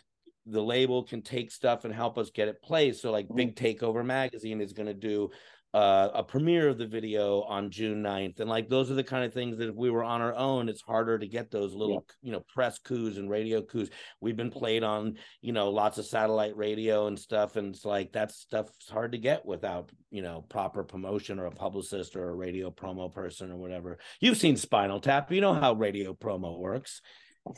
the 0.49 0.61
label 0.61 1.03
can 1.03 1.21
take 1.21 1.51
stuff 1.51 1.83
and 1.83 1.93
help 1.93 2.17
us 2.17 2.29
get 2.29 2.47
it 2.47 2.61
placed. 2.61 3.01
So, 3.01 3.11
like 3.11 3.25
mm-hmm. 3.25 3.35
Big 3.35 3.55
Takeover 3.55 4.05
Magazine 4.05 4.61
is 4.61 4.73
going 4.73 4.87
to 4.87 4.93
do 4.93 5.29
uh, 5.73 6.09
a 6.13 6.23
premiere 6.23 6.69
of 6.69 6.77
the 6.77 6.87
video 6.87 7.41
on 7.41 7.69
June 7.69 8.01
9th. 8.01 8.39
And 8.39 8.49
like 8.49 8.69
those 8.69 8.89
are 8.89 8.95
the 8.95 9.03
kind 9.03 9.25
of 9.25 9.33
things 9.33 9.57
that 9.57 9.69
if 9.69 9.75
we 9.75 9.89
were 9.89 10.03
on 10.03 10.21
our 10.21 10.33
own, 10.33 10.69
it's 10.69 10.81
harder 10.81 11.19
to 11.19 11.27
get 11.27 11.51
those 11.51 11.73
little, 11.73 12.05
yeah. 12.07 12.13
you 12.21 12.31
know, 12.31 12.43
press 12.53 12.79
coups 12.79 13.17
and 13.17 13.29
radio 13.29 13.61
coups. 13.61 13.89
We've 14.21 14.35
been 14.35 14.49
played 14.49 14.83
on, 14.83 15.17
you 15.41 15.51
know, 15.51 15.69
lots 15.69 15.97
of 15.97 16.05
satellite 16.05 16.55
radio 16.55 17.07
and 17.07 17.19
stuff. 17.19 17.57
And 17.57 17.75
it's 17.75 17.85
like 17.85 18.13
that 18.13 18.31
stuff's 18.31 18.89
hard 18.89 19.11
to 19.11 19.17
get 19.17 19.45
without, 19.45 19.91
you 20.09 20.21
know, 20.21 20.45
proper 20.49 20.83
promotion 20.83 21.37
or 21.37 21.45
a 21.45 21.51
publicist 21.51 22.15
or 22.15 22.29
a 22.29 22.35
radio 22.35 22.71
promo 22.71 23.11
person 23.11 23.51
or 23.51 23.57
whatever. 23.57 23.99
You've 24.21 24.37
seen 24.37 24.55
Spinal 24.55 25.01
Tap, 25.01 25.31
you 25.31 25.41
know 25.41 25.53
how 25.53 25.73
radio 25.73 26.13
promo 26.13 26.57
works. 26.57 27.01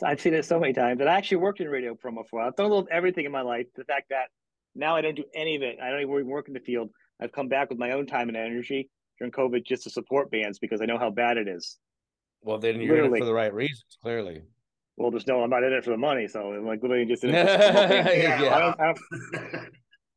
I've 0.04 0.20
seen 0.20 0.34
it 0.34 0.44
so 0.44 0.58
many 0.58 0.72
times. 0.72 1.00
And 1.00 1.08
I 1.08 1.16
actually 1.16 1.38
worked 1.38 1.60
in 1.60 1.68
radio 1.68 1.94
promo 1.94 2.26
for 2.28 2.36
a 2.36 2.40
while. 2.40 2.48
I've 2.48 2.56
done 2.56 2.66
a 2.66 2.68
little 2.68 2.88
everything 2.90 3.24
in 3.24 3.32
my 3.32 3.42
life. 3.42 3.66
The 3.76 3.84
fact 3.84 4.10
that 4.10 4.26
now 4.74 4.96
I 4.96 5.00
don't 5.00 5.16
do 5.16 5.24
any 5.34 5.56
of 5.56 5.62
it. 5.62 5.78
I 5.82 5.90
don't 5.90 6.00
even 6.00 6.26
work 6.26 6.48
in 6.48 6.54
the 6.54 6.60
field. 6.60 6.90
I've 7.20 7.32
come 7.32 7.48
back 7.48 7.70
with 7.70 7.78
my 7.78 7.92
own 7.92 8.06
time 8.06 8.28
and 8.28 8.36
energy 8.36 8.88
during 9.18 9.32
COVID 9.32 9.64
just 9.64 9.84
to 9.84 9.90
support 9.90 10.30
bands 10.30 10.58
because 10.58 10.80
I 10.80 10.86
know 10.86 10.98
how 10.98 11.10
bad 11.10 11.36
it 11.36 11.48
is. 11.48 11.78
Well, 12.42 12.58
then 12.58 12.80
you're 12.80 12.94
literally. 12.94 13.08
in 13.08 13.16
it 13.16 13.18
for 13.20 13.26
the 13.26 13.34
right 13.34 13.52
reasons, 13.52 13.98
clearly. 14.02 14.42
Well, 14.96 15.10
there's 15.10 15.26
no, 15.26 15.42
I'm 15.42 15.50
not 15.50 15.62
in 15.62 15.72
it 15.72 15.84
for 15.84 15.90
the 15.90 15.98
money. 15.98 16.26
So 16.26 16.52
I'm 16.52 16.66
like 16.66 16.82
literally 16.82 17.06
just 17.06 17.24
in 17.24 17.30
it. 17.30 17.34
yeah, 17.34 18.10
yeah. 18.42 18.54
I 18.54 18.58
don't, 18.58 18.80
I 18.80 18.84
don't, 18.86 19.68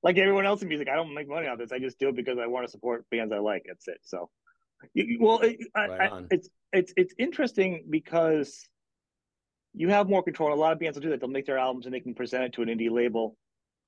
like 0.03 0.17
everyone 0.17 0.45
else 0.45 0.62
in 0.62 0.67
music, 0.67 0.89
I 0.89 0.95
don't 0.95 1.13
make 1.13 1.27
money 1.27 1.48
off 1.48 1.57
this. 1.57 1.72
I 1.72 1.79
just 1.79 2.00
do 2.00 2.10
it 2.10 2.15
because 2.15 2.38
I 2.38 2.48
want 2.48 2.65
to 2.65 2.72
support 2.72 3.05
bands 3.10 3.33
I 3.33 3.39
like. 3.39 3.63
That's 3.67 3.88
it. 3.88 4.00
So, 4.03 4.29
well, 5.19 5.39
it, 5.39 5.57
right 5.75 6.12
I, 6.12 6.22
it's 6.29 6.50
it's 6.74 6.93
it's 6.98 7.13
interesting 7.17 7.86
because 7.89 8.67
you 9.74 9.89
have 9.89 10.10
more 10.10 10.22
control. 10.22 10.53
A 10.53 10.55
lot 10.55 10.74
of 10.74 10.79
bands 10.79 10.98
will 10.98 11.03
do 11.03 11.10
that. 11.10 11.19
They'll 11.22 11.29
make 11.29 11.45
their 11.45 11.57
albums 11.57 11.86
and 11.86 11.93
they 11.93 12.01
can 12.01 12.13
present 12.13 12.43
it 12.43 12.53
to 12.53 12.62
an 12.62 12.67
indie 12.67 12.91
label 12.91 13.38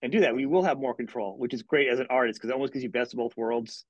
and 0.02 0.12
do 0.12 0.22
that. 0.22 0.36
We 0.36 0.46
will 0.46 0.64
have 0.64 0.80
more 0.80 0.94
control, 0.94 1.38
which 1.38 1.54
is 1.54 1.64
great 1.64 1.88
as 1.88 2.00
an 2.00 2.08
artist 2.10 2.40
because 2.40 2.50
it 2.50 2.54
almost 2.54 2.74
gives 2.74 2.84
you 2.84 2.90
best 2.90 3.14
of 3.14 3.18
both 3.18 3.36
worlds. 3.38 3.86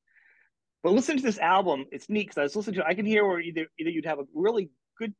But 0.83 0.93
listen 0.93 1.17
to 1.17 1.23
this 1.23 1.39
album. 1.39 1.85
It's 1.91 2.09
neat 2.09 2.27
because 2.27 2.37
I 2.37 2.43
was 2.43 2.55
listening 2.55 2.75
to. 2.75 2.85
I 2.85 2.93
can 2.93 3.05
hear 3.05 3.25
where 3.25 3.39
either 3.39 3.67
either 3.79 3.89
you'd 3.89 4.05
have 4.05 4.19
a 4.19 4.25
really 4.33 4.69
good 4.97 5.13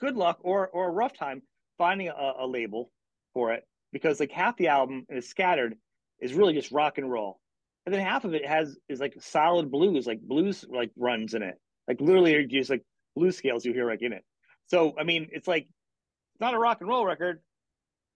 good 0.00 0.16
luck 0.16 0.38
or 0.42 0.68
or 0.68 0.88
a 0.88 0.92
rough 0.92 1.12
time 1.12 1.42
finding 1.76 2.08
a, 2.08 2.32
a 2.40 2.46
label 2.46 2.90
for 3.34 3.52
it 3.52 3.64
because 3.92 4.20
like 4.20 4.30
half 4.30 4.56
the 4.56 4.68
album 4.68 5.06
is 5.08 5.28
scattered 5.28 5.76
is 6.20 6.34
really 6.34 6.54
just 6.54 6.70
rock 6.72 6.98
and 6.98 7.10
roll, 7.10 7.40
and 7.84 7.94
then 7.94 8.04
half 8.04 8.24
of 8.24 8.34
it 8.34 8.46
has 8.46 8.76
is 8.88 9.00
like 9.00 9.14
solid 9.20 9.70
blues, 9.70 10.06
like 10.06 10.20
blues 10.20 10.64
like 10.68 10.90
runs 10.96 11.34
in 11.34 11.42
it, 11.42 11.56
like 11.88 12.00
literally 12.00 12.46
just 12.46 12.70
like 12.70 12.84
blues 13.16 13.36
scales 13.36 13.64
you 13.64 13.72
hear 13.72 13.88
like 13.88 14.02
in 14.02 14.12
it. 14.12 14.24
So 14.66 14.94
I 14.98 15.04
mean, 15.04 15.28
it's 15.32 15.48
like 15.48 15.62
it's 15.62 16.40
not 16.40 16.54
a 16.54 16.58
rock 16.58 16.78
and 16.80 16.88
roll 16.88 17.04
record, 17.04 17.40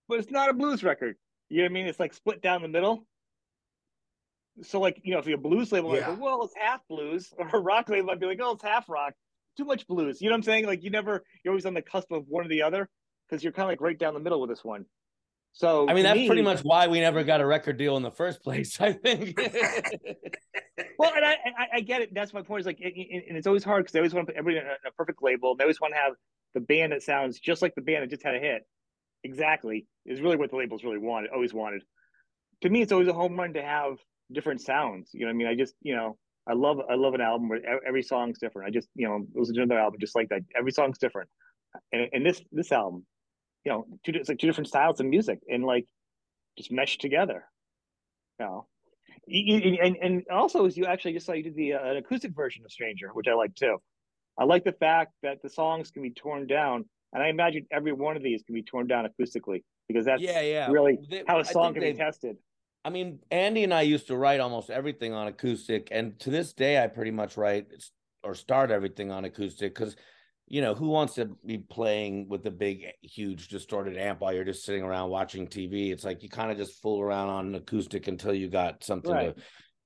but 0.08 0.20
it's 0.20 0.30
not 0.30 0.50
a 0.50 0.52
blues 0.52 0.84
record. 0.84 1.16
You 1.52 1.58
know 1.58 1.64
what 1.64 1.70
I 1.70 1.74
mean? 1.74 1.86
It's 1.86 2.00
like 2.00 2.14
split 2.14 2.40
down 2.40 2.62
the 2.62 2.68
middle. 2.68 3.06
So 4.62 4.80
like, 4.80 4.98
you 5.02 5.12
know, 5.12 5.18
if 5.18 5.26
you're 5.26 5.38
a 5.38 5.40
blues 5.40 5.70
label, 5.70 5.94
yeah. 5.94 6.08
like, 6.08 6.20
well, 6.20 6.42
it's 6.44 6.54
half 6.56 6.80
blues, 6.88 7.32
or 7.38 7.46
a 7.52 7.60
rock 7.60 7.90
label 7.90 8.06
might 8.06 8.20
be 8.20 8.26
like, 8.26 8.40
oh, 8.42 8.52
it's 8.52 8.64
half 8.64 8.88
rock. 8.88 9.12
Too 9.58 9.66
much 9.66 9.86
blues. 9.86 10.22
You 10.22 10.30
know 10.30 10.32
what 10.32 10.38
I'm 10.38 10.42
saying? 10.44 10.64
Like 10.64 10.82
you 10.82 10.88
never, 10.88 11.22
you're 11.44 11.52
always 11.52 11.66
on 11.66 11.74
the 11.74 11.82
cusp 11.82 12.10
of 12.10 12.24
one 12.26 12.46
or 12.46 12.48
the 12.48 12.62
other 12.62 12.88
because 13.28 13.44
you're 13.44 13.52
kind 13.52 13.64
of 13.64 13.68
like 13.68 13.82
right 13.82 13.98
down 13.98 14.14
the 14.14 14.20
middle 14.20 14.40
with 14.40 14.48
this 14.48 14.64
one. 14.64 14.86
So 15.52 15.86
I 15.90 15.92
mean, 15.92 16.04
that's 16.04 16.16
me, 16.16 16.26
pretty 16.26 16.40
much 16.40 16.60
why 16.62 16.86
we 16.86 17.00
never 17.00 17.22
got 17.22 17.42
a 17.42 17.46
record 17.46 17.76
deal 17.76 17.98
in 17.98 18.02
the 18.02 18.10
first 18.10 18.42
place. 18.42 18.80
I 18.80 18.94
think. 18.94 19.36
well, 20.98 21.12
and 21.14 21.22
I, 21.22 21.32
I, 21.32 21.66
I 21.74 21.80
get 21.80 22.00
it. 22.00 22.14
That's 22.14 22.32
my 22.32 22.40
point. 22.40 22.60
Is 22.60 22.66
like, 22.66 22.80
and 22.80 23.36
it's 23.36 23.46
always 23.46 23.62
hard 23.62 23.84
because 23.84 23.92
they 23.92 23.98
always 23.98 24.14
want 24.14 24.26
to 24.26 24.32
put 24.32 24.38
everybody 24.38 24.64
in 24.64 24.70
a, 24.70 24.88
a 24.88 24.92
perfect 24.92 25.22
label. 25.22 25.54
They 25.54 25.64
always 25.64 25.82
want 25.82 25.92
to 25.92 26.00
have 26.00 26.14
the 26.54 26.60
band 26.60 26.92
that 26.92 27.02
sounds 27.02 27.38
just 27.38 27.60
like 27.60 27.74
the 27.74 27.82
band 27.82 28.02
that 28.02 28.08
just 28.08 28.22
had 28.22 28.34
a 28.34 28.38
hit. 28.38 28.62
Exactly 29.24 29.86
is 30.04 30.20
really 30.20 30.36
what 30.36 30.50
the 30.50 30.56
labels 30.56 30.82
really 30.84 30.98
wanted, 30.98 31.30
always 31.30 31.54
wanted. 31.54 31.82
To 32.62 32.68
me, 32.70 32.82
it's 32.82 32.92
always 32.92 33.08
a 33.08 33.12
home 33.12 33.38
run 33.38 33.52
to 33.54 33.62
have 33.62 33.98
different 34.32 34.60
sounds. 34.60 35.10
You 35.12 35.26
know, 35.26 35.30
I 35.30 35.32
mean, 35.34 35.46
I 35.46 35.54
just 35.54 35.74
you 35.82 35.94
know, 35.94 36.18
I 36.48 36.54
love 36.54 36.78
I 36.90 36.94
love 36.94 37.14
an 37.14 37.20
album 37.20 37.48
where 37.48 37.60
every 37.86 38.02
song's 38.02 38.38
different. 38.38 38.68
I 38.68 38.70
just 38.72 38.88
you 38.94 39.06
know, 39.06 39.24
it 39.34 39.38
was 39.38 39.50
another 39.50 39.78
album 39.78 40.00
just 40.00 40.16
like 40.16 40.28
that. 40.30 40.42
Every 40.56 40.72
song's 40.72 40.98
different, 40.98 41.28
and, 41.92 42.08
and 42.12 42.26
this 42.26 42.42
this 42.50 42.72
album, 42.72 43.06
you 43.64 43.72
know, 43.72 43.86
two 44.04 44.12
it's 44.14 44.28
like 44.28 44.38
two 44.38 44.46
different 44.46 44.68
styles 44.68 45.00
of 45.00 45.06
music 45.06 45.38
and 45.48 45.64
like 45.64 45.86
just 46.58 46.72
mesh 46.72 46.98
together. 46.98 47.44
You 48.40 48.46
know, 48.46 48.66
and 49.28 49.96
and 50.02 50.22
also 50.32 50.66
as 50.66 50.76
you 50.76 50.86
actually 50.86 51.12
just 51.12 51.26
saw 51.26 51.32
you 51.32 51.44
did 51.44 51.54
the 51.54 51.74
uh, 51.74 51.90
an 51.90 51.96
acoustic 51.98 52.34
version 52.34 52.64
of 52.64 52.72
Stranger, 52.72 53.08
which 53.12 53.28
I 53.28 53.34
like 53.34 53.54
too. 53.54 53.78
I 54.38 54.44
like 54.44 54.64
the 54.64 54.72
fact 54.72 55.12
that 55.22 55.42
the 55.42 55.50
songs 55.50 55.90
can 55.90 56.02
be 56.02 56.10
torn 56.10 56.46
down, 56.46 56.86
and 57.12 57.22
I 57.22 57.28
imagine 57.28 57.66
every 57.70 57.92
one 57.92 58.16
of 58.16 58.22
these 58.22 58.42
can 58.42 58.54
be 58.54 58.62
torn 58.62 58.86
down 58.86 59.06
acoustically 59.06 59.62
because 59.88 60.04
that's 60.06 60.22
yeah, 60.22 60.40
yeah. 60.40 60.70
really 60.70 60.98
they, 61.10 61.24
how 61.26 61.40
a 61.40 61.44
song 61.44 61.74
can 61.74 61.82
be 61.82 61.94
tested. 61.94 62.36
I 62.84 62.90
mean, 62.90 63.20
Andy 63.30 63.64
and 63.64 63.72
I 63.72 63.82
used 63.82 64.08
to 64.08 64.16
write 64.16 64.40
almost 64.40 64.68
everything 64.68 65.12
on 65.12 65.28
acoustic, 65.28 65.88
and 65.92 66.18
to 66.20 66.30
this 66.30 66.52
day, 66.52 66.82
I 66.82 66.88
pretty 66.88 67.12
much 67.12 67.36
write 67.36 67.66
or 68.24 68.34
start 68.34 68.70
everything 68.70 69.10
on 69.10 69.24
acoustic 69.24 69.74
because 69.74 69.96
you 70.48 70.60
know 70.60 70.74
who 70.74 70.88
wants 70.88 71.14
to 71.14 71.36
be 71.46 71.58
playing 71.58 72.28
with 72.28 72.44
a 72.46 72.50
big 72.50 72.86
huge 73.02 73.48
distorted 73.48 73.96
amp 73.96 74.20
while 74.20 74.32
you're 74.32 74.44
just 74.44 74.64
sitting 74.64 74.82
around 74.82 75.08
watching 75.08 75.46
tv 75.46 75.92
it's 75.92 76.04
like 76.04 76.22
you 76.22 76.28
kind 76.28 76.50
of 76.50 76.58
just 76.58 76.80
fool 76.82 77.00
around 77.00 77.28
on 77.28 77.54
acoustic 77.54 78.06
until 78.08 78.34
you 78.34 78.48
got 78.48 78.82
something 78.84 79.12
right. 79.12 79.36
to 79.36 79.42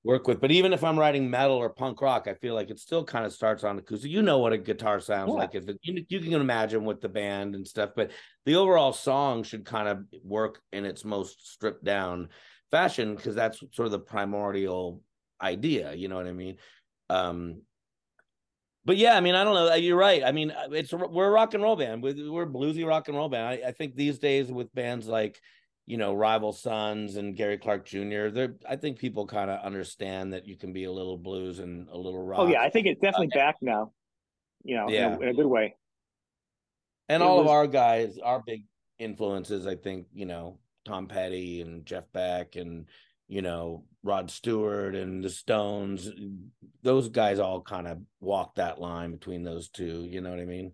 work 0.07 0.27
with. 0.27 0.39
But 0.39 0.51
even 0.51 0.71
if 0.71 0.83
I'm 0.83 0.97
writing 0.97 1.29
metal 1.29 1.57
or 1.57 1.69
punk 1.69 2.01
rock, 2.01 2.27
I 2.27 2.33
feel 2.33 2.55
like 2.55 2.69
it 2.69 2.79
still 2.79 3.03
kind 3.03 3.25
of 3.25 3.33
starts 3.33 3.65
on 3.65 3.77
acoustic. 3.77 4.09
You 4.09 4.21
know 4.21 4.39
what 4.39 4.53
a 4.53 4.57
guitar 4.57 4.99
sounds 5.01 5.29
yeah. 5.29 5.39
like. 5.39 5.53
If 5.53 5.67
it, 5.67 5.77
you, 5.81 6.05
you, 6.07 6.19
can 6.21 6.33
imagine 6.33 6.85
with 6.85 7.01
the 7.01 7.09
band 7.09 7.55
and 7.55 7.67
stuff, 7.67 7.91
but 7.95 8.11
the 8.45 8.55
overall 8.55 8.93
song 8.93 9.43
should 9.43 9.65
kind 9.65 9.89
of 9.89 10.05
work 10.23 10.61
in 10.71 10.85
its 10.85 11.03
most 11.03 11.51
stripped 11.51 11.83
down 11.83 12.29
fashion 12.71 13.15
because 13.15 13.35
that's 13.35 13.59
sort 13.59 13.85
of 13.85 13.91
the 13.91 13.99
primordial 13.99 15.01
idea. 15.41 15.93
You 15.93 16.07
know 16.07 16.15
what 16.15 16.27
I 16.27 16.33
mean? 16.33 16.55
Um, 17.09 17.61
but 18.85 18.95
yeah, 18.95 19.17
I 19.17 19.19
mean, 19.19 19.35
I 19.35 19.43
don't 19.43 19.55
know. 19.55 19.73
You're 19.73 19.97
right. 19.97 20.23
I 20.23 20.31
mean, 20.31 20.53
it's 20.71 20.93
we're 20.93 21.27
a 21.27 21.29
rock 21.29 21.53
and 21.53 21.61
roll 21.61 21.75
band. 21.75 22.01
We're 22.01 22.43
a 22.43 22.47
bluesy 22.47 22.87
rock 22.87 23.09
and 23.09 23.17
roll 23.17 23.27
band. 23.27 23.45
I, 23.45 23.67
I 23.67 23.71
think 23.73 23.95
these 23.95 24.17
days 24.17 24.49
with 24.49 24.73
bands 24.73 25.07
like 25.07 25.41
you 25.87 25.97
know, 25.97 26.13
rival 26.13 26.51
sons 26.53 27.15
and 27.15 27.35
Gary 27.35 27.57
Clark 27.57 27.85
Jr. 27.85 28.27
They're, 28.27 28.55
I 28.69 28.75
think 28.75 28.99
people 28.99 29.25
kind 29.25 29.49
of 29.49 29.61
understand 29.61 30.33
that 30.33 30.45
you 30.45 30.55
can 30.55 30.73
be 30.73 30.83
a 30.83 30.91
little 30.91 31.17
blues 31.17 31.59
and 31.59 31.87
a 31.89 31.97
little 31.97 32.21
rock. 32.21 32.39
Oh 32.41 32.47
yeah, 32.47 32.61
I 32.61 32.69
think 32.69 32.85
it's 32.85 33.01
definitely 33.01 33.29
uh, 33.33 33.37
back 33.37 33.55
now. 33.61 33.91
You 34.63 34.75
know, 34.75 34.89
yeah. 34.89 35.07
in, 35.07 35.13
a, 35.13 35.19
in 35.21 35.29
a 35.29 35.33
good 35.33 35.47
way. 35.47 35.75
And 37.09 37.23
it 37.23 37.25
all 37.25 37.37
was... 37.37 37.45
of 37.45 37.51
our 37.51 37.67
guys, 37.67 38.19
our 38.21 38.43
big 38.45 38.65
influences, 38.99 39.65
I 39.65 39.75
think, 39.75 40.07
you 40.13 40.25
know, 40.25 40.59
Tom 40.87 41.07
Petty 41.07 41.61
and 41.61 41.85
Jeff 41.85 42.05
Beck 42.13 42.55
and 42.55 42.85
you 43.27 43.41
know 43.41 43.83
Rod 44.03 44.31
Stewart 44.31 44.95
and 44.95 45.23
the 45.23 45.29
Stones. 45.29 46.09
Those 46.81 47.09
guys 47.09 47.39
all 47.39 47.61
kind 47.61 47.87
of 47.87 47.99
walk 48.21 48.55
that 48.55 48.79
line 48.79 49.11
between 49.11 49.43
those 49.43 49.69
two. 49.69 50.07
You 50.09 50.21
know 50.21 50.29
what 50.29 50.39
I 50.39 50.45
mean? 50.45 50.73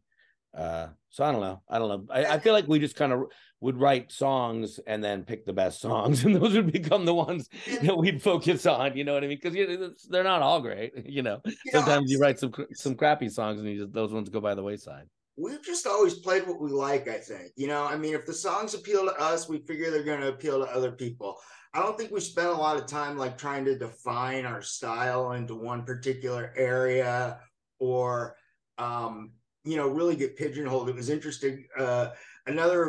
Uh, 0.56 0.88
so 1.10 1.24
I 1.24 1.32
don't 1.32 1.42
know. 1.42 1.62
I 1.70 1.80
don't 1.80 1.90
know. 1.90 2.14
I, 2.14 2.26
I 2.26 2.40
feel 2.40 2.54
like 2.54 2.68
we 2.68 2.80
just 2.80 2.96
kind 2.96 3.12
of 3.12 3.24
would 3.60 3.80
write 3.80 4.12
songs 4.12 4.80
and 4.86 5.04
then 5.04 5.24
pick 5.24 5.46
the 5.46 5.54
best 5.54 5.80
songs, 5.88 6.24
and 6.24 6.36
those 6.36 6.54
would 6.54 6.72
become 6.72 7.06
the 7.06 7.14
ones 7.14 7.50
that 7.82 7.98
we'd 7.98 8.22
focus 8.22 8.66
on. 8.66 8.96
You 8.96 9.04
know 9.04 9.14
what 9.14 9.24
I 9.24 9.28
mean? 9.28 9.40
Because 9.42 9.56
you 9.56 9.78
know, 9.78 9.92
they're 10.10 10.24
not 10.24 10.42
all 10.42 10.62
great. 10.62 10.94
You 11.14 11.22
know, 11.22 11.42
sometimes 11.72 12.12
you 12.12 12.20
write 12.20 12.40
some 12.40 12.52
some 12.74 12.96
crappy 12.96 13.30
songs, 13.30 13.60
and 13.60 13.70
you 13.70 13.82
just, 13.82 13.94
those 13.94 14.12
ones 14.12 14.30
go 14.30 14.40
by 14.40 14.56
the 14.56 14.64
wayside. 14.64 15.06
We've 15.38 15.64
just 15.64 15.86
always 15.86 16.16
played 16.16 16.48
what 16.48 16.60
we 16.60 16.72
like. 16.72 17.08
I 17.08 17.18
think. 17.20 17.52
You 17.56 17.68
know, 17.68 17.86
I 17.86 17.98
mean, 17.98 18.16
if 18.16 18.26
the 18.26 18.34
songs 18.34 18.74
appeal 18.74 19.06
to 19.06 19.14
us, 19.20 19.48
we 19.48 19.60
figure 19.60 19.92
they're 19.92 20.04
going 20.04 20.22
to 20.22 20.30
appeal 20.30 20.66
to 20.66 20.72
other 20.72 20.92
people. 20.92 21.38
I 21.74 21.82
don't 21.82 21.98
think 21.98 22.12
we 22.12 22.20
spent 22.20 22.48
a 22.48 22.54
lot 22.54 22.78
of 22.78 22.88
time 22.88 23.18
like 23.18 23.38
trying 23.38 23.66
to 23.66 23.78
define 23.78 24.46
our 24.46 24.62
style 24.62 25.34
into 25.34 25.56
one 25.56 25.84
particular 25.84 26.54
area 26.56 27.40
or 27.80 28.36
um 28.78 29.32
you 29.64 29.78
know, 29.78 29.88
really 29.88 30.16
get 30.16 30.38
pigeonholed. 30.38 30.90
It 30.90 30.96
was 30.96 31.10
interesting. 31.10 31.66
Uh, 31.78 32.10
another 32.48 32.86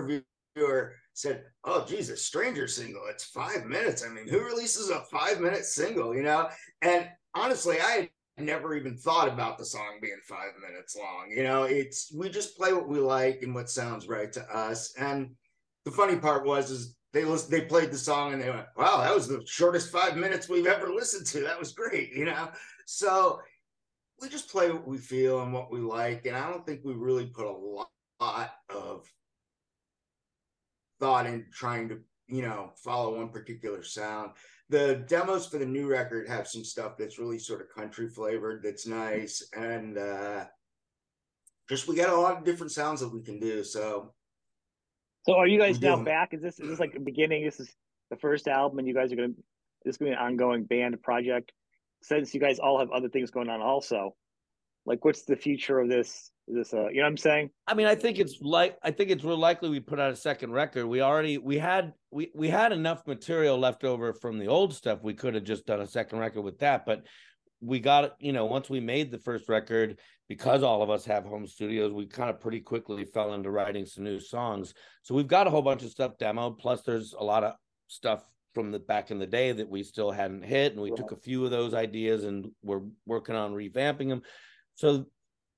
reviewer 0.56 0.94
said, 1.12 1.44
"Oh, 1.64 1.84
Jesus, 1.86 2.24
Stranger 2.24 2.66
single. 2.66 3.02
It's 3.08 3.24
five 3.24 3.64
minutes. 3.66 4.04
I 4.04 4.08
mean, 4.08 4.28
who 4.28 4.40
releases 4.40 4.90
a 4.90 5.00
five 5.02 5.40
minute 5.40 5.64
single? 5.64 6.14
You 6.14 6.22
know?" 6.22 6.48
And 6.82 7.08
honestly, 7.34 7.76
I 7.80 8.10
never 8.36 8.74
even 8.74 8.96
thought 8.96 9.28
about 9.28 9.58
the 9.58 9.64
song 9.64 9.98
being 10.02 10.18
five 10.28 10.52
minutes 10.68 10.96
long. 10.96 11.30
You 11.30 11.44
know, 11.44 11.64
it's 11.64 12.12
we 12.12 12.28
just 12.28 12.56
play 12.56 12.72
what 12.72 12.88
we 12.88 12.98
like 12.98 13.42
and 13.42 13.54
what 13.54 13.70
sounds 13.70 14.08
right 14.08 14.32
to 14.32 14.42
us. 14.54 14.94
And 14.98 15.30
the 15.84 15.92
funny 15.92 16.16
part 16.16 16.44
was 16.44 16.70
is 16.70 16.96
they 17.12 17.24
listened, 17.24 17.52
they 17.52 17.66
played 17.66 17.92
the 17.92 17.98
song 17.98 18.32
and 18.32 18.42
they 18.42 18.50
went, 18.50 18.66
"Wow, 18.76 18.98
that 18.98 19.14
was 19.14 19.28
the 19.28 19.42
shortest 19.46 19.92
five 19.92 20.16
minutes 20.16 20.48
we've 20.48 20.66
ever 20.66 20.92
listened 20.92 21.26
to. 21.28 21.40
That 21.42 21.58
was 21.60 21.72
great." 21.72 22.12
You 22.12 22.24
know, 22.24 22.50
so 22.86 23.40
we 24.20 24.28
just 24.28 24.50
play 24.50 24.70
what 24.70 24.86
we 24.86 24.98
feel 24.98 25.42
and 25.42 25.52
what 25.52 25.70
we 25.70 25.80
like, 25.80 26.26
and 26.26 26.36
I 26.36 26.50
don't 26.50 26.64
think 26.64 26.80
we 26.84 26.94
really 26.94 27.26
put 27.26 27.46
a 27.46 27.84
lot 28.20 28.50
of 28.70 29.06
thought 31.00 31.26
in 31.26 31.46
trying 31.52 31.88
to 31.88 31.98
you 32.28 32.42
know 32.42 32.70
follow 32.76 33.16
one 33.16 33.28
particular 33.28 33.82
sound. 33.82 34.32
The 34.70 35.04
demos 35.08 35.46
for 35.46 35.58
the 35.58 35.66
new 35.66 35.88
record 35.88 36.28
have 36.28 36.48
some 36.48 36.64
stuff 36.64 36.96
that's 36.96 37.18
really 37.18 37.38
sort 37.38 37.60
of 37.60 37.74
country 37.74 38.08
flavored 38.08 38.62
that's 38.62 38.86
nice 38.86 39.46
and 39.54 39.98
uh 39.98 40.46
just 41.68 41.86
we 41.86 41.96
got 41.96 42.08
a 42.08 42.16
lot 42.16 42.38
of 42.38 42.44
different 42.44 42.72
sounds 42.72 43.00
that 43.00 43.12
we 43.12 43.22
can 43.22 43.38
do 43.38 43.64
so. 43.64 44.14
So 45.26 45.34
are 45.34 45.46
you 45.46 45.58
guys 45.58 45.80
now 45.80 46.02
back? 46.02 46.34
Is 46.34 46.42
this 46.42 46.60
is 46.60 46.68
this 46.68 46.80
like 46.80 46.92
the 46.94 47.00
beginning? 47.00 47.44
This 47.44 47.60
is 47.60 47.74
the 48.10 48.16
first 48.16 48.48
album 48.48 48.78
and 48.78 48.88
you 48.88 48.94
guys 48.94 49.12
are 49.12 49.16
gonna 49.16 49.34
this 49.84 49.94
is 49.94 49.96
gonna 49.98 50.12
be 50.12 50.14
an 50.14 50.20
ongoing 50.20 50.64
band 50.64 51.02
project 51.02 51.52
since 52.04 52.34
you 52.34 52.40
guys 52.40 52.58
all 52.58 52.78
have 52.78 52.90
other 52.90 53.08
things 53.08 53.30
going 53.30 53.48
on 53.48 53.60
also 53.60 54.14
like 54.86 55.04
what's 55.04 55.22
the 55.22 55.36
future 55.36 55.78
of 55.78 55.88
this 55.88 56.30
is 56.46 56.54
this 56.54 56.72
a 56.74 56.88
you 56.90 56.96
know 56.96 57.02
what 57.04 57.08
I'm 57.08 57.16
saying? 57.16 57.50
I 57.66 57.72
mean, 57.72 57.86
I 57.86 57.94
think 57.94 58.18
it's 58.18 58.40
like 58.42 58.76
I 58.82 58.90
think 58.90 59.10
it's 59.10 59.24
real 59.24 59.38
likely 59.38 59.70
we 59.70 59.80
put 59.80 59.98
out 59.98 60.12
a 60.12 60.16
second 60.16 60.52
record. 60.52 60.86
We 60.86 61.00
already 61.00 61.38
we 61.38 61.56
had 61.56 61.94
we 62.10 62.30
we 62.34 62.48
had 62.48 62.70
enough 62.70 63.06
material 63.06 63.58
left 63.58 63.82
over 63.84 64.12
from 64.12 64.38
the 64.38 64.48
old 64.48 64.74
stuff. 64.74 65.02
We 65.02 65.14
could 65.14 65.34
have 65.34 65.44
just 65.44 65.64
done 65.64 65.80
a 65.80 65.86
second 65.86 66.18
record 66.18 66.42
with 66.42 66.58
that, 66.58 66.84
but 66.84 67.04
we 67.62 67.80
got 67.80 68.16
you 68.20 68.32
know 68.32 68.44
once 68.44 68.68
we 68.68 68.80
made 68.80 69.10
the 69.10 69.18
first 69.18 69.48
record 69.48 69.98
because 70.28 70.62
all 70.62 70.82
of 70.82 70.90
us 70.90 71.04
have 71.04 71.24
home 71.24 71.46
studios 71.46 71.92
we 71.92 72.06
kind 72.06 72.28
of 72.28 72.40
pretty 72.40 72.60
quickly 72.60 73.04
fell 73.04 73.32
into 73.32 73.50
writing 73.50 73.86
some 73.86 74.04
new 74.04 74.20
songs 74.20 74.74
so 75.02 75.14
we've 75.14 75.28
got 75.28 75.46
a 75.46 75.50
whole 75.50 75.62
bunch 75.62 75.82
of 75.82 75.90
stuff 75.90 76.12
demoed 76.18 76.58
plus 76.58 76.82
there's 76.82 77.14
a 77.18 77.24
lot 77.24 77.44
of 77.44 77.54
stuff 77.88 78.22
from 78.54 78.70
the 78.70 78.78
back 78.78 79.10
in 79.10 79.18
the 79.18 79.26
day 79.26 79.52
that 79.52 79.68
we 79.68 79.82
still 79.82 80.10
hadn't 80.10 80.44
hit 80.44 80.72
and 80.72 80.80
we 80.80 80.90
took 80.92 81.12
a 81.12 81.16
few 81.16 81.44
of 81.44 81.50
those 81.50 81.74
ideas 81.74 82.24
and 82.24 82.50
we're 82.62 82.82
working 83.06 83.34
on 83.34 83.52
revamping 83.52 84.08
them 84.08 84.22
so 84.74 85.06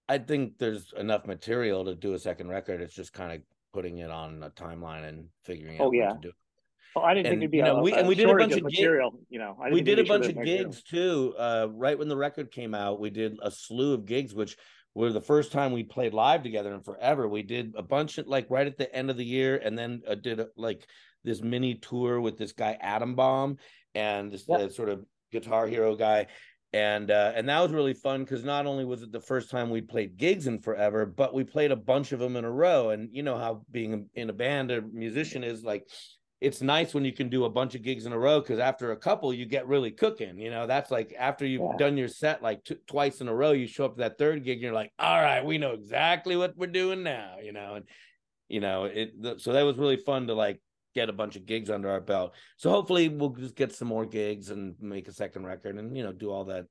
I 0.09 0.19
think 0.19 0.59
there's 0.59 0.93
enough 0.97 1.27
material 1.27 1.85
to 1.85 1.95
do 1.95 2.15
a 2.15 2.19
second 2.19 2.49
record. 2.49 2.81
It's 2.81 2.95
just 2.95 3.13
kind 3.13 3.33
of 3.33 3.41
putting 3.73 3.99
it 3.99 4.11
on 4.11 4.43
a 4.43 4.51
timeline 4.51 5.09
and 5.09 5.27
figuring 5.43 5.79
oh, 5.81 5.87
out 5.87 5.95
yeah. 5.95 6.13
what 6.13 6.23
to 6.23 6.29
do. 6.29 6.35
Well, 6.95 7.05
I 7.05 7.15
didn't 7.15 7.27
and, 7.27 7.33
think 7.33 7.43
it'd 7.43 7.51
be 7.51 7.57
you 7.59 7.65
know, 7.65 7.77
a, 7.77 7.83
we, 7.83 7.93
a 7.93 7.97
and 7.97 8.09
we 8.09 8.15
did 8.15 8.31
a 8.31 8.35
bunch 8.35 8.55
of 8.55 8.63
material. 8.63 9.11
Gig, 9.11 9.21
you 9.29 9.39
know, 9.39 9.57
we 9.71 9.83
did 9.83 9.99
a 9.99 10.05
bunch 10.05 10.27
of 10.27 10.43
gigs 10.43 10.83
too. 10.83 11.35
Uh, 11.39 11.69
right 11.73 11.99
when 11.99 12.09
the 12.09 12.17
record 12.17 12.51
came 12.51 12.75
out, 12.75 13.01
we 13.01 13.11
did 13.11 13.37
a 13.43 13.51
slew 13.51 13.93
of 13.93 14.07
gigs, 14.07 14.35
which 14.35 14.57
were 14.95 15.13
the 15.13 15.21
first 15.21 15.53
time 15.53 15.73
we 15.73 15.83
played 15.83 16.15
live 16.15 16.43
together 16.43 16.73
in 16.73 16.81
forever. 16.81 17.29
We 17.29 17.43
did 17.43 17.75
a 17.77 17.83
bunch 17.83 18.17
of 18.17 18.29
like 18.29 18.47
right 18.49 18.67
at 18.67 18.79
the 18.79 18.95
end 18.95 19.11
of 19.11 19.19
the 19.19 19.27
year, 19.27 19.61
and 19.63 19.77
then 19.77 20.03
uh, 20.09 20.15
did 20.15 20.41
a, 20.41 20.49
like 20.57 20.87
this 21.27 21.43
mini 21.43 21.75
tour 21.75 22.19
with 22.23 22.39
this 22.39 22.53
guy 22.53 22.79
Adam 22.81 23.15
Bomb 23.15 23.59
and 23.95 24.33
this 24.33 24.45
yep. 24.49 24.61
uh, 24.61 24.69
sort 24.71 24.89
of 24.89 25.05
guitar 25.31 25.67
hero 25.67 25.95
guy 25.95 26.27
and 26.77 27.11
uh, 27.11 27.33
and 27.35 27.49
that 27.49 27.61
was 27.61 27.73
really 27.73 27.95
fun 27.95 28.23
because 28.23 28.45
not 28.45 28.67
only 28.67 28.85
was 28.85 29.03
it 29.03 29.11
the 29.11 29.21
first 29.21 29.51
time 29.51 29.71
we 29.71 29.81
played 29.81 30.19
gigs 30.19 30.47
in 30.47 30.59
forever, 30.59 31.07
but 31.07 31.33
we 31.33 31.43
played 31.43 31.71
a 31.71 31.77
bunch 31.77 32.13
of 32.13 32.19
them 32.19 32.37
in 32.37 32.45
a 32.45 32.51
row. 32.51 32.91
And 32.91 33.09
you 33.13 33.23
know 33.23 33.39
how 33.39 33.63
being 33.71 34.11
in 34.15 34.29
a 34.29 34.33
band 34.35 34.71
a 34.71 34.83
musician 34.83 35.43
is 35.43 35.65
like, 35.65 35.89
it's 36.43 36.61
nice 36.61 36.93
when 36.93 37.05
you 37.05 37.13
can 37.13 37.31
do 37.31 37.47
a 37.47 37.51
bunch 37.51 37.75
of 37.75 37.83
gigs 37.83 38.05
in 38.05 38.13
a 38.13 38.19
row 38.19 38.41
because 38.41 38.59
after 38.59 38.93
a 38.93 38.97
couple 38.97 39.33
you 39.33 39.47
get 39.47 39.67
really 39.67 39.91
cooking. 39.91 40.39
You 40.39 40.51
know, 40.51 40.67
that's 40.67 40.91
like 40.91 41.15
after 41.19 41.47
you've 41.47 41.63
yeah. 41.63 41.77
done 41.79 41.97
your 41.97 42.09
set 42.09 42.43
like 42.43 42.63
t- 42.65 42.77
twice 42.87 43.23
in 43.23 43.29
a 43.29 43.35
row, 43.35 43.53
you 43.53 43.67
show 43.67 43.87
up 43.87 43.95
to 43.95 44.01
that 44.01 44.19
third 44.19 44.45
gig, 44.45 44.57
and 44.59 44.63
you're 44.63 44.75
like, 44.75 44.93
all 44.99 45.23
right, 45.23 45.45
we 45.45 45.57
know 45.57 45.73
exactly 45.73 46.37
what 46.37 46.59
we're 46.59 46.67
doing 46.67 47.03
now. 47.03 47.37
You 47.43 47.53
know, 47.53 47.77
and 47.77 47.87
you 48.49 48.61
know 48.61 48.85
it. 48.85 49.41
so 49.41 49.55
that 49.55 49.63
was 49.63 49.79
really 49.79 49.97
fun 49.97 50.27
to 50.27 50.35
like 50.35 50.61
get 50.97 51.11
a 51.11 51.13
bunch 51.13 51.37
of 51.37 51.45
gigs 51.45 51.71
under 51.71 51.91
our 51.91 52.01
belt. 52.01 52.35
So 52.57 52.71
hopefully 52.71 53.09
we'll 53.09 53.31
just 53.31 53.55
get 53.55 53.73
some 53.73 53.87
more 53.87 54.07
gigs 54.07 54.51
and 54.51 54.75
make 54.81 55.07
a 55.09 55.13
second 55.13 55.45
record 55.47 55.77
and 55.77 55.97
you 55.97 56.03
know 56.03 56.13
do 56.13 56.33
all 56.33 56.47
that 56.47 56.67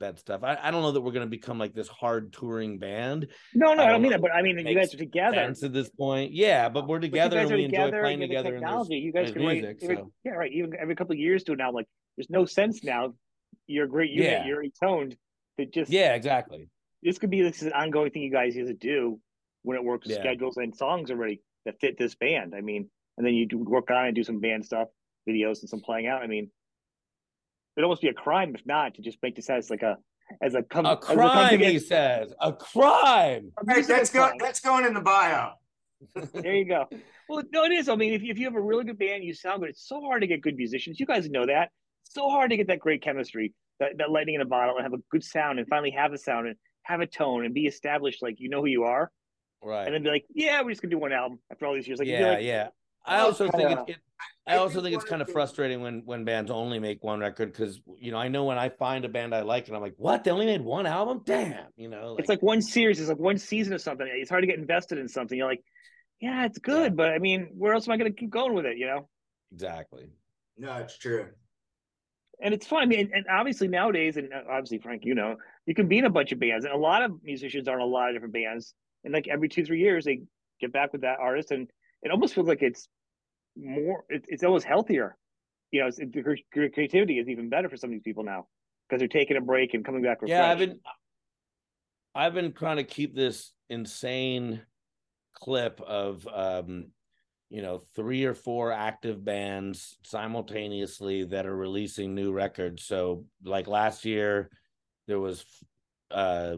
that 0.00 0.18
stuff. 0.18 0.42
I, 0.44 0.58
I 0.62 0.70
don't 0.70 0.82
know 0.82 0.92
that 0.92 1.00
we're 1.00 1.12
going 1.12 1.26
to 1.26 1.30
become 1.30 1.58
like 1.58 1.74
this 1.74 1.88
hard 1.88 2.32
touring 2.32 2.78
band. 2.78 3.26
No, 3.54 3.66
no, 3.66 3.72
I 3.72 3.76
don't, 3.76 3.80
I 3.80 3.92
don't 3.92 4.02
mean 4.02 4.12
that, 4.12 4.20
but 4.20 4.32
I 4.32 4.42
mean 4.42 4.58
you 4.58 4.74
guys 4.74 4.94
are 4.94 4.98
together. 4.98 5.54
To 5.54 5.68
this 5.68 5.88
point, 5.90 6.32
yeah, 6.32 6.68
but 6.68 6.86
we're 6.86 7.00
together 7.00 7.36
but 7.36 7.46
and 7.46 7.54
we 7.54 7.64
enjoy 7.64 7.90
playing 7.90 8.20
together. 8.20 8.52
Technology, 8.52 8.96
you 8.96 9.12
guys 9.12 9.32
can 9.32 9.42
music, 9.42 9.78
write, 9.82 9.98
so. 9.98 10.12
yeah, 10.24 10.32
right. 10.32 10.52
Even 10.52 10.74
every 10.78 10.94
couple 10.94 11.12
of 11.12 11.18
years 11.18 11.42
to 11.44 11.56
now, 11.56 11.72
like 11.72 11.86
there's 12.16 12.30
no 12.30 12.44
sense 12.44 12.84
now. 12.84 13.14
You're 13.66 13.86
a 13.86 13.88
great 13.88 14.10
unit. 14.10 14.30
Yeah. 14.30 14.46
You're 14.46 14.64
toned. 14.82 15.16
To 15.58 15.66
just 15.66 15.90
yeah, 15.90 16.14
exactly. 16.14 16.68
This 17.02 17.18
could 17.18 17.30
be 17.30 17.42
this 17.42 17.62
is 17.62 17.68
an 17.68 17.72
ongoing 17.72 18.10
thing 18.10 18.22
you 18.22 18.32
guys 18.32 18.54
used 18.54 18.68
to 18.68 18.74
do 18.74 19.18
when 19.62 19.76
it 19.76 19.84
works 19.84 20.06
yeah. 20.08 20.18
schedules 20.18 20.56
and 20.56 20.74
songs 20.74 21.10
already 21.10 21.40
that 21.64 21.80
fit 21.80 21.98
this 21.98 22.14
band. 22.14 22.54
I 22.54 22.60
mean, 22.60 22.88
and 23.20 23.26
then 23.26 23.34
you 23.34 23.44
do 23.44 23.58
work 23.58 23.90
on 23.90 24.06
and 24.06 24.14
do 24.14 24.24
some 24.24 24.40
band 24.40 24.64
stuff, 24.64 24.88
videos, 25.28 25.60
and 25.60 25.68
some 25.68 25.80
playing 25.80 26.06
out. 26.06 26.22
I 26.22 26.26
mean, 26.26 26.50
it'd 27.76 27.84
almost 27.84 28.00
be 28.00 28.08
a 28.08 28.14
crime 28.14 28.54
if 28.54 28.64
not 28.64 28.94
to 28.94 29.02
just 29.02 29.18
make 29.22 29.36
this 29.36 29.50
as 29.50 29.68
like 29.68 29.82
a 29.82 29.98
as 30.40 30.54
a 30.54 30.62
come 30.62 30.86
a 30.86 30.96
crime. 30.96 31.60
A 31.60 31.70
he 31.70 31.78
says 31.78 32.32
a 32.40 32.50
crime. 32.54 33.52
Hey, 33.68 33.82
that's 33.82 34.08
going 34.08 34.38
that's 34.38 34.60
going 34.60 34.86
in 34.86 34.94
the 34.94 35.02
bio. 35.02 35.50
there 36.32 36.54
you 36.54 36.64
go. 36.64 36.88
Well, 37.28 37.42
no, 37.52 37.64
it 37.64 37.72
is. 37.72 37.90
I 37.90 37.94
mean, 37.94 38.14
if, 38.14 38.22
if 38.22 38.38
you 38.38 38.46
have 38.46 38.54
a 38.54 38.60
really 38.60 38.84
good 38.84 38.98
band, 38.98 39.22
you 39.22 39.34
sound 39.34 39.60
good. 39.60 39.68
It's 39.68 39.86
so 39.86 40.00
hard 40.00 40.22
to 40.22 40.26
get 40.26 40.40
good 40.40 40.56
musicians. 40.56 40.98
You 40.98 41.04
guys 41.04 41.28
know 41.28 41.44
that. 41.44 41.68
It's 42.06 42.14
so 42.14 42.30
hard 42.30 42.52
to 42.52 42.56
get 42.56 42.68
that 42.68 42.78
great 42.78 43.02
chemistry, 43.02 43.52
that, 43.80 43.98
that 43.98 44.10
lightning 44.10 44.36
in 44.36 44.40
a 44.40 44.46
bottle, 44.46 44.76
and 44.76 44.82
have 44.82 44.94
a 44.94 45.02
good 45.10 45.22
sound, 45.22 45.58
and 45.58 45.68
finally 45.68 45.90
have 45.90 46.14
a 46.14 46.18
sound 46.18 46.46
and 46.46 46.56
have 46.84 47.00
a 47.00 47.06
tone 47.06 47.44
and 47.44 47.52
be 47.52 47.66
established. 47.66 48.22
Like 48.22 48.36
you 48.38 48.48
know 48.48 48.60
who 48.60 48.68
you 48.68 48.84
are, 48.84 49.10
right? 49.62 49.84
And 49.84 49.94
then 49.94 50.02
be 50.02 50.08
like, 50.08 50.24
yeah, 50.34 50.62
we're 50.62 50.70
just 50.70 50.80
gonna 50.80 50.90
do 50.90 50.98
one 50.98 51.12
album 51.12 51.38
after 51.52 51.66
all 51.66 51.74
these 51.74 51.86
years. 51.86 51.98
Like, 51.98 52.08
yeah, 52.08 52.30
like, 52.30 52.44
yeah. 52.44 52.68
I 53.04 53.20
also 53.20 53.48
think 53.50 53.70
it's, 53.70 53.82
it, 53.88 53.96
I 54.46 54.56
also 54.56 54.82
think 54.82 54.94
it's 54.94 55.04
kind 55.04 55.22
of 55.22 55.30
frustrating 55.30 55.80
when 55.80 56.02
when 56.04 56.24
bands 56.24 56.50
only 56.50 56.78
make 56.78 57.04
one 57.04 57.20
record 57.20 57.52
because 57.52 57.80
you 57.98 58.10
know 58.10 58.18
I 58.18 58.28
know 58.28 58.44
when 58.44 58.58
I 58.58 58.68
find 58.68 59.04
a 59.04 59.08
band 59.08 59.34
I 59.34 59.42
like 59.42 59.68
and 59.68 59.76
I'm 59.76 59.82
like, 59.82 59.94
what? 59.96 60.24
They 60.24 60.30
only 60.30 60.46
made 60.46 60.60
one 60.60 60.86
album? 60.86 61.22
Damn, 61.24 61.66
you 61.76 61.88
know. 61.88 62.12
Like, 62.12 62.20
it's 62.20 62.28
like 62.28 62.42
one 62.42 62.60
series. 62.60 63.00
It's 63.00 63.08
like 63.08 63.18
one 63.18 63.38
season 63.38 63.74
of 63.74 63.80
something. 63.80 64.06
It's 64.10 64.30
hard 64.30 64.42
to 64.42 64.46
get 64.46 64.58
invested 64.58 64.98
in 64.98 65.08
something. 65.08 65.38
You're 65.38 65.48
like, 65.48 65.62
yeah, 66.20 66.44
it's 66.46 66.58
good, 66.58 66.92
yeah. 66.92 66.96
but 66.96 67.10
I 67.10 67.18
mean, 67.18 67.50
where 67.56 67.74
else 67.74 67.86
am 67.86 67.92
I 67.92 67.96
going 67.96 68.12
to 68.12 68.18
keep 68.18 68.30
going 68.30 68.54
with 68.54 68.66
it? 68.66 68.76
You 68.76 68.86
know. 68.86 69.08
Exactly. 69.52 70.10
No, 70.58 70.76
it's 70.76 70.98
true. 70.98 71.26
And 72.42 72.54
it's 72.54 72.66
fun. 72.66 72.82
I 72.82 72.86
mean, 72.86 73.10
and 73.14 73.26
obviously 73.30 73.68
nowadays, 73.68 74.16
and 74.16 74.32
uh, 74.32 74.42
obviously 74.50 74.78
Frank, 74.78 75.04
you 75.04 75.14
know, 75.14 75.36
you 75.66 75.74
can 75.74 75.88
be 75.88 75.98
in 75.98 76.06
a 76.06 76.10
bunch 76.10 76.32
of 76.32 76.40
bands, 76.40 76.64
and 76.64 76.74
a 76.74 76.78
lot 76.78 77.02
of 77.02 77.12
musicians 77.22 77.68
are 77.68 77.76
in 77.76 77.82
a 77.82 77.86
lot 77.86 78.08
of 78.08 78.14
different 78.14 78.34
bands. 78.34 78.74
And 79.04 79.12
like 79.14 79.28
every 79.28 79.48
two, 79.48 79.64
three 79.64 79.80
years, 79.80 80.04
they 80.04 80.22
get 80.60 80.72
back 80.72 80.92
with 80.92 81.02
that 81.02 81.18
artist, 81.20 81.50
and 81.50 81.70
it 82.02 82.10
almost 82.10 82.34
feels 82.34 82.48
like 82.48 82.62
it's 82.62 82.88
more 83.56 84.04
it, 84.08 84.24
it's 84.28 84.42
almost 84.42 84.64
healthier 84.64 85.16
you 85.70 85.80
know 85.80 85.88
it's, 85.88 85.98
it, 85.98 86.12
creativity 86.72 87.18
is 87.18 87.28
even 87.28 87.48
better 87.48 87.68
for 87.68 87.76
some 87.76 87.90
of 87.90 87.92
these 87.92 88.02
people 88.02 88.24
now 88.24 88.46
because 88.88 89.00
they're 89.00 89.08
taking 89.08 89.36
a 89.36 89.40
break 89.40 89.74
and 89.74 89.84
coming 89.84 90.02
back 90.02 90.22
refreshed. 90.22 90.30
yeah 90.30 90.50
i've 90.50 90.58
been 90.58 90.78
i've 92.14 92.34
been 92.34 92.52
trying 92.52 92.76
to 92.76 92.84
keep 92.84 93.14
this 93.14 93.52
insane 93.68 94.60
clip 95.34 95.80
of 95.80 96.26
um 96.32 96.86
you 97.50 97.62
know 97.62 97.82
three 97.96 98.24
or 98.24 98.34
four 98.34 98.72
active 98.72 99.24
bands 99.24 99.98
simultaneously 100.02 101.24
that 101.24 101.46
are 101.46 101.56
releasing 101.56 102.14
new 102.14 102.32
records 102.32 102.84
so 102.84 103.24
like 103.44 103.66
last 103.66 104.04
year 104.04 104.50
there 105.06 105.20
was 105.20 105.44
uh 106.10 106.56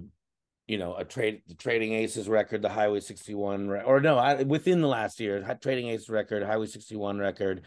you 0.66 0.78
know 0.78 0.94
a 0.94 1.04
trade 1.04 1.42
the 1.48 1.54
trading 1.54 1.92
aces 1.92 2.28
record 2.28 2.62
the 2.62 2.68
highway 2.68 3.00
61 3.00 3.68
or 3.84 4.00
no 4.00 4.16
I, 4.16 4.42
within 4.42 4.80
the 4.80 4.88
last 4.88 5.20
year 5.20 5.58
trading 5.60 5.88
aces 5.88 6.08
record 6.08 6.42
highway 6.42 6.66
61 6.66 7.18
record 7.18 7.62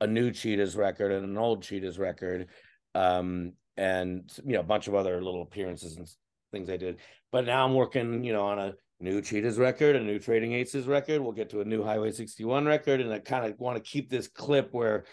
a 0.00 0.06
new 0.06 0.30
cheetahs 0.30 0.76
record 0.76 1.12
and 1.12 1.24
an 1.24 1.38
old 1.38 1.62
cheetahs 1.62 1.98
record 1.98 2.48
um 2.94 3.52
and 3.76 4.30
you 4.44 4.54
know 4.54 4.60
a 4.60 4.64
bunch 4.64 4.88
of 4.88 4.94
other 4.94 5.22
little 5.22 5.42
appearances 5.42 5.96
and 5.96 6.08
things 6.52 6.70
i 6.70 6.76
did. 6.76 6.98
But 7.32 7.46
now 7.46 7.64
i'm 7.64 7.74
working 7.74 8.24
you 8.24 8.32
know 8.32 8.46
on 8.46 8.58
a 8.58 8.74
new 8.98 9.20
cheetahs 9.20 9.58
record 9.58 9.94
a 9.96 10.00
new 10.00 10.18
trading 10.18 10.52
aces 10.54 10.86
record. 10.86 11.20
We'll 11.20 11.32
get 11.32 11.50
to 11.50 11.60
a 11.60 11.64
new 11.64 11.82
highway 11.82 12.10
61 12.12 12.64
record 12.66 13.00
and 13.00 13.12
i 13.12 13.18
kind 13.18 13.44
of 13.44 13.58
want 13.58 13.76
to 13.76 13.90
keep 13.90 14.10
this 14.10 14.28
clip 14.28 14.68
where 14.72 15.04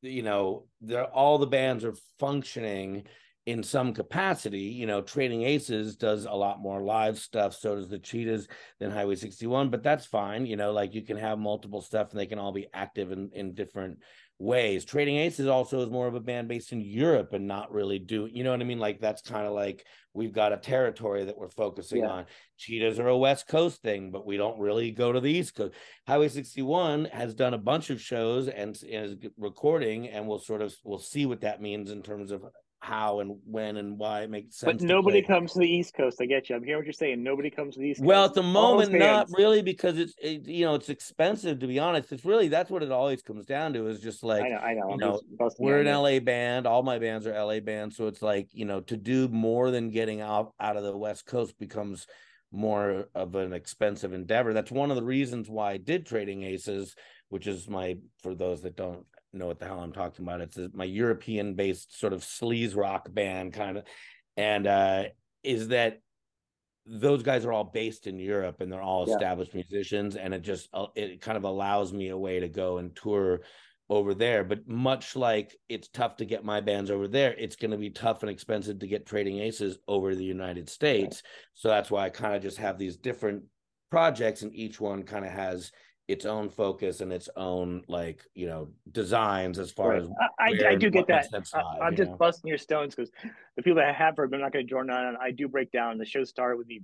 you 0.00 0.22
know 0.22 0.66
they're 0.80 1.04
all 1.04 1.38
the 1.38 1.46
bands 1.46 1.84
are 1.84 1.94
functioning 2.18 3.04
in 3.46 3.62
some 3.62 3.92
capacity. 3.92 4.60
You 4.60 4.86
know, 4.86 5.00
Trading 5.00 5.42
Aces 5.42 5.96
does 5.96 6.24
a 6.24 6.32
lot 6.32 6.60
more 6.60 6.82
live 6.82 7.18
stuff. 7.18 7.54
So 7.54 7.74
does 7.74 7.88
the 7.88 7.98
Cheetahs 7.98 8.48
than 8.78 8.90
Highway 8.90 9.16
61, 9.16 9.70
but 9.70 9.82
that's 9.82 10.06
fine. 10.06 10.46
You 10.46 10.56
know, 10.56 10.72
like 10.72 10.94
you 10.94 11.02
can 11.02 11.16
have 11.16 11.38
multiple 11.38 11.82
stuff 11.82 12.10
and 12.10 12.20
they 12.20 12.26
can 12.26 12.38
all 12.38 12.52
be 12.52 12.68
active 12.72 13.10
in, 13.10 13.30
in 13.34 13.54
different 13.54 13.98
ways. 14.42 14.84
Trading 14.84 15.16
Aces 15.16 15.46
also 15.46 15.80
is 15.82 15.90
more 15.90 16.08
of 16.08 16.14
a 16.14 16.20
band 16.20 16.48
based 16.48 16.72
in 16.72 16.80
Europe 16.80 17.32
and 17.32 17.46
not 17.46 17.72
really 17.72 17.98
do, 17.98 18.28
you 18.30 18.42
know 18.42 18.50
what 18.50 18.60
I 18.60 18.64
mean? 18.64 18.80
Like 18.80 19.00
that's 19.00 19.22
kind 19.22 19.46
of 19.46 19.52
like 19.52 19.86
we've 20.14 20.32
got 20.32 20.52
a 20.52 20.56
territory 20.56 21.24
that 21.24 21.38
we're 21.38 21.48
focusing 21.48 22.02
yeah. 22.02 22.08
on. 22.08 22.26
Cheetahs 22.58 22.98
are 22.98 23.08
a 23.08 23.16
West 23.16 23.46
Coast 23.46 23.82
thing, 23.82 24.10
but 24.10 24.26
we 24.26 24.36
don't 24.36 24.58
really 24.58 24.90
go 24.90 25.12
to 25.12 25.20
the 25.20 25.30
East 25.30 25.54
Coast. 25.54 25.74
Highway 26.06 26.28
61 26.28 27.06
has 27.06 27.34
done 27.34 27.54
a 27.54 27.58
bunch 27.58 27.90
of 27.90 28.00
shows 28.00 28.48
and 28.48 28.76
is 28.82 29.16
recording, 29.38 30.08
and 30.08 30.26
we'll 30.26 30.38
sort 30.38 30.62
of 30.62 30.74
we'll 30.84 30.98
see 30.98 31.24
what 31.24 31.42
that 31.42 31.62
means 31.62 31.90
in 31.90 32.02
terms 32.02 32.30
of 32.30 32.44
how 32.82 33.20
and 33.20 33.38
when 33.46 33.76
and 33.76 33.96
why 33.96 34.22
it 34.22 34.30
makes 34.30 34.58
sense. 34.58 34.80
But 34.80 34.82
nobody 34.82 35.22
comes 35.22 35.52
to 35.52 35.60
the 35.60 35.68
East 35.68 35.94
Coast. 35.94 36.18
I 36.20 36.26
get 36.26 36.50
you. 36.50 36.56
I'm 36.56 36.64
hearing 36.64 36.80
what 36.80 36.86
you're 36.86 36.92
saying. 36.92 37.22
Nobody 37.22 37.48
comes 37.48 37.74
to 37.74 37.80
the 37.80 37.86
East 37.86 38.00
Coast. 38.00 38.08
Well, 38.08 38.24
at 38.24 38.34
the 38.34 38.42
moment, 38.42 38.92
not 38.92 39.28
really, 39.30 39.62
because 39.62 39.98
it's 39.98 40.14
it, 40.20 40.48
you 40.48 40.64
know 40.64 40.74
it's 40.74 40.88
expensive. 40.88 41.60
To 41.60 41.68
be 41.68 41.78
honest, 41.78 42.10
it's 42.10 42.24
really 42.24 42.48
that's 42.48 42.70
what 42.70 42.82
it 42.82 42.90
always 42.90 43.22
comes 43.22 43.46
down 43.46 43.72
to. 43.74 43.86
Is 43.86 44.00
just 44.00 44.24
like 44.24 44.42
I 44.42 44.48
know, 44.48 44.56
I 44.56 44.74
know. 44.74 44.90
You 44.90 44.96
know 44.96 45.20
we're 45.60 45.80
an 45.80 45.86
LA 45.86 46.18
band. 46.18 46.66
All 46.66 46.82
my 46.82 46.98
bands 46.98 47.24
are 47.24 47.32
LA 47.32 47.60
bands, 47.60 47.96
so 47.96 48.08
it's 48.08 48.20
like 48.20 48.48
you 48.52 48.64
know 48.64 48.80
to 48.80 48.96
do 48.96 49.28
more 49.28 49.70
than 49.70 49.90
getting 49.90 50.20
out 50.20 50.52
out 50.58 50.76
of 50.76 50.82
the 50.82 50.96
West 50.96 51.24
Coast 51.24 51.56
becomes 51.60 52.08
more 52.50 53.08
of 53.14 53.36
an 53.36 53.52
expensive 53.52 54.12
endeavor. 54.12 54.52
That's 54.52 54.72
one 54.72 54.90
of 54.90 54.96
the 54.96 55.04
reasons 55.04 55.48
why 55.48 55.72
I 55.72 55.76
did 55.76 56.04
Trading 56.04 56.42
Aces, 56.42 56.96
which 57.28 57.46
is 57.46 57.68
my 57.68 57.98
for 58.24 58.34
those 58.34 58.62
that 58.62 58.76
don't 58.76 59.06
know 59.32 59.46
what 59.46 59.58
the 59.58 59.66
hell 59.66 59.80
I'm 59.80 59.92
talking 59.92 60.24
about. 60.24 60.40
It's 60.40 60.56
a, 60.58 60.70
my 60.72 60.84
European 60.84 61.54
based 61.54 61.98
sort 61.98 62.12
of 62.12 62.22
sleaze 62.22 62.76
rock 62.76 63.12
band 63.12 63.52
kind 63.52 63.78
of, 63.78 63.84
and 64.36 64.66
uh, 64.66 65.04
is 65.42 65.68
that 65.68 66.00
those 66.84 67.22
guys 67.22 67.44
are 67.44 67.52
all 67.52 67.64
based 67.64 68.06
in 68.06 68.18
Europe 68.18 68.60
and 68.60 68.72
they're 68.72 68.82
all 68.82 69.08
established 69.10 69.54
yeah. 69.54 69.62
musicians, 69.70 70.16
and 70.16 70.34
it 70.34 70.42
just 70.42 70.68
uh, 70.72 70.86
it 70.94 71.20
kind 71.20 71.36
of 71.36 71.44
allows 71.44 71.92
me 71.92 72.08
a 72.08 72.18
way 72.18 72.40
to 72.40 72.48
go 72.48 72.78
and 72.78 72.94
tour 72.96 73.40
over 73.88 74.14
there. 74.14 74.42
But 74.42 74.66
much 74.66 75.16
like 75.16 75.56
it's 75.68 75.88
tough 75.88 76.16
to 76.16 76.24
get 76.24 76.44
my 76.44 76.60
bands 76.60 76.90
over 76.90 77.06
there, 77.06 77.34
it's 77.38 77.56
going 77.56 77.70
to 77.70 77.76
be 77.76 77.90
tough 77.90 78.22
and 78.22 78.30
expensive 78.30 78.78
to 78.80 78.86
get 78.86 79.06
Trading 79.06 79.38
Aces 79.38 79.78
over 79.86 80.14
the 80.14 80.24
United 80.24 80.68
States. 80.68 81.22
Right. 81.24 81.32
So 81.54 81.68
that's 81.68 81.90
why 81.90 82.06
I 82.06 82.10
kind 82.10 82.34
of 82.34 82.42
just 82.42 82.58
have 82.58 82.78
these 82.78 82.96
different 82.96 83.44
projects, 83.90 84.42
and 84.42 84.54
each 84.54 84.80
one 84.80 85.02
kind 85.02 85.24
of 85.24 85.30
has 85.30 85.70
its 86.08 86.26
own 86.26 86.48
focus 86.48 87.00
and 87.00 87.12
its 87.12 87.28
own 87.36 87.82
like 87.86 88.22
you 88.34 88.46
know 88.46 88.68
designs 88.90 89.58
as 89.58 89.70
far 89.70 89.90
right. 89.90 90.02
as 90.02 90.08
I, 90.38 90.70
I 90.70 90.74
do 90.74 90.90
get 90.90 91.06
that. 91.06 91.28
I, 91.54 91.86
am 91.86 91.96
just 91.96 92.10
know? 92.10 92.16
busting 92.16 92.48
your 92.48 92.58
stones 92.58 92.94
because 92.94 93.10
the 93.56 93.62
people 93.62 93.76
that 93.76 93.94
have 93.94 94.16
heard 94.16 94.30
but 94.30 94.36
I'm 94.36 94.42
not 94.42 94.52
going 94.52 94.66
to 94.66 94.70
join 94.70 94.90
on 94.90 95.16
I 95.20 95.30
do 95.30 95.48
break 95.48 95.70
down 95.70 95.98
the 95.98 96.04
show 96.04 96.24
started 96.24 96.56
with 96.56 96.66
me 96.66 96.82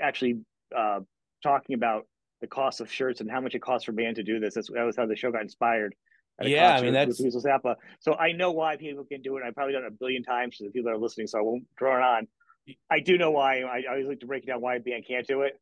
actually 0.00 0.40
uh, 0.76 1.00
talking 1.42 1.74
about 1.74 2.06
the 2.40 2.46
cost 2.46 2.80
of 2.80 2.92
shirts 2.92 3.20
and 3.20 3.30
how 3.30 3.40
much 3.40 3.54
it 3.54 3.62
costs 3.62 3.86
for 3.86 3.92
band 3.92 4.16
to 4.16 4.22
do 4.22 4.40
this. 4.40 4.54
That's, 4.54 4.68
that 4.74 4.82
was 4.82 4.96
how 4.96 5.06
the 5.06 5.16
show 5.16 5.30
got 5.30 5.42
inspired. 5.42 5.94
Yeah 6.42 6.74
I 6.74 6.82
mean 6.82 6.92
that's 6.92 7.20
Zappa. 7.20 7.76
so 8.00 8.14
I 8.14 8.32
know 8.32 8.52
why 8.52 8.76
people 8.76 9.04
can 9.04 9.22
do 9.22 9.36
it. 9.38 9.42
I've 9.46 9.54
probably 9.54 9.72
done 9.72 9.84
it 9.84 9.88
a 9.88 9.96
billion 9.98 10.22
times 10.22 10.58
to 10.58 10.64
the 10.64 10.70
people 10.70 10.90
that 10.90 10.96
are 10.96 11.00
listening 11.00 11.26
so 11.26 11.38
I 11.38 11.42
won't 11.42 11.64
draw 11.76 11.96
it 11.96 12.02
on. 12.02 12.28
I 12.90 13.00
do 13.00 13.18
know 13.18 13.30
why. 13.30 13.60
I, 13.62 13.82
I 13.88 13.90
always 13.90 14.06
like 14.06 14.20
to 14.20 14.26
break 14.26 14.46
down 14.46 14.60
why 14.60 14.76
a 14.76 14.80
band 14.80 15.04
can't 15.08 15.26
do 15.26 15.42
it 15.42 15.58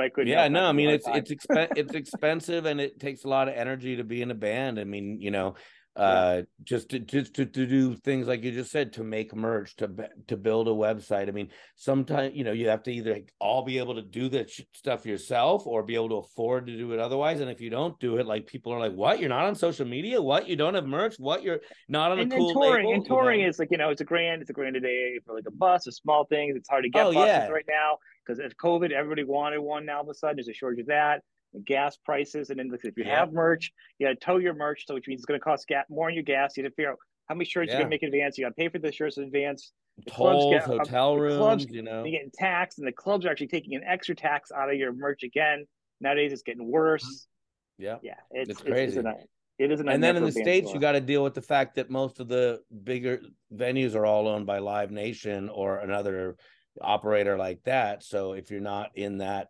I 0.00 0.08
couldn't. 0.08 0.32
Yeah, 0.32 0.48
no, 0.48 0.64
I 0.64 0.72
mean 0.72 0.90
it's 0.90 1.06
it's 1.08 1.30
exp- 1.30 1.76
it's 1.76 1.94
expensive 1.94 2.66
and 2.66 2.80
it 2.80 2.98
takes 2.98 3.24
a 3.24 3.28
lot 3.28 3.48
of 3.48 3.54
energy 3.54 3.96
to 3.96 4.04
be 4.04 4.22
in 4.22 4.30
a 4.30 4.34
band. 4.34 4.78
I 4.78 4.84
mean, 4.84 5.20
you 5.20 5.30
know, 5.30 5.54
uh, 5.98 6.42
just 6.62 6.90
to 6.90 6.98
just 7.00 7.34
to, 7.34 7.44
to 7.44 7.66
do 7.66 7.94
things 7.96 8.26
like 8.26 8.42
you 8.42 8.52
just 8.52 8.70
said 8.70 8.92
to 8.92 9.04
make 9.04 9.34
merch 9.34 9.76
to 9.76 9.90
to 10.28 10.36
build 10.36 10.68
a 10.68 10.72
website. 10.72 11.28
I 11.28 11.32
mean, 11.32 11.48
sometimes 11.76 12.34
you 12.34 12.44
know 12.44 12.52
you 12.52 12.68
have 12.68 12.82
to 12.84 12.92
either 12.92 13.20
all 13.40 13.62
be 13.62 13.78
able 13.78 13.96
to 13.96 14.02
do 14.02 14.28
that 14.30 14.50
stuff 14.72 15.04
yourself 15.04 15.66
or 15.66 15.82
be 15.82 15.94
able 15.94 16.08
to 16.10 16.16
afford 16.16 16.66
to 16.66 16.76
do 16.76 16.92
it 16.92 17.00
otherwise. 17.00 17.40
And 17.40 17.50
if 17.50 17.60
you 17.60 17.70
don't 17.70 17.98
do 17.98 18.18
it, 18.18 18.26
like 18.26 18.46
people 18.46 18.72
are 18.72 18.78
like, 18.78 18.94
"What? 18.94 19.20
You're 19.20 19.28
not 19.28 19.44
on 19.44 19.54
social 19.54 19.86
media? 19.86 20.22
What? 20.22 20.48
You 20.48 20.56
don't 20.56 20.74
have 20.74 20.86
merch? 20.86 21.16
What? 21.18 21.42
You're 21.42 21.60
not 21.88 22.12
on 22.12 22.20
and 22.20 22.32
a 22.32 22.36
cool 22.36 22.52
touring 22.52 22.86
label? 22.86 22.94
and 22.94 23.06
touring 23.06 23.40
you 23.40 23.46
know? 23.46 23.50
is 23.50 23.58
like 23.58 23.70
you 23.70 23.78
know 23.78 23.90
it's 23.90 24.00
a 24.00 24.04
grand 24.04 24.42
it's 24.42 24.50
a 24.50 24.54
grand 24.54 24.76
a 24.76 24.80
day 24.80 25.18
for 25.26 25.34
like 25.34 25.46
a 25.46 25.52
bus, 25.52 25.86
or 25.86 25.90
small 25.90 26.24
things. 26.24 26.56
It's 26.56 26.68
hard 26.68 26.84
to 26.84 26.90
get 26.90 27.06
oh, 27.06 27.12
buses 27.12 27.26
yeah. 27.26 27.48
right 27.48 27.66
now 27.68 27.98
because 28.24 28.38
of 28.44 28.56
COVID, 28.56 28.92
everybody 28.92 29.24
wanted 29.24 29.58
one. 29.58 29.86
Now 29.86 29.96
all 29.96 30.02
of 30.02 30.08
a 30.08 30.14
sudden, 30.14 30.36
there's 30.36 30.48
a 30.48 30.52
shortage 30.52 30.80
of 30.80 30.86
that. 30.86 31.22
Gas 31.64 31.96
prices, 32.04 32.50
and 32.50 32.58
then 32.58 32.70
if 32.72 32.84
you 32.84 33.04
yeah. 33.04 33.20
have 33.20 33.32
merch, 33.32 33.72
you 33.98 34.06
got 34.06 34.18
to 34.18 34.26
tow 34.26 34.36
your 34.36 34.54
merch, 34.54 34.84
so 34.86 34.94
which 34.94 35.08
means 35.08 35.20
it's 35.20 35.26
going 35.26 35.40
to 35.40 35.44
cost 35.44 35.66
gas 35.66 35.86
more 35.88 36.08
on 36.08 36.14
your 36.14 36.22
gas. 36.22 36.56
You 36.56 36.64
have 36.64 36.72
to 36.72 36.76
figure 36.76 36.92
out 36.92 36.98
how 37.28 37.34
many 37.34 37.44
shirts 37.44 37.68
yeah. 37.68 37.74
you're 37.74 37.88
going 37.88 37.90
to 37.90 37.94
make 37.94 38.02
in 38.02 38.08
advance. 38.08 38.38
You 38.38 38.44
got 38.44 38.50
to 38.50 38.54
pay 38.54 38.68
for 38.68 38.78
the 38.78 38.92
shirts 38.92 39.16
in 39.16 39.24
advance. 39.24 39.72
The 40.04 40.10
Tolls, 40.10 40.52
get, 40.52 40.62
hotel 40.62 41.12
uh, 41.12 41.16
rooms, 41.16 41.36
clubs, 41.38 41.66
you 41.70 41.82
know, 41.82 42.04
you're 42.04 42.12
getting 42.12 42.30
taxed, 42.32 42.78
and 42.78 42.86
the 42.86 42.92
clubs 42.92 43.26
are 43.26 43.30
actually 43.30 43.48
taking 43.48 43.74
an 43.74 43.82
extra 43.84 44.14
tax 44.14 44.52
out 44.52 44.70
of 44.70 44.76
your 44.76 44.92
merch 44.92 45.22
again. 45.22 45.66
Nowadays, 46.00 46.32
it's 46.32 46.42
getting 46.42 46.70
worse. 46.70 47.26
Yeah, 47.78 47.96
yeah, 48.02 48.14
it's, 48.30 48.50
it's 48.50 48.60
crazy. 48.60 49.00
It's, 49.00 49.26
it 49.58 49.72
is 49.72 49.80
and 49.80 50.02
then 50.02 50.16
in 50.16 50.24
the 50.24 50.30
states, 50.30 50.72
you 50.72 50.78
got 50.78 50.92
to 50.92 51.00
deal 51.00 51.24
with 51.24 51.34
the 51.34 51.42
fact 51.42 51.74
that 51.76 51.90
most 51.90 52.20
of 52.20 52.28
the 52.28 52.60
bigger 52.84 53.20
venues 53.52 53.96
are 53.96 54.06
all 54.06 54.28
owned 54.28 54.46
by 54.46 54.60
Live 54.60 54.92
Nation 54.92 55.48
or 55.48 55.78
another 55.78 56.36
operator 56.80 57.36
like 57.36 57.62
that. 57.64 58.04
So 58.04 58.34
if 58.34 58.52
you're 58.52 58.60
not 58.60 58.90
in 58.94 59.18
that 59.18 59.48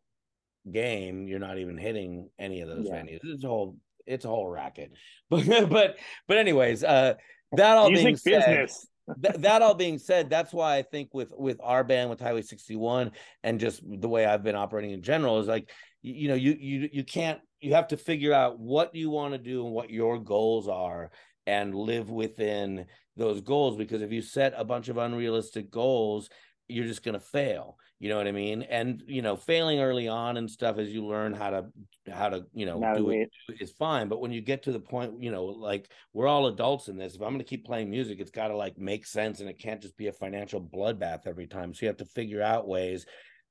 game, 0.72 1.28
you're 1.28 1.38
not 1.38 1.58
even 1.58 1.76
hitting 1.76 2.28
any 2.38 2.60
of 2.60 2.68
those 2.68 2.86
yeah. 2.88 2.96
venues. 2.96 3.20
It's 3.22 3.44
a 3.44 3.48
whole 3.48 3.76
it's 4.06 4.24
a 4.24 4.28
whole 4.28 4.48
racket. 4.48 4.92
But 5.30 5.68
but 5.68 5.98
but 6.26 6.36
anyways, 6.38 6.84
uh 6.84 7.14
that 7.52 7.76
all 7.76 7.90
Music 7.90 8.22
being 8.24 8.40
said, 8.40 8.68
th- 9.22 9.36
that 9.42 9.62
all 9.62 9.74
being 9.74 9.98
said, 9.98 10.30
that's 10.30 10.52
why 10.52 10.76
I 10.76 10.82
think 10.82 11.10
with 11.12 11.32
with 11.36 11.58
our 11.62 11.84
band 11.84 12.10
with 12.10 12.20
Highway 12.20 12.42
61 12.42 13.12
and 13.42 13.60
just 13.60 13.82
the 13.84 14.08
way 14.08 14.26
I've 14.26 14.44
been 14.44 14.56
operating 14.56 14.92
in 14.92 15.02
general 15.02 15.38
is 15.38 15.46
like 15.46 15.70
you 16.02 16.28
know 16.28 16.34
you 16.34 16.56
you 16.58 16.88
you 16.92 17.04
can't 17.04 17.40
you 17.60 17.74
have 17.74 17.88
to 17.88 17.96
figure 17.96 18.32
out 18.32 18.58
what 18.58 18.94
you 18.94 19.10
want 19.10 19.34
to 19.34 19.38
do 19.38 19.64
and 19.64 19.74
what 19.74 19.90
your 19.90 20.18
goals 20.18 20.68
are 20.68 21.10
and 21.46 21.74
live 21.74 22.10
within 22.10 22.86
those 23.16 23.40
goals 23.40 23.76
because 23.76 24.02
if 24.02 24.12
you 24.12 24.22
set 24.22 24.54
a 24.56 24.64
bunch 24.64 24.88
of 24.88 24.96
unrealistic 24.96 25.70
goals 25.70 26.28
you're 26.68 26.86
just 26.86 27.02
going 27.02 27.14
to 27.14 27.20
fail 27.20 27.78
you 28.00 28.08
know 28.08 28.16
what 28.16 28.28
i 28.28 28.32
mean? 28.32 28.62
And 28.62 29.02
you 29.06 29.22
know 29.22 29.34
failing 29.34 29.80
early 29.80 30.06
on 30.06 30.36
and 30.36 30.48
stuff 30.48 30.78
as 30.78 30.88
you 30.90 31.04
learn 31.04 31.32
how 31.32 31.50
to 31.50 31.64
how 32.12 32.28
to 32.28 32.44
you 32.52 32.64
know 32.64 32.78
do 32.96 33.10
it 33.10 33.30
is 33.60 33.72
fine. 33.72 34.08
But 34.08 34.20
when 34.20 34.30
you 34.30 34.40
get 34.40 34.62
to 34.64 34.72
the 34.72 34.80
point 34.80 35.20
you 35.20 35.32
know 35.32 35.44
like 35.44 35.90
we're 36.12 36.28
all 36.28 36.46
adults 36.46 36.88
in 36.88 36.96
this. 36.96 37.16
If 37.16 37.22
i'm 37.22 37.30
going 37.30 37.38
to 37.38 37.44
keep 37.44 37.66
playing 37.66 37.90
music 37.90 38.20
it's 38.20 38.30
got 38.30 38.48
to 38.48 38.56
like 38.56 38.78
make 38.78 39.04
sense 39.04 39.40
and 39.40 39.48
it 39.48 39.58
can't 39.58 39.82
just 39.82 39.96
be 39.96 40.06
a 40.06 40.12
financial 40.12 40.60
bloodbath 40.60 41.26
every 41.26 41.46
time. 41.46 41.74
So 41.74 41.80
you 41.82 41.88
have 41.88 41.96
to 41.96 42.04
figure 42.04 42.42
out 42.42 42.68
ways 42.68 43.04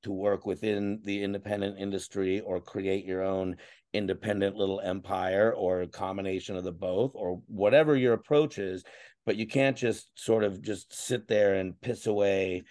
to 0.04 0.12
work 0.12 0.46
within 0.46 1.00
the 1.04 1.22
independent 1.22 1.78
industry 1.78 2.40
or 2.40 2.60
create 2.60 3.04
your 3.04 3.22
own 3.22 3.56
independent 3.92 4.56
little 4.56 4.80
empire 4.80 5.52
or 5.52 5.82
a 5.82 5.88
combination 5.88 6.56
of 6.56 6.64
the 6.64 6.72
both 6.72 7.12
or 7.14 7.42
whatever 7.48 7.96
your 7.96 8.14
approach 8.14 8.58
is. 8.58 8.82
But 9.26 9.36
you 9.36 9.46
can't 9.46 9.76
just 9.76 10.10
sort 10.14 10.42
of 10.42 10.62
just 10.62 10.94
sit 10.94 11.28
there 11.28 11.56
and 11.56 11.78
piss 11.82 12.06
away 12.06 12.62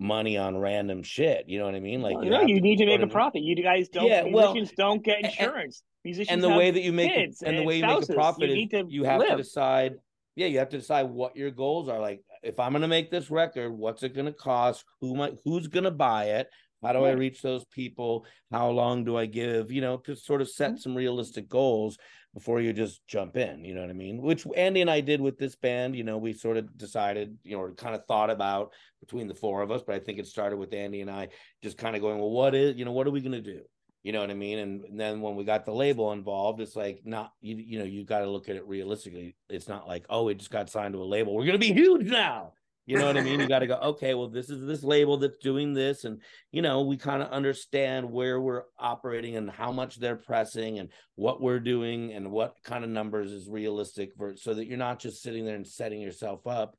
money 0.00 0.36
on 0.38 0.56
random 0.56 1.02
shit. 1.02 1.44
You 1.46 1.58
know 1.58 1.66
what 1.66 1.74
I 1.74 1.80
mean? 1.80 2.00
Like, 2.00 2.16
you, 2.22 2.30
know, 2.30 2.40
you 2.40 2.60
need 2.60 2.78
to 2.78 2.86
make 2.86 3.02
a 3.02 3.06
profit. 3.06 3.42
You 3.42 3.54
guys 3.62 3.88
don't. 3.88 4.06
Yeah, 4.06 4.22
musicians 4.22 4.72
well, 4.76 4.88
don't 4.88 5.04
get 5.04 5.24
insurance. 5.24 5.82
Musicians 6.04 6.32
and 6.32 6.42
the 6.42 6.48
way 6.48 6.70
that 6.70 6.80
you 6.80 6.92
make 6.92 7.12
it, 7.12 7.36
and, 7.44 7.58
the 7.58 7.62
way 7.62 7.76
you 7.76 7.86
make 7.86 8.08
a 8.08 8.14
profit 8.14 8.48
you 8.48 8.66
is 8.72 8.84
you 8.88 9.04
have 9.04 9.20
live. 9.20 9.30
to 9.30 9.36
decide. 9.36 9.94
Yeah, 10.36 10.46
you 10.46 10.58
have 10.60 10.70
to 10.70 10.78
decide 10.78 11.10
what 11.10 11.36
your 11.36 11.50
goals 11.50 11.88
are. 11.88 12.00
Like, 12.00 12.22
if 12.42 12.58
I'm 12.58 12.72
going 12.72 12.82
to 12.82 12.88
make 12.88 13.10
this 13.10 13.30
record, 13.30 13.70
what's 13.70 14.02
it 14.02 14.14
going 14.14 14.26
to 14.26 14.32
cost? 14.32 14.84
Who 15.00 15.14
might? 15.14 15.34
Who's 15.44 15.66
going 15.66 15.84
to 15.84 15.90
buy 15.90 16.24
it? 16.24 16.48
How 16.82 16.94
do 16.94 17.04
I 17.04 17.10
reach 17.10 17.42
those 17.42 17.66
people? 17.66 18.24
How 18.50 18.70
long 18.70 19.04
do 19.04 19.18
I 19.18 19.26
give? 19.26 19.70
You 19.70 19.82
know, 19.82 19.98
to 19.98 20.16
sort 20.16 20.40
of 20.40 20.48
set 20.48 20.70
mm-hmm. 20.70 20.78
some 20.78 20.94
realistic 20.94 21.46
goals 21.46 21.98
before 22.34 22.60
you 22.60 22.72
just 22.72 23.06
jump 23.06 23.36
in. 23.36 23.64
You 23.64 23.74
know 23.74 23.80
what 23.80 23.90
I 23.90 23.94
mean? 23.94 24.22
Which 24.22 24.46
Andy 24.56 24.80
and 24.80 24.90
I 24.90 25.00
did 25.00 25.20
with 25.20 25.38
this 25.38 25.56
band. 25.56 25.96
You 25.96 26.04
know, 26.04 26.18
we 26.18 26.32
sort 26.32 26.56
of 26.56 26.76
decided, 26.78 27.36
you 27.42 27.56
know, 27.56 27.72
kind 27.76 27.94
of 27.94 28.04
thought 28.06 28.30
about 28.30 28.72
between 29.00 29.26
the 29.26 29.34
four 29.34 29.62
of 29.62 29.70
us, 29.70 29.82
but 29.84 29.94
I 29.94 29.98
think 29.98 30.18
it 30.18 30.26
started 30.26 30.56
with 30.56 30.72
Andy 30.72 31.00
and 31.00 31.10
I 31.10 31.28
just 31.62 31.78
kind 31.78 31.96
of 31.96 32.02
going, 32.02 32.18
well, 32.18 32.30
what 32.30 32.54
is, 32.54 32.76
you 32.76 32.84
know, 32.84 32.92
what 32.92 33.06
are 33.06 33.10
we 33.10 33.20
going 33.20 33.32
to 33.32 33.40
do? 33.40 33.62
You 34.02 34.12
know 34.12 34.20
what 34.20 34.30
I 34.30 34.34
mean? 34.34 34.58
And, 34.58 34.84
and 34.84 34.98
then 34.98 35.20
when 35.20 35.36
we 35.36 35.44
got 35.44 35.66
the 35.66 35.74
label 35.74 36.12
involved, 36.12 36.60
it's 36.60 36.76
like 36.76 37.02
not 37.04 37.32
you, 37.42 37.56
you 37.56 37.78
know, 37.78 37.84
you 37.84 38.04
got 38.04 38.20
to 38.20 38.30
look 38.30 38.48
at 38.48 38.56
it 38.56 38.66
realistically. 38.66 39.36
It's 39.50 39.68
not 39.68 39.86
like, 39.86 40.06
oh, 40.08 40.24
we 40.24 40.34
just 40.34 40.50
got 40.50 40.70
signed 40.70 40.94
to 40.94 41.02
a 41.02 41.04
label. 41.04 41.34
We're 41.34 41.44
gonna 41.44 41.58
be 41.58 41.74
huge 41.74 42.06
now. 42.06 42.54
You 42.86 42.98
know 42.98 43.06
what 43.06 43.16
I 43.16 43.20
mean? 43.20 43.40
You 43.40 43.46
got 43.46 43.60
to 43.60 43.66
go, 43.68 43.74
okay, 43.74 44.14
well, 44.14 44.28
this 44.28 44.50
is 44.50 44.66
this 44.66 44.82
label 44.82 45.16
that's 45.18 45.38
doing 45.38 45.72
this. 45.74 46.04
And, 46.04 46.20
you 46.50 46.62
know, 46.62 46.82
we 46.82 46.96
kind 46.96 47.22
of 47.22 47.30
understand 47.30 48.10
where 48.10 48.40
we're 48.40 48.64
operating 48.78 49.36
and 49.36 49.50
how 49.50 49.70
much 49.70 49.96
they're 49.96 50.16
pressing 50.16 50.78
and 50.78 50.90
what 51.14 51.40
we're 51.40 51.60
doing 51.60 52.12
and 52.12 52.30
what 52.30 52.56
kind 52.64 52.82
of 52.82 52.90
numbers 52.90 53.30
is 53.32 53.48
realistic 53.48 54.10
for 54.16 54.34
so 54.36 54.54
that 54.54 54.66
you're 54.66 54.78
not 54.78 54.98
just 54.98 55.22
sitting 55.22 55.44
there 55.44 55.56
and 55.56 55.66
setting 55.66 56.00
yourself 56.00 56.46
up 56.46 56.76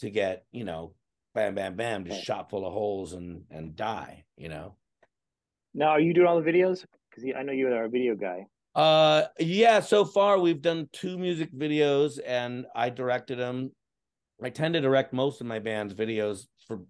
to 0.00 0.10
get, 0.10 0.44
you 0.52 0.64
know, 0.64 0.94
bam, 1.34 1.54
bam, 1.54 1.76
bam, 1.76 2.04
just 2.04 2.24
shot 2.24 2.50
full 2.50 2.66
of 2.66 2.72
holes 2.72 3.12
and 3.12 3.42
and 3.50 3.76
die, 3.76 4.24
you 4.36 4.48
know. 4.48 4.74
Now, 5.74 5.88
are 5.90 6.00
you 6.00 6.14
doing 6.14 6.26
all 6.26 6.40
the 6.40 6.50
videos? 6.50 6.84
Because 7.10 7.30
I 7.38 7.42
know 7.42 7.52
you're 7.52 7.84
a 7.84 7.88
video 7.88 8.14
guy. 8.16 8.46
Uh, 8.74 9.26
yeah. 9.38 9.80
So 9.80 10.04
far, 10.04 10.38
we've 10.38 10.60
done 10.60 10.88
two 10.92 11.18
music 11.18 11.52
videos, 11.52 12.18
and 12.24 12.66
I 12.74 12.90
directed 12.90 13.38
them 13.38 13.72
I 14.42 14.50
tend 14.50 14.74
to 14.74 14.80
direct 14.80 15.12
most 15.12 15.40
of 15.40 15.46
my 15.46 15.58
band's 15.58 15.94
videos 15.94 16.46
for 16.66 16.80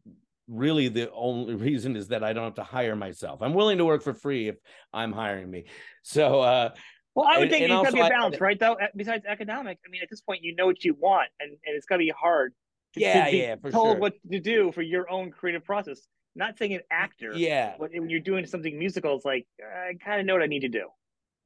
really 0.49 0.89
the 0.89 1.11
only 1.13 1.55
reason 1.69 1.97
is 1.97 2.09
that 2.09 2.25
I 2.25 2.33
don't 2.33 2.45
have 2.45 2.55
to 2.55 2.65
hire 2.65 2.97
myself. 2.97 3.43
I'm 3.43 3.55
willing 3.55 3.79
to 3.79 3.85
work 3.85 4.03
for 4.03 4.15
free 4.15 4.49
if 4.49 4.57
I'm 4.93 5.13
hiring 5.13 5.51
me. 5.51 5.65
So, 6.03 6.41
uh, 6.41 6.71
well, 7.15 7.27
I 7.29 7.39
would 7.39 7.51
think 7.51 7.63
it's 7.63 7.73
got 7.73 7.87
to 7.87 7.93
be 7.93 8.01
a 8.01 8.09
balance, 8.09 8.37
I, 8.37 8.39
right? 8.45 8.59
Though, 8.61 8.77
besides 8.95 9.25
economic, 9.27 9.79
I 9.87 9.91
mean, 9.91 10.03
at 10.03 10.11
this 10.11 10.21
point, 10.21 10.43
you 10.43 10.55
know 10.55 10.67
what 10.67 10.85
you 10.85 10.95
want, 10.99 11.31
and, 11.41 11.51
and 11.51 11.77
it's 11.77 11.87
got 11.87 11.97
to 11.97 12.01
be 12.01 12.11
hard. 12.11 12.53
To, 12.95 13.01
yeah, 13.01 13.31
to 13.31 13.37
yeah, 13.37 13.57
for 13.57 13.71
told 13.71 13.95
sure. 13.95 14.01
what 14.01 14.15
to 14.31 14.39
do 14.39 14.71
for 14.71 14.83
your 14.83 15.11
own 15.11 15.31
creative 15.31 15.65
process. 15.65 16.01
Not 16.35 16.59
saying 16.59 16.75
an 16.75 16.83
actor. 16.91 17.33
Yeah. 17.35 17.75
But 17.79 17.93
when 17.93 18.11
you're 18.11 18.21
doing 18.21 18.45
something 18.45 18.79
musical, 18.79 19.17
it's 19.17 19.25
like 19.25 19.47
I 19.61 19.95
kind 20.05 20.21
of 20.21 20.27
know 20.27 20.35
what 20.35 20.43
I 20.43 20.47
need 20.47 20.61
to 20.61 20.69
do. 20.69 20.89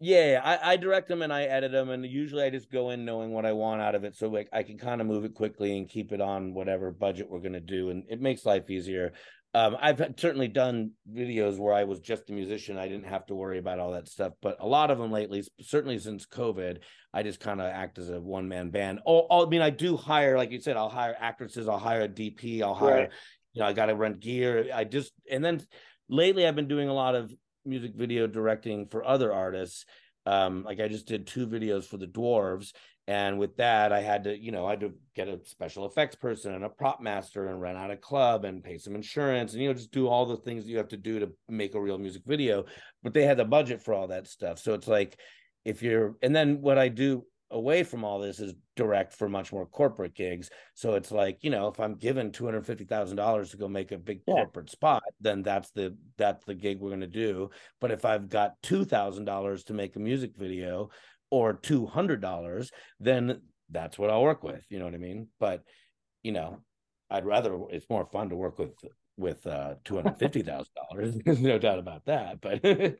Yeah, 0.03 0.41
I, 0.43 0.73
I 0.73 0.77
direct 0.79 1.09
them 1.09 1.21
and 1.21 1.31
I 1.31 1.43
edit 1.43 1.73
them, 1.73 1.91
and 1.91 2.07
usually 2.07 2.43
I 2.43 2.49
just 2.49 2.71
go 2.71 2.89
in 2.89 3.05
knowing 3.05 3.33
what 3.33 3.45
I 3.45 3.53
want 3.53 3.83
out 3.83 3.95
of 3.95 4.03
it, 4.05 4.17
so 4.17 4.29
like 4.29 4.49
I 4.51 4.63
can 4.63 4.79
kind 4.79 5.03
of 5.03 5.07
move 5.07 5.27
it 5.27 5.35
quickly 5.35 5.77
and 5.77 5.87
keep 5.87 6.13
it 6.13 6.23
on 6.23 6.55
whatever 6.55 6.91
budget 6.91 7.29
we're 7.29 7.41
gonna 7.41 7.61
do, 7.61 7.91
and 7.91 8.05
it 8.09 8.19
makes 8.19 8.47
life 8.47 8.71
easier. 8.71 9.13
Um, 9.53 9.77
I've 9.79 9.99
certainly 10.17 10.49
done 10.49 10.93
videos 11.13 11.59
where 11.59 11.75
I 11.75 11.85
was 11.85 12.01
just 12.01 12.31
a 12.31 12.33
musician; 12.33 12.79
I 12.79 12.89
didn't 12.89 13.09
have 13.09 13.27
to 13.27 13.35
worry 13.35 13.59
about 13.59 13.79
all 13.79 13.93
that 13.93 14.09
stuff. 14.09 14.33
But 14.41 14.57
a 14.61 14.67
lot 14.67 14.91
of 14.91 14.97
them 14.97 15.13
lately, 15.13 15.45
certainly 15.61 15.99
since 15.99 16.25
COVID, 16.25 16.79
I 17.13 17.23
just 17.23 17.41
kind 17.41 17.61
of 17.61 17.67
act 17.67 17.99
as 17.99 18.09
a 18.09 18.19
one 18.19 18.49
man 18.49 18.71
band. 18.71 19.01
Oh, 19.07 19.45
I 19.45 19.51
mean, 19.51 19.61
I 19.61 19.69
do 19.69 19.99
hire, 19.99 20.39
like 20.39 20.51
you 20.51 20.61
said, 20.61 20.79
I'll 20.79 20.89
hire 20.89 21.17
actresses, 21.19 21.69
I'll 21.69 21.79
hire 21.79 22.03
a 22.03 22.09
DP, 22.09 22.63
I'll 22.63 22.75
hire, 22.75 22.95
right. 22.95 23.11
you 23.53 23.61
know, 23.61 23.67
I 23.67 23.75
got 23.75 23.87
to 23.87 23.97
rent 23.97 24.21
gear. 24.21 24.71
I 24.73 24.85
just 24.85 25.13
and 25.31 25.45
then 25.45 25.61
lately 26.09 26.47
I've 26.47 26.57
been 26.57 26.69
doing 26.69 26.89
a 26.89 26.95
lot 26.95 27.15
of 27.15 27.31
music 27.71 27.93
video 27.95 28.27
directing 28.27 28.87
for 28.87 29.05
other 29.05 29.33
artists. 29.33 29.87
Um, 30.27 30.65
like 30.65 30.81
I 30.81 30.89
just 30.89 31.07
did 31.07 31.27
two 31.27 31.47
videos 31.47 31.85
for 31.87 31.97
the 31.97 32.07
Dwarves, 32.07 32.73
and 33.07 33.39
with 33.39 33.57
that, 33.57 33.93
I 33.93 34.03
had 34.03 34.25
to, 34.25 34.39
you 34.39 34.53
know, 34.53 34.67
I 34.67 34.71
had 34.71 34.81
to 34.81 34.93
get 35.17 35.29
a 35.29 35.41
special 35.45 35.87
effects 35.87 36.15
person 36.15 36.55
and 36.55 36.65
a 36.65 36.69
prop 36.69 37.01
master 37.01 37.47
and 37.47 37.61
rent 37.61 37.79
out 37.79 37.91
a 37.91 37.97
club 37.97 38.45
and 38.45 38.63
pay 38.63 38.77
some 38.77 38.95
insurance 38.95 39.53
and 39.53 39.63
you 39.63 39.69
know 39.69 39.75
just 39.75 39.91
do 39.91 40.07
all 40.07 40.27
the 40.27 40.37
things 40.37 40.69
you 40.69 40.77
have 40.77 40.89
to 40.89 40.97
do 40.97 41.19
to 41.19 41.33
make 41.49 41.75
a 41.75 41.81
real 41.81 41.99
music 41.99 42.23
video. 42.27 42.67
But 43.03 43.15
they 43.15 43.25
had 43.25 43.39
the 43.39 43.45
budget 43.45 43.83
for 43.83 43.95
all 43.95 44.09
that 44.09 44.29
stuff, 44.29 44.59
so 44.59 44.75
it's 44.75 44.89
like 44.89 45.19
if 45.65 45.83
you're, 45.83 46.17
and 46.23 46.37
then 46.37 46.61
what 46.61 46.79
I 46.79 46.89
do 46.89 47.25
away 47.51 47.83
from 47.83 48.05
all 48.05 48.19
this 48.19 48.39
is 48.39 48.55
direct 48.77 49.13
for 49.13 49.29
much 49.29 49.53
more 49.53 49.67
corporate 49.67 50.15
gigs. 50.15 50.51
So 50.75 50.95
it's 50.95 51.11
like, 51.11 51.39
you 51.43 51.51
know, 51.51 51.69
if 51.69 51.81
I'm 51.81 51.95
given 51.95 52.33
two 52.33 52.45
hundred 52.45 52.67
fifty 52.67 52.85
thousand 52.85 53.17
dollars 53.17 53.51
to 53.51 53.57
go 53.57 53.69
make 53.69 53.93
a 53.93 53.99
big 53.99 54.21
yeah. 54.27 54.35
corporate 54.35 54.71
spot, 54.71 55.03
then 55.21 55.43
that's 55.43 55.71
the 55.71 55.97
that's 56.17 56.45
the 56.45 56.55
gig 56.55 56.81
we're 56.81 56.91
gonna 56.91 57.07
do. 57.07 57.51
But 57.81 57.91
if 57.91 58.05
I've 58.05 58.29
got 58.29 58.55
two 58.63 58.85
thousand 58.85 59.25
dollars 59.25 59.65
to 59.65 59.75
make 59.75 59.97
a 59.97 60.01
music 60.01 60.33
video 60.37 60.91
or 61.31 61.55
two 61.55 61.87
hundred 61.87 62.21
dollars, 62.21 62.71
then 62.99 63.41
that's 63.71 63.99
what 63.99 64.11
I'll 64.11 64.23
work 64.23 64.43
with. 64.43 64.65
You 64.69 64.79
know 64.79 64.85
what 64.85 64.95
I 64.95 64.99
mean? 64.99 65.29
But 65.39 65.63
you 66.23 66.33
know, 66.33 66.61
I'd 67.11 67.27
rather 67.27 67.59
it's 67.71 67.91
more 67.91 68.07
fun 68.07 68.29
to 68.31 68.37
work 68.37 68.59
with 68.59 68.75
with 69.17 69.47
uh 69.47 69.75
two 69.85 69.97
hundred 69.97 70.19
fifty 70.19 70.43
thousand 70.43 70.73
dollars. 70.75 71.17
There's 71.25 71.41
no 71.41 71.59
doubt 71.59 71.79
about 71.79 72.05
that. 72.07 72.41
But 72.41 72.65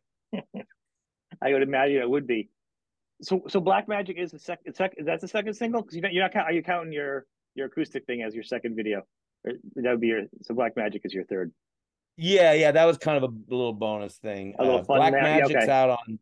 I 1.43 1.53
would 1.53 1.63
imagine 1.63 1.97
it 1.97 2.11
would 2.11 2.27
be 2.27 2.51
so 3.23 3.43
so 3.49 3.61
Black 3.61 3.89
Magic 3.89 4.17
is 4.19 4.31
the 4.31 4.39
second. 4.39 4.75
Sec, 4.75 4.95
that's 5.05 5.23
the 5.23 5.29
second 5.29 5.55
single 5.55 5.83
because 5.83 5.97
you're 5.97 6.23
not, 6.23 6.37
are 6.37 6.53
you 6.53 6.63
counting 6.63 6.93
your 6.93 7.27
your 7.55 7.67
acoustic 7.67 8.07
thing 8.07 8.23
as 8.23 8.35
your 8.35 8.45
second 8.45 8.77
video? 8.77 9.03
Or 9.45 9.53
that 9.77 9.91
would 9.91 10.01
be 10.01 10.09
your 10.09 10.23
so 10.43 10.55
Black 10.55 10.77
Magic 10.77 11.03
is 11.05 11.13
your 11.13 11.25
third. 11.25 11.53
Yeah, 12.17 12.53
yeah, 12.53 12.73
that 12.73 12.85
was 12.85 12.99
kind 12.99 13.23
of 13.23 13.31
a 13.31 13.55
little 13.55 13.73
bonus 13.73 14.17
thing. 14.17 14.55
A 14.59 14.65
little 14.65 14.81
uh, 14.81 14.85
fun 14.85 14.97
Black 14.99 15.13
Magic's 15.13 15.65
okay. 15.65 15.71
out 15.71 15.91
on 15.91 16.19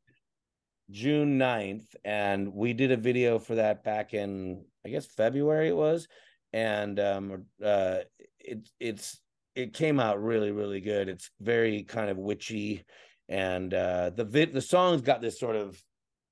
June 0.90 1.38
9th, 1.38 1.86
and 2.04 2.54
we 2.54 2.72
did 2.72 2.92
a 2.92 2.96
video 2.96 3.38
for 3.38 3.56
that 3.56 3.84
back 3.84 4.14
in 4.14 4.64
I 4.84 4.90
guess 4.90 5.06
February 5.06 5.68
it 5.68 5.76
was, 5.76 6.08
and 6.52 6.98
um 6.98 7.44
uh 7.62 7.98
it 8.38 8.68
it's 8.80 9.20
it 9.54 9.72
came 9.72 10.00
out 10.00 10.22
really 10.22 10.50
really 10.50 10.80
good. 10.80 11.08
It's 11.08 11.30
very 11.40 11.82
kind 11.82 12.10
of 12.10 12.16
witchy, 12.16 12.84
and 13.28 13.72
uh 13.72 14.10
the 14.10 14.24
vid 14.24 14.52
the 14.52 14.62
song's 14.62 15.02
got 15.02 15.20
this 15.20 15.38
sort 15.38 15.56
of 15.56 15.82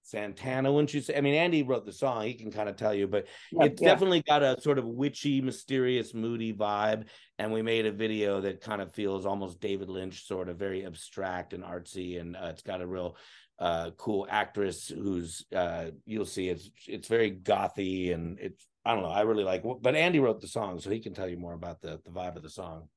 Santana, 0.07 0.73
wouldn't 0.73 0.95
you 0.95 1.01
say? 1.01 1.17
I 1.17 1.21
mean, 1.21 1.35
Andy 1.35 1.65
wrote 1.65 1.85
the 1.85 1.93
song; 1.93 2.23
he 2.23 2.35
can 2.35 2.53
kind 2.53 2.69
of 2.69 2.77
tell 2.77 2.95
you, 2.95 3.09
but 3.09 3.27
yeah, 3.51 3.65
it's 3.65 3.83
yeah. 3.83 3.89
definitely 3.89 4.23
got 4.23 4.41
a 4.41 4.61
sort 4.61 4.79
of 4.79 4.85
witchy, 4.85 5.41
mysterious, 5.41 6.15
moody 6.15 6.53
vibe. 6.53 7.07
And 7.41 7.53
we 7.53 7.61
made 7.61 7.87
a 7.87 7.93
video 7.93 8.41
that 8.43 8.61
kind 8.61 8.81
of 8.81 8.93
feels 8.93 9.27
almost 9.27 9.61
David 9.61 9.89
Lynch, 9.89 10.25
sort 10.25 10.49
of 10.49 10.59
very 10.59 10.87
abstract 10.87 11.55
and 11.55 11.65
artsy, 11.65 12.21
and 12.21 12.37
uh, 12.37 12.51
it's 12.51 12.63
got 12.63 12.81
a 12.81 12.87
real 12.87 13.17
uh, 13.59 13.91
cool 13.97 14.29
actress 14.31 14.87
who's 14.87 15.45
uh, 15.53 15.87
you'll 16.05 16.25
see 16.25 16.51
it's 16.51 16.71
it's 16.87 17.09
very 17.09 17.33
gothy 17.33 18.15
and 18.15 18.39
it's 18.39 18.65
I 18.85 18.95
don't 18.95 19.03
know 19.03 19.09
I 19.09 19.23
really 19.23 19.43
like. 19.43 19.65
But 19.81 19.97
Andy 19.97 20.21
wrote 20.21 20.41
the 20.41 20.47
song, 20.47 20.79
so 20.79 20.89
he 20.89 21.01
can 21.01 21.15
tell 21.15 21.29
you 21.29 21.37
more 21.37 21.55
about 21.55 21.81
the 21.81 22.01
the 22.05 22.13
vibe 22.13 22.37
of 22.37 22.45
the 22.45 22.51
song. 22.51 22.89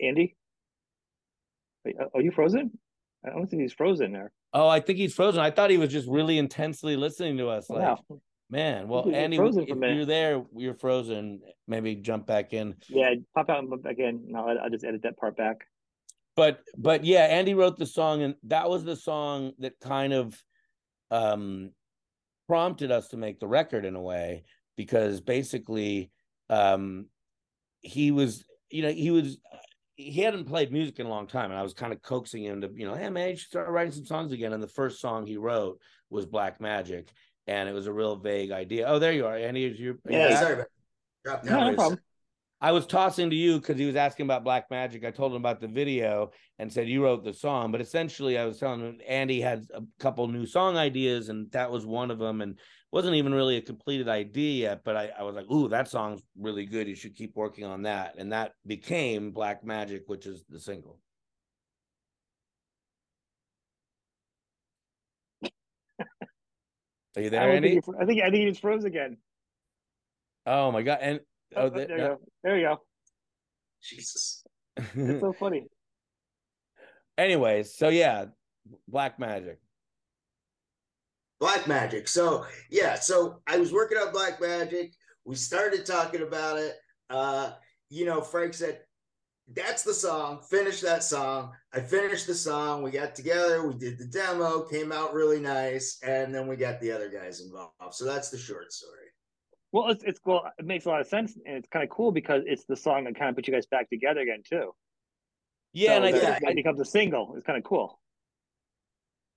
Andy, 0.00 0.36
are 1.86 2.20
you 2.20 2.32
frozen? 2.32 2.76
I 3.24 3.30
don't 3.30 3.46
think 3.46 3.62
he's 3.62 3.72
frozen 3.72 4.12
there. 4.12 4.32
Oh, 4.52 4.68
I 4.68 4.80
think 4.80 4.98
he's 4.98 5.14
frozen. 5.14 5.40
I 5.40 5.50
thought 5.50 5.70
he 5.70 5.76
was 5.76 5.90
just 5.90 6.08
really 6.08 6.38
intensely 6.38 6.96
listening 6.96 7.36
to 7.38 7.48
us. 7.48 7.68
Like, 7.68 7.82
wow. 7.82 8.20
man, 8.50 8.88
well, 8.88 9.10
Andy, 9.12 9.36
if 9.36 9.78
you're 9.78 10.06
there, 10.06 10.42
you're 10.56 10.74
frozen. 10.74 11.40
Maybe 11.66 11.96
jump 11.96 12.26
back 12.26 12.52
in. 12.52 12.74
Yeah, 12.88 13.14
pop 13.34 13.50
out 13.50 13.58
and 13.58 13.68
pop 13.68 13.82
back 13.82 13.98
in. 13.98 14.24
No, 14.28 14.48
I'll 14.48 14.70
just 14.70 14.84
edit 14.84 15.02
that 15.02 15.18
part 15.18 15.36
back. 15.36 15.66
But 16.34 16.60
but 16.76 17.04
yeah, 17.04 17.24
Andy 17.24 17.54
wrote 17.54 17.76
the 17.78 17.86
song, 17.86 18.22
and 18.22 18.36
that 18.44 18.70
was 18.70 18.84
the 18.84 18.96
song 18.96 19.52
that 19.58 19.80
kind 19.80 20.12
of 20.12 20.40
um 21.10 21.72
prompted 22.46 22.90
us 22.90 23.08
to 23.08 23.16
make 23.16 23.40
the 23.40 23.46
record 23.46 23.84
in 23.84 23.96
a 23.96 24.00
way 24.00 24.44
because 24.76 25.20
basically 25.20 26.10
um 26.48 27.06
he 27.80 28.10
was 28.10 28.44
you 28.70 28.82
know 28.82 28.90
he 28.90 29.10
was 29.10 29.38
he 29.98 30.22
hadn't 30.22 30.44
played 30.44 30.72
music 30.72 31.00
in 31.00 31.06
a 31.06 31.10
long 31.10 31.26
time, 31.26 31.50
and 31.50 31.58
I 31.58 31.62
was 31.62 31.74
kind 31.74 31.92
of 31.92 32.00
coaxing 32.00 32.44
him 32.44 32.60
to, 32.60 32.70
you 32.72 32.86
know, 32.86 32.94
hey 32.94 33.10
man, 33.10 33.30
you 33.30 33.36
should 33.36 33.48
start 33.48 33.68
writing 33.68 33.92
some 33.92 34.06
songs 34.06 34.30
again. 34.30 34.52
And 34.52 34.62
the 34.62 34.68
first 34.68 35.00
song 35.00 35.26
he 35.26 35.36
wrote 35.36 35.80
was 36.08 36.24
Black 36.24 36.60
Magic, 36.60 37.10
and 37.48 37.68
it 37.68 37.72
was 37.72 37.88
a 37.88 37.92
real 37.92 38.14
vague 38.14 38.52
idea. 38.52 38.86
Oh, 38.86 39.00
there 39.00 39.12
you 39.12 39.26
are, 39.26 39.36
Andy. 39.36 39.64
Is 39.64 39.78
you? 39.78 39.98
Yeah, 40.08 40.38
sorry, 40.38 40.64
about 41.26 41.44
no, 41.44 41.70
no 41.70 41.74
problem. 41.74 42.00
I 42.60 42.72
was 42.72 42.86
tossing 42.86 43.30
to 43.30 43.36
you 43.36 43.58
because 43.58 43.76
he 43.76 43.86
was 43.86 43.96
asking 43.96 44.26
about 44.26 44.44
Black 44.44 44.70
Magic. 44.70 45.04
I 45.04 45.10
told 45.10 45.32
him 45.32 45.36
about 45.38 45.60
the 45.60 45.68
video 45.68 46.30
and 46.58 46.72
said 46.72 46.88
you 46.88 47.02
wrote 47.02 47.24
the 47.24 47.34
song, 47.34 47.72
but 47.72 47.80
essentially 47.80 48.38
I 48.38 48.44
was 48.44 48.58
telling 48.58 48.80
him 48.80 49.00
Andy 49.06 49.40
had 49.40 49.66
a 49.74 49.82
couple 49.98 50.26
new 50.28 50.46
song 50.46 50.76
ideas, 50.76 51.28
and 51.28 51.50
that 51.52 51.70
was 51.70 51.86
one 51.86 52.10
of 52.10 52.18
them. 52.18 52.40
And 52.40 52.58
wasn't 52.90 53.16
even 53.16 53.34
really 53.34 53.56
a 53.56 53.62
completed 53.62 54.08
idea 54.08 54.70
yet, 54.70 54.84
but 54.84 54.96
I, 54.96 55.10
I 55.18 55.22
was 55.22 55.36
like, 55.36 55.50
ooh, 55.50 55.68
that 55.68 55.88
song's 55.88 56.22
really 56.38 56.64
good. 56.64 56.88
You 56.88 56.94
should 56.94 57.14
keep 57.14 57.36
working 57.36 57.64
on 57.64 57.82
that. 57.82 58.14
And 58.16 58.32
that 58.32 58.52
became 58.66 59.30
Black 59.30 59.62
Magic, 59.62 60.04
which 60.06 60.26
is 60.26 60.44
the 60.48 60.58
single. 60.58 60.98
Are 67.16 67.22
you 67.22 67.30
there, 67.30 67.50
I 67.50 67.54
Andy? 67.56 67.80
Think 67.80 67.84
I 68.00 68.04
think 68.04 68.22
I 68.22 68.30
think 68.30 68.36
he 68.36 68.48
just 68.48 68.60
froze 68.60 68.84
again. 68.84 69.16
Oh 70.46 70.70
my 70.70 70.82
god! 70.82 70.98
And 71.02 71.20
oh, 71.56 71.62
oh, 71.62 71.64
oh 71.66 71.70
there, 71.70 71.90
you 71.90 71.96
go. 71.96 72.18
There 72.44 72.56
you 72.56 72.66
go. 72.66 72.80
Jesus, 73.82 74.44
it's 74.76 75.20
so 75.20 75.32
funny. 75.32 75.66
Anyways, 77.16 77.74
so 77.74 77.88
yeah, 77.88 78.26
Black 78.86 79.18
Magic. 79.18 79.58
Black 81.40 81.66
Magic. 81.66 82.08
So 82.08 82.46
yeah, 82.70 82.94
so 82.94 83.40
I 83.46 83.58
was 83.58 83.72
working 83.72 83.98
on 83.98 84.12
Black 84.12 84.40
Magic. 84.40 84.92
We 85.24 85.36
started 85.36 85.86
talking 85.86 86.22
about 86.22 86.58
it. 86.58 86.76
Uh, 87.10 87.52
you 87.90 88.04
know, 88.04 88.20
Frank 88.20 88.54
said, 88.54 88.80
"That's 89.52 89.82
the 89.82 89.94
song. 89.94 90.40
Finish 90.50 90.80
that 90.80 91.04
song." 91.04 91.52
I 91.72 91.80
finished 91.80 92.26
the 92.26 92.34
song. 92.34 92.82
We 92.82 92.90
got 92.90 93.14
together. 93.14 93.66
We 93.66 93.74
did 93.74 93.98
the 93.98 94.06
demo. 94.06 94.62
Came 94.62 94.90
out 94.90 95.14
really 95.14 95.40
nice, 95.40 95.98
and 96.02 96.34
then 96.34 96.48
we 96.48 96.56
got 96.56 96.80
the 96.80 96.92
other 96.92 97.08
guys 97.08 97.40
involved. 97.40 97.74
So 97.92 98.04
that's 98.04 98.30
the 98.30 98.38
short 98.38 98.72
story. 98.72 98.94
Well, 99.70 99.90
it's 99.90 100.02
it's 100.04 100.18
cool. 100.18 100.42
It 100.58 100.64
makes 100.64 100.86
a 100.86 100.88
lot 100.88 101.00
of 101.00 101.06
sense, 101.06 101.36
and 101.46 101.56
it's 101.56 101.68
kind 101.68 101.84
of 101.84 101.90
cool 101.90 102.10
because 102.10 102.42
it's 102.46 102.64
the 102.64 102.76
song 102.76 103.04
that 103.04 103.16
kind 103.16 103.28
of 103.28 103.36
put 103.36 103.46
you 103.46 103.54
guys 103.54 103.66
back 103.66 103.88
together 103.90 104.20
again 104.20 104.42
too. 104.48 104.72
Yeah, 105.72 105.88
so 105.88 105.96
and 105.96 106.04
I 106.04 106.12
think 106.12 106.42
it 106.42 106.56
becomes 106.56 106.80
a 106.80 106.84
single. 106.84 107.34
It's 107.36 107.44
kind 107.44 107.58
of 107.58 107.64
cool. 107.64 108.00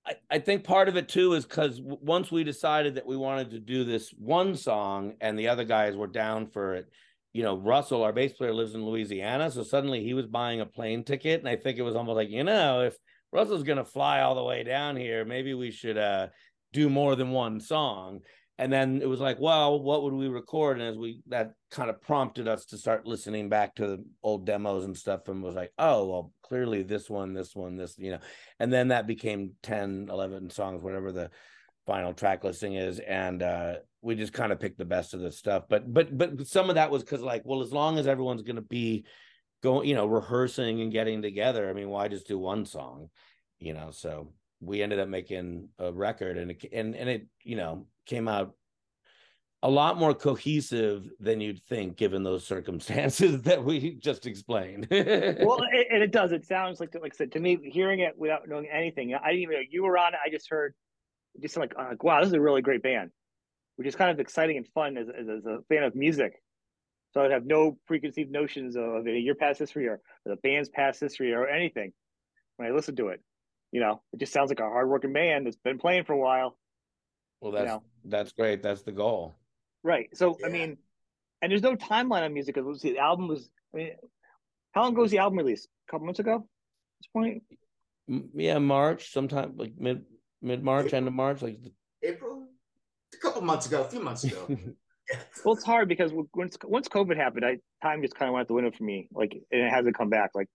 I, 0.05 0.13
I 0.29 0.39
think 0.39 0.63
part 0.63 0.89
of 0.89 0.97
it 0.97 1.09
too 1.09 1.33
is 1.33 1.45
because 1.45 1.79
once 1.81 2.31
we 2.31 2.43
decided 2.43 2.95
that 2.95 3.05
we 3.05 3.17
wanted 3.17 3.51
to 3.51 3.59
do 3.59 3.83
this 3.83 4.09
one 4.11 4.55
song 4.55 5.13
and 5.21 5.37
the 5.37 5.47
other 5.47 5.63
guys 5.63 5.95
were 5.95 6.07
down 6.07 6.47
for 6.47 6.75
it, 6.75 6.89
you 7.33 7.43
know, 7.43 7.55
Russell, 7.57 8.03
our 8.03 8.11
bass 8.11 8.33
player, 8.33 8.53
lives 8.53 8.75
in 8.75 8.85
Louisiana. 8.85 9.51
So 9.51 9.63
suddenly 9.63 10.03
he 10.03 10.13
was 10.13 10.27
buying 10.27 10.61
a 10.61 10.65
plane 10.65 11.03
ticket. 11.03 11.39
And 11.39 11.47
I 11.47 11.55
think 11.55 11.77
it 11.77 11.83
was 11.83 11.95
almost 11.95 12.15
like, 12.15 12.29
you 12.29 12.43
know, 12.43 12.81
if 12.81 12.95
Russell's 13.31 13.63
going 13.63 13.77
to 13.77 13.85
fly 13.85 14.21
all 14.21 14.35
the 14.35 14.43
way 14.43 14.63
down 14.63 14.97
here, 14.97 15.23
maybe 15.23 15.53
we 15.53 15.71
should 15.71 15.97
uh, 15.97 16.27
do 16.73 16.89
more 16.89 17.15
than 17.15 17.31
one 17.31 17.59
song 17.59 18.21
and 18.61 18.71
then 18.71 19.01
it 19.01 19.09
was 19.09 19.19
like 19.19 19.39
well 19.39 19.81
what 19.81 20.03
would 20.03 20.13
we 20.13 20.27
record 20.27 20.79
and 20.79 20.87
as 20.87 20.97
we 20.97 21.21
that 21.27 21.53
kind 21.71 21.89
of 21.89 22.01
prompted 22.01 22.47
us 22.47 22.65
to 22.65 22.77
start 22.77 23.05
listening 23.05 23.49
back 23.49 23.75
to 23.75 23.87
the 23.87 24.05
old 24.23 24.45
demos 24.45 24.85
and 24.85 24.97
stuff 24.97 25.27
and 25.27 25.43
was 25.43 25.55
like 25.55 25.71
oh 25.77 26.07
well 26.07 26.31
clearly 26.43 26.83
this 26.83 27.09
one 27.09 27.33
this 27.33 27.55
one 27.55 27.75
this 27.75 27.95
you 27.97 28.11
know 28.11 28.19
and 28.59 28.71
then 28.71 28.89
that 28.89 29.07
became 29.07 29.51
10 29.63 30.07
11 30.09 30.49
songs 30.49 30.81
whatever 30.81 31.11
the 31.11 31.29
final 31.85 32.13
track 32.13 32.43
listing 32.43 32.75
is, 32.75 32.99
and 32.99 33.43
uh, 33.43 33.75
we 34.01 34.15
just 34.15 34.33
kind 34.33 34.51
of 34.51 34.59
picked 34.59 34.77
the 34.77 34.85
best 34.85 35.13
of 35.13 35.19
the 35.19 35.31
stuff. 35.31 35.63
But 35.69 35.91
but 35.91 36.15
but 36.17 36.47
some 36.47 36.69
of 36.69 36.75
that 36.75 36.91
was 36.91 37.03
because 37.03 37.21
like, 37.21 37.43
well, 37.45 37.61
as 37.61 37.71
long 37.71 37.97
as 37.97 38.07
everyone's 38.07 38.43
gonna 38.43 38.61
be 38.61 39.05
going, 39.63 39.87
you 39.87 39.95
know, 39.95 40.07
rehearsing 40.07 40.81
and 40.81 40.91
getting 40.91 41.21
together, 41.21 41.69
I 41.69 41.73
mean, 41.73 41.89
why 41.89 42.07
just 42.07 42.27
do 42.27 42.37
one 42.37 42.65
song, 42.65 43.09
you 43.59 43.73
know? 43.73 43.91
So 43.91 44.33
we 44.59 44.81
ended 44.81 44.99
up 44.99 45.09
making 45.09 45.69
a 45.79 45.91
record, 45.91 46.37
and 46.37 46.51
it 46.51 46.65
and 46.71 46.95
and 46.95 47.09
it 47.09 47.27
you 47.43 47.55
know 47.55 47.87
came 48.11 48.27
out 48.27 48.53
a 49.63 49.69
lot 49.69 49.97
more 49.97 50.13
cohesive 50.13 51.09
than 51.19 51.39
you'd 51.39 51.63
think 51.63 51.95
given 51.95 52.23
those 52.23 52.45
circumstances 52.45 53.41
that 53.43 53.63
we 53.63 53.93
just 53.95 54.25
explained. 54.25 54.87
Well 54.91 55.61
and 55.61 56.03
it 56.03 56.11
does. 56.11 56.33
It 56.33 56.45
sounds 56.45 56.81
like 56.81 56.93
like 56.93 57.13
i 57.13 57.15
said 57.15 57.31
to 57.31 57.39
me 57.39 57.57
hearing 57.63 58.01
it 58.01 58.13
without 58.17 58.47
knowing 58.49 58.67
anything 58.67 59.15
i 59.15 59.29
didn't 59.29 59.43
even 59.43 59.55
know 59.55 59.61
you 59.69 59.83
were 59.83 59.97
on 59.97 60.13
it. 60.13 60.19
I 60.25 60.29
just 60.29 60.49
heard 60.49 60.73
just 61.41 61.55
like, 61.55 61.73
uh, 61.79 61.93
wow 62.01 62.19
this 62.19 62.27
is 62.27 62.33
a 62.33 62.41
really 62.41 62.61
great 62.61 62.83
band 62.83 63.11
which 63.77 63.87
is 63.87 63.95
kind 63.95 64.11
of 64.11 64.19
exciting 64.19 64.57
and 64.57 64.67
fun 64.67 64.97
as, 64.97 65.07
as, 65.07 65.27
as 65.29 65.45
a 65.45 65.59
fan 65.69 65.83
of 65.83 65.95
music. 65.95 66.33
So 67.13 67.21
i'd 67.21 67.31
have 67.31 67.45
no 67.45 67.77
preconceived 67.87 68.31
notions 68.31 68.75
of 68.75 69.07
your 69.07 69.35
past 69.35 69.59
history 69.59 69.87
or 69.87 70.01
the 70.25 70.35
band's 70.43 70.69
past 70.69 70.99
history 70.99 71.33
or 71.33 71.47
anything 71.47 71.93
when 72.57 72.67
i 72.67 72.71
listen 72.71 72.95
to 72.97 73.07
it 73.07 73.21
you 73.71 73.79
know? 73.79 74.01
It 74.11 74.19
just 74.19 74.33
sounds 74.33 74.49
like 74.49 74.59
a 74.59 74.63
hardworking 74.63 75.13
band 75.13 75.45
that's 75.45 75.55
been 75.55 75.79
playing 75.79 76.03
for 76.03 76.11
a 76.11 76.17
while 76.17 76.57
well 77.41 77.51
that's 77.51 77.63
you 77.63 77.67
know? 77.67 77.83
that's 78.05 78.31
great 78.31 78.63
that's 78.63 78.83
the 78.83 78.91
goal 78.91 79.35
Right. 79.83 80.09
So 80.13 80.37
yeah. 80.39 80.47
I 80.47 80.49
mean, 80.49 80.77
and 81.41 81.51
there's 81.51 81.61
no 81.61 81.75
timeline 81.75 82.23
on 82.23 82.33
music 82.33 82.55
because 82.55 82.67
we 82.67 82.77
see 82.77 82.93
the 82.93 82.99
album 82.99 83.27
was. 83.27 83.49
I 83.73 83.77
mean, 83.77 83.91
how 84.73 84.83
long 84.83 84.93
ago 84.93 85.01
was 85.01 85.11
the 85.11 85.17
album 85.17 85.37
released? 85.37 85.67
A 85.87 85.91
couple 85.91 86.05
months 86.05 86.19
ago. 86.19 86.35
At 86.35 86.43
this 86.99 87.09
point. 87.11 87.43
Yeah, 88.35 88.59
March, 88.59 89.11
sometime 89.11 89.53
like 89.55 89.73
mid 89.77 90.03
mid 90.41 90.63
March, 90.63 90.93
end 90.93 91.07
of 91.07 91.13
March, 91.13 91.41
like 91.41 91.59
April. 92.03 92.47
A 93.13 93.17
couple 93.17 93.41
months 93.41 93.65
ago, 93.65 93.81
a 93.81 93.85
few 93.85 94.01
months 94.01 94.23
ago. 94.23 94.47
well, 95.45 95.55
it's 95.55 95.63
hard 95.63 95.87
because 95.87 96.11
once 96.33 96.57
once 96.63 96.87
COVID 96.87 97.15
happened, 97.17 97.45
I 97.45 97.57
time 97.81 98.01
just 98.01 98.15
kind 98.15 98.29
of 98.29 98.33
went 98.33 98.41
out 98.41 98.47
the 98.47 98.53
window 98.53 98.71
for 98.71 98.83
me. 98.83 99.07
Like, 99.11 99.33
and 99.51 99.61
it 99.61 99.69
hasn't 99.69 99.97
come 99.97 100.09
back. 100.09 100.31
Like 100.35 100.47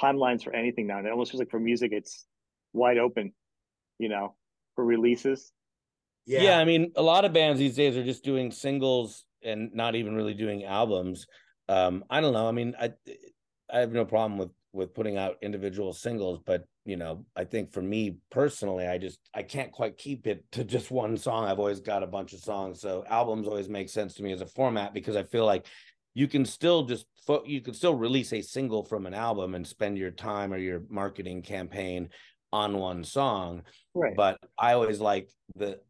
timelines 0.00 0.44
for 0.44 0.54
anything 0.54 0.86
now. 0.86 0.98
And 0.98 1.06
it 1.06 1.10
almost 1.10 1.30
feels 1.30 1.40
like 1.40 1.50
for 1.50 1.60
music, 1.60 1.92
it's 1.92 2.26
wide 2.72 2.98
open. 2.98 3.32
You 3.98 4.10
know, 4.10 4.34
for 4.74 4.84
releases. 4.84 5.50
Yeah. 6.26 6.42
yeah, 6.42 6.58
I 6.58 6.64
mean, 6.64 6.92
a 6.96 7.02
lot 7.02 7.24
of 7.24 7.32
bands 7.32 7.58
these 7.58 7.76
days 7.76 7.96
are 7.96 8.04
just 8.04 8.24
doing 8.24 8.50
singles 8.50 9.24
and 9.42 9.72
not 9.74 9.94
even 9.94 10.14
really 10.14 10.34
doing 10.34 10.64
albums. 10.64 11.26
Um, 11.68 12.04
I 12.10 12.20
don't 12.20 12.32
know. 12.32 12.48
I 12.48 12.52
mean, 12.52 12.74
I 12.80 12.92
I 13.72 13.80
have 13.80 13.92
no 13.92 14.04
problem 14.04 14.38
with 14.38 14.50
with 14.72 14.92
putting 14.92 15.16
out 15.16 15.36
individual 15.40 15.92
singles, 15.92 16.40
but 16.44 16.64
you 16.84 16.96
know, 16.96 17.24
I 17.34 17.44
think 17.44 17.72
for 17.72 17.82
me 17.82 18.18
personally, 18.30 18.86
I 18.86 18.98
just 18.98 19.18
I 19.34 19.42
can't 19.42 19.72
quite 19.72 19.96
keep 19.96 20.26
it 20.26 20.44
to 20.52 20.64
just 20.64 20.90
one 20.90 21.16
song. 21.16 21.44
I've 21.44 21.58
always 21.58 21.80
got 21.80 22.02
a 22.02 22.06
bunch 22.08 22.32
of 22.32 22.40
songs, 22.40 22.80
so 22.80 23.04
albums 23.08 23.46
always 23.46 23.68
make 23.68 23.88
sense 23.88 24.14
to 24.14 24.22
me 24.22 24.32
as 24.32 24.40
a 24.40 24.46
format 24.46 24.94
because 24.94 25.16
I 25.16 25.22
feel 25.22 25.46
like 25.46 25.66
you 26.14 26.26
can 26.28 26.44
still 26.44 26.84
just 26.84 27.06
you 27.44 27.60
can 27.60 27.74
still 27.74 27.94
release 27.94 28.32
a 28.32 28.40
single 28.42 28.84
from 28.84 29.06
an 29.06 29.14
album 29.14 29.54
and 29.54 29.66
spend 29.66 29.98
your 29.98 30.10
time 30.10 30.52
or 30.52 30.58
your 30.58 30.82
marketing 30.88 31.42
campaign 31.42 32.08
on 32.52 32.78
one 32.78 33.04
song. 33.04 33.62
Right. 33.94 34.14
But 34.16 34.38
I 34.58 34.72
always 34.72 35.00
like 35.00 35.28
the 35.56 35.80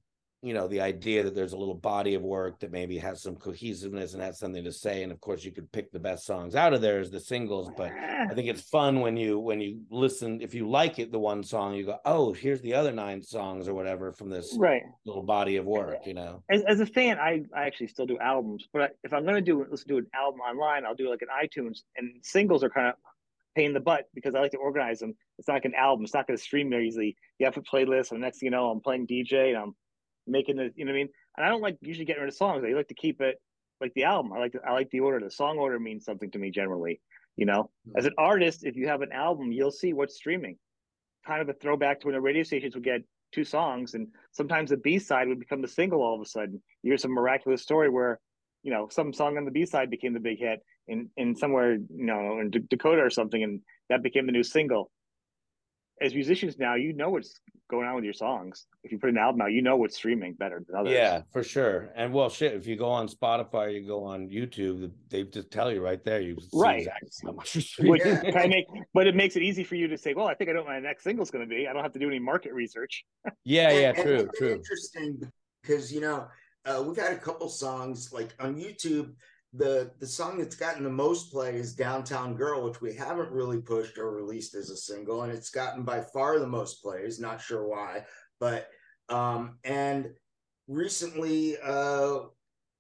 you 0.47 0.55
know 0.55 0.69
the 0.69 0.81
idea 0.81 1.25
that 1.25 1.35
there's 1.35 1.55
a 1.55 1.57
little 1.57 1.75
body 1.75 2.15
of 2.15 2.23
work 2.23 2.61
that 2.61 2.71
maybe 2.71 2.97
has 2.97 3.21
some 3.21 3.35
cohesiveness 3.35 4.15
and 4.15 4.23
has 4.23 4.39
something 4.39 4.63
to 4.63 4.73
say 4.73 5.03
and 5.03 5.11
of 5.11 5.21
course 5.21 5.45
you 5.45 5.51
could 5.51 5.71
pick 5.73 5.91
the 5.91 5.99
best 5.99 6.25
songs 6.25 6.55
out 6.55 6.73
of 6.73 6.81
there 6.81 7.01
as 7.01 7.11
the 7.11 7.19
singles 7.19 7.69
but 7.77 7.91
i 7.91 8.33
think 8.33 8.49
it's 8.49 8.63
fun 8.63 9.01
when 9.01 9.17
you 9.17 9.41
when 9.41 9.61
you 9.61 9.81
listen 9.91 10.41
if 10.41 10.55
you 10.55 10.69
like 10.69 11.01
it 11.01 11.11
the 11.11 11.19
one 11.19 11.43
song 11.43 11.75
you 11.75 11.85
go 11.85 11.99
oh 12.05 12.33
here's 12.33 12.61
the 12.61 12.73
other 12.73 12.93
nine 12.93 13.21
songs 13.21 13.67
or 13.67 13.75
whatever 13.75 14.13
from 14.13 14.31
this 14.31 14.57
right 14.57 14.83
little 15.05 15.23
body 15.23 15.57
of 15.57 15.65
work 15.65 16.07
you 16.07 16.15
know 16.15 16.43
as, 16.49 16.63
as 16.63 16.79
a 16.79 16.87
fan 16.87 17.19
i 17.19 17.43
i 17.55 17.65
actually 17.65 17.89
still 17.89 18.07
do 18.07 18.19
albums 18.19 18.69
but 18.73 18.97
if 19.03 19.13
i'm 19.13 19.25
going 19.25 19.35
to 19.35 19.41
do 19.41 19.67
let's 19.69 19.83
do 19.83 19.99
an 19.99 20.07
album 20.15 20.41
online 20.41 20.87
i'll 20.87 20.95
do 20.95 21.11
like 21.11 21.23
an 21.23 21.29
itunes 21.43 21.81
and 21.97 22.13
singles 22.23 22.63
are 22.63 22.71
kind 22.71 22.87
of 22.87 22.95
pain 23.57 23.69
in 23.69 23.73
the 23.73 23.81
butt 23.81 24.05
because 24.15 24.35
I 24.35 24.41
like 24.41 24.51
to 24.51 24.59
organize 24.59 24.99
them. 24.99 25.15
It's 25.39 25.49
not 25.49 25.55
like 25.55 25.65
an 25.65 25.75
album. 25.75 26.05
It's 26.05 26.13
not 26.13 26.27
going 26.27 26.37
to 26.37 26.43
stream 26.43 26.69
there 26.69 26.83
easily. 26.83 27.17
You 27.39 27.47
have 27.47 27.57
a 27.57 27.63
playlist, 27.63 28.13
and 28.13 28.21
next 28.21 28.41
thing 28.41 28.49
you 28.49 28.51
know, 28.51 28.69
I'm 28.69 28.81
playing 28.81 29.07
DJ 29.07 29.49
and 29.49 29.57
I'm 29.57 29.75
making 30.27 30.57
the 30.57 30.71
you 30.75 30.85
know 30.85 30.93
what 30.93 30.97
I 30.97 31.01
mean. 31.01 31.09
And 31.37 31.47
I 31.47 31.49
don't 31.49 31.63
like 31.63 31.77
usually 31.81 32.05
getting 32.05 32.23
rid 32.23 32.29
of 32.29 32.37
songs. 32.37 32.65
I 32.65 32.73
like 32.73 32.89
to 32.89 32.95
keep 32.95 33.21
it 33.21 33.41
like 33.81 33.93
the 33.95 34.05
album. 34.05 34.33
I 34.33 34.39
like 34.39 34.53
to, 34.53 34.61
I 34.67 34.73
like 34.73 34.91
the 34.91 35.01
order. 35.01 35.21
The 35.21 35.31
song 35.31 35.59
order 35.59 35.79
means 35.79 36.05
something 36.05 36.31
to 36.31 36.39
me 36.39 36.51
generally. 36.51 37.01
You 37.37 37.47
know, 37.47 37.71
mm-hmm. 37.89 37.99
as 37.99 38.07
an 38.07 38.15
artist, 38.19 38.65
if 38.65 38.77
you 38.77 38.89
have 38.89 39.03
an 39.03 39.13
album, 39.13 39.53
you'll 39.53 39.71
see 39.71 39.93
what's 39.93 40.17
streaming. 40.17 40.57
Kind 41.27 41.43
of 41.43 41.49
a 41.49 41.55
throwback 41.55 42.01
to 42.01 42.07
when 42.07 42.15
the 42.15 42.21
radio 42.21 42.43
stations 42.43 42.75
would 42.75 42.85
get 42.85 43.03
two 43.33 43.45
songs, 43.45 43.95
and 43.95 44.09
sometimes 44.33 44.71
the 44.71 44.77
B 44.77 44.99
side 44.99 45.29
would 45.29 45.41
become 45.41 45.61
the 45.61 45.69
single 45.69 46.01
all 46.01 46.15
of 46.15 46.21
a 46.21 46.29
sudden. 46.29 46.63
You 46.83 46.93
hear 46.93 46.99
some 46.99 47.11
miraculous 47.13 47.63
story 47.63 47.91
where, 47.91 48.21
you 48.63 48.73
know, 48.73 48.89
some 48.91 49.13
song 49.13 49.37
on 49.37 49.45
the 49.45 49.51
B 49.51 49.67
side 49.67 49.91
became 49.91 50.15
the 50.15 50.21
big 50.21 50.39
hit 50.39 50.61
in 50.89 51.11
in 51.17 51.37
somewhere, 51.37 51.75
you 51.75 52.07
know, 52.07 52.39
in 52.41 52.51
D- 52.51 52.61
Dakota 52.71 53.03
or 53.03 53.11
something, 53.11 53.43
and 53.43 53.61
that 53.91 54.03
became 54.03 54.27
the 54.27 54.33
new 54.33 54.45
single 54.45 54.91
as 56.01 56.15
musicians 56.15 56.59
now, 56.59 56.75
you 56.75 56.93
know 56.93 57.11
what's 57.11 57.41
going 57.69 57.87
on 57.87 57.95
with 57.95 58.05
your 58.05 58.13
songs. 58.13 58.67
If 58.85 58.93
you 58.93 58.99
put 58.99 59.11
an 59.11 59.19
album 59.19 59.41
out, 59.41 59.53
you 59.53 59.63
know 59.63 59.77
what's 59.77 59.97
streaming 59.97 60.35
better 60.35 60.63
than 60.67 60.79
others. 60.79 60.93
Yeah, 60.93 61.23
for 61.33 61.43
sure. 61.43 61.91
And 61.97 62.13
well, 62.13 62.29
shit, 62.29 62.55
if 62.55 62.67
you 62.67 62.77
go 62.77 62.89
on 62.89 63.09
Spotify, 63.09 63.75
you 63.75 63.87
go 63.87 64.05
on 64.05 64.29
YouTube, 64.29 64.91
they 65.09 65.25
just 65.25 65.51
tell 65.51 65.73
you 65.73 65.83
right 65.83 66.03
there. 66.05 66.21
You 66.21 66.37
right. 66.53 66.79
Exactly 66.81 67.09
how 67.25 67.33
much 67.33 67.77
Which 67.81 68.05
make, 68.05 68.67
but 68.95 69.07
it 69.07 69.15
makes 69.15 69.37
it 69.37 69.43
easy 69.43 69.65
for 69.65 69.75
you 69.75 69.89
to 69.89 69.99
say, 69.99 70.15
well, 70.15 70.27
I 70.27 70.35
think 70.35 70.51
I 70.51 70.53
know 70.53 70.61
what 70.61 70.69
my 70.69 70.81
next 70.81 71.05
single's 71.05 71.31
going 71.31 71.49
to 71.49 71.49
be. 71.49 71.67
I 71.67 71.73
don't 71.73 71.83
have 71.83 71.93
to 71.95 71.99
do 71.99 72.09
any 72.09 72.19
market 72.19 72.53
research. 72.53 73.05
yeah, 73.45 73.71
yeah, 73.71 73.89
and, 73.91 73.99
true, 73.99 74.19
and 74.21 74.31
true. 74.37 74.53
Interesting 74.53 75.33
because 75.63 75.93
you 75.93 76.01
know 76.01 76.29
uh, 76.65 76.83
we've 76.87 76.97
had 76.97 77.13
a 77.13 77.19
couple 77.19 77.49
songs 77.49 78.13
like 78.13 78.35
on 78.39 78.55
YouTube 78.57 79.15
the 79.57 79.91
the 79.99 80.07
song 80.07 80.39
that's 80.39 80.57
gotten 80.57 80.85
the 80.85 80.91
most 80.91 81.31
play 81.31 81.57
is 81.57 81.75
downtown 81.75 82.35
girl 82.35 82.65
which 82.65 82.81
we 82.81 82.95
haven't 82.95 83.31
really 83.31 83.61
pushed 83.61 83.99
or 83.99 84.11
released 84.11 84.55
as 84.55 84.71
a 84.71 84.77
single 84.77 85.23
and 85.23 85.33
it's 85.33 85.51
gotten 85.51 85.83
by 85.83 86.01
far 86.01 86.39
the 86.39 86.47
most 86.47 86.83
plays 86.83 87.21
not 87.21 87.41
sure 87.41 87.67
why 87.67 88.05
but 88.41 88.69
um 89.09 89.59
and 89.65 90.11
recently 90.69 91.57
uh 91.65 92.19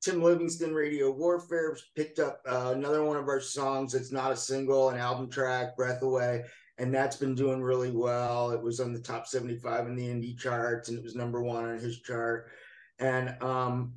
tim 0.03 0.22
livingston 0.22 0.74
radio 0.74 1.11
warfare 1.11 1.77
picked 1.95 2.18
up 2.18 2.41
uh, 2.49 2.72
another 2.74 3.03
one 3.03 3.16
of 3.16 3.29
our 3.29 3.41
songs 3.41 3.95
it's 3.95 4.12
not 4.12 4.33
a 4.33 4.37
single 4.37 4.91
an 4.91 4.99
album 4.99 5.31
track 5.31 5.77
breath 5.77 6.03
away 6.03 6.43
and 6.79 6.95
that's 6.95 7.16
been 7.16 7.35
doing 7.35 7.62
really 7.62 7.91
well. 7.91 8.51
It 8.51 8.62
was 8.62 8.81
on 8.81 8.93
the 8.93 9.01
top 9.01 9.27
75 9.27 9.87
in 9.87 9.97
the 9.97 10.07
indie 10.09 10.39
charts 10.39 10.89
and 10.89 10.99
it 10.99 11.05
was 11.05 11.14
number 11.14 11.43
one 11.43 11.64
on 11.64 11.79
his 11.79 12.01
chart 12.01 12.51
and 12.99 13.35
um 13.43 13.95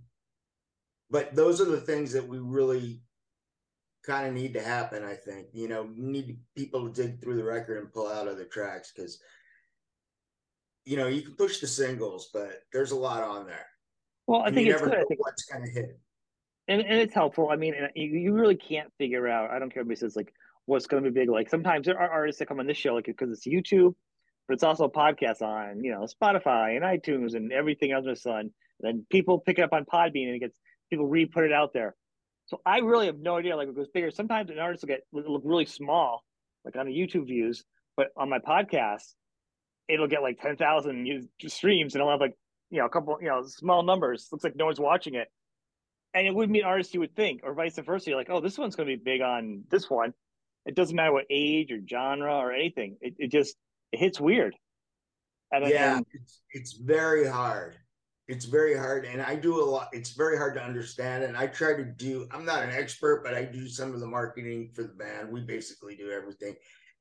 but 1.09 1.35
those 1.35 1.59
are 1.61 1.65
the 1.65 1.81
things 1.81 2.13
that 2.13 2.27
we 2.27 2.39
really 2.39 3.01
kind 4.05 4.27
of 4.27 4.33
need 4.33 4.53
to 4.53 4.61
happen 4.61 5.03
i 5.03 5.13
think. 5.13 5.47
You 5.53 5.67
know 5.67 5.89
need 5.95 6.39
people 6.55 6.89
to 6.89 7.01
dig 7.01 7.21
through 7.21 7.37
the 7.37 7.43
record 7.43 7.77
and 7.77 7.91
pull 7.91 8.07
out 8.07 8.27
other 8.27 8.45
tracks 8.45 8.91
because 8.95 9.19
you 10.85 10.97
know 10.97 11.07
you 11.07 11.21
can 11.21 11.35
push 11.35 11.59
the 11.59 11.67
singles 11.67 12.29
but 12.33 12.63
there's 12.73 12.91
a 12.91 12.95
lot 12.97 13.23
on 13.23 13.45
there. 13.45 13.67
Well 14.27 14.41
i 14.41 14.51
think 14.51 14.67
you 14.67 14.73
it's 14.73 14.81
good. 14.81 14.93
I 14.93 15.03
think, 15.03 15.19
what's 15.19 15.45
going 15.45 15.65
to 15.65 15.71
hit. 15.71 15.99
And, 16.67 16.81
and 16.81 16.99
it's 16.99 17.13
helpful. 17.13 17.49
I 17.51 17.55
mean 17.55 17.73
you, 17.95 18.07
you 18.07 18.33
really 18.33 18.55
can't 18.55 18.91
figure 18.97 19.27
out 19.27 19.51
i 19.51 19.59
don't 19.59 19.73
care 19.73 19.83
if 19.83 19.91
it 19.91 19.99
says 19.99 20.15
like 20.15 20.33
what's 20.65 20.87
going 20.87 21.03
to 21.03 21.11
be 21.11 21.19
big 21.19 21.29
like 21.29 21.49
sometimes 21.49 21.87
there 21.87 21.99
are 21.99 22.09
artists 22.09 22.39
that 22.39 22.47
come 22.47 22.59
on 22.59 22.67
this 22.67 22.77
show 22.77 22.93
like 22.93 23.05
because 23.05 23.31
it's 23.31 23.47
youtube 23.47 23.95
but 24.49 24.55
it's 24.55 24.63
also 24.63 24.85
a 24.85 24.91
podcast 24.91 25.41
on 25.41 25.83
you 25.83 25.91
know 25.91 26.05
spotify 26.05 26.75
and 26.75 26.83
itunes 26.83 27.35
and 27.35 27.53
everything 27.53 27.91
else 27.91 28.21
sun. 28.21 28.39
And 28.39 28.51
then 28.81 29.05
people 29.09 29.39
pick 29.39 29.59
it 29.59 29.61
up 29.61 29.73
on 29.73 29.85
podbean 29.85 30.27
and 30.27 30.35
it 30.35 30.39
gets 30.39 30.57
people 30.89 31.07
re-put 31.07 31.43
it 31.43 31.53
out 31.53 31.73
there. 31.73 31.95
So 32.47 32.61
I 32.65 32.79
really 32.79 33.05
have 33.05 33.19
no 33.19 33.37
idea. 33.37 33.55
Like 33.55 33.67
it 33.67 33.75
goes 33.75 33.89
bigger. 33.93 34.11
Sometimes 34.11 34.49
an 34.49 34.59
artist 34.59 34.83
will 34.83 34.87
get 34.87 35.01
look 35.11 35.43
really 35.45 35.65
small, 35.65 36.23
like 36.65 36.75
on 36.75 36.87
the 36.87 36.91
YouTube 36.91 37.27
views, 37.27 37.63
but 37.95 38.07
on 38.17 38.29
my 38.29 38.39
podcast, 38.39 39.13
it'll 39.87 40.07
get 40.07 40.23
like 40.23 40.41
ten 40.41 40.57
thousand 40.57 41.29
streams, 41.45 41.93
and 41.93 42.03
I'll 42.03 42.09
have 42.09 42.19
like 42.19 42.35
you 42.71 42.79
know 42.79 42.85
a 42.85 42.89
couple 42.89 43.17
you 43.21 43.27
know 43.27 43.43
small 43.45 43.83
numbers. 43.83 44.27
Looks 44.31 44.43
like 44.43 44.55
no 44.55 44.65
one's 44.65 44.79
watching 44.79 45.13
it, 45.13 45.27
and 46.15 46.25
it 46.25 46.33
wouldn't 46.33 46.53
be 46.53 46.61
an 46.61 46.65
artist 46.65 46.93
you 46.93 47.01
would 47.01 47.15
think, 47.15 47.41
or 47.43 47.53
vice 47.53 47.77
versa. 47.77 48.09
You're 48.09 48.17
like, 48.17 48.31
oh, 48.31 48.41
this 48.41 48.57
one's 48.57 48.75
going 48.75 48.89
to 48.89 48.97
be 48.97 49.03
big 49.03 49.21
on 49.21 49.63
this 49.69 49.87
one. 49.87 50.13
It 50.65 50.75
doesn't 50.75 50.95
matter 50.95 51.13
what 51.13 51.25
age 51.29 51.71
or 51.71 51.79
genre 51.87 52.35
or 52.35 52.51
anything. 52.51 52.97
It, 53.01 53.15
it 53.19 53.31
just 53.31 53.55
it 53.91 53.99
hits 53.99 54.19
weird. 54.19 54.55
And, 55.51 55.67
yeah, 55.67 55.97
and, 55.97 56.05
it's, 56.13 56.41
it's 56.51 56.73
very 56.73 57.27
hard 57.27 57.75
it's 58.29 58.45
very 58.45 58.77
hard 58.77 59.05
and 59.05 59.21
i 59.23 59.35
do 59.35 59.59
a 59.61 59.65
lot 59.65 59.89
it's 59.91 60.11
very 60.11 60.37
hard 60.37 60.53
to 60.53 60.63
understand 60.63 61.23
and 61.23 61.35
i 61.35 61.47
try 61.47 61.75
to 61.75 61.83
do 61.83 62.27
i'm 62.31 62.45
not 62.45 62.63
an 62.63 62.69
expert 62.69 63.23
but 63.23 63.33
i 63.33 63.43
do 63.43 63.67
some 63.67 63.91
of 63.91 63.99
the 63.99 64.07
marketing 64.07 64.69
for 64.73 64.83
the 64.83 64.93
band. 64.93 65.29
We 65.31 65.41
basically 65.41 65.95
do 65.95 66.11
everything 66.11 66.55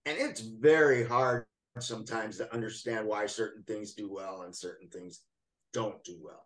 and 0.07 0.17
it's 0.19 0.41
very 0.41 1.07
hard 1.07 1.45
sometimes 1.79 2.39
to 2.39 2.53
understand 2.53 3.07
why 3.07 3.27
certain 3.27 3.63
things 3.65 3.93
do 3.93 4.11
well 4.11 4.43
and 4.43 4.57
certain 4.57 4.89
things 4.89 5.21
don't 5.73 6.03
do 6.03 6.19
well. 6.21 6.43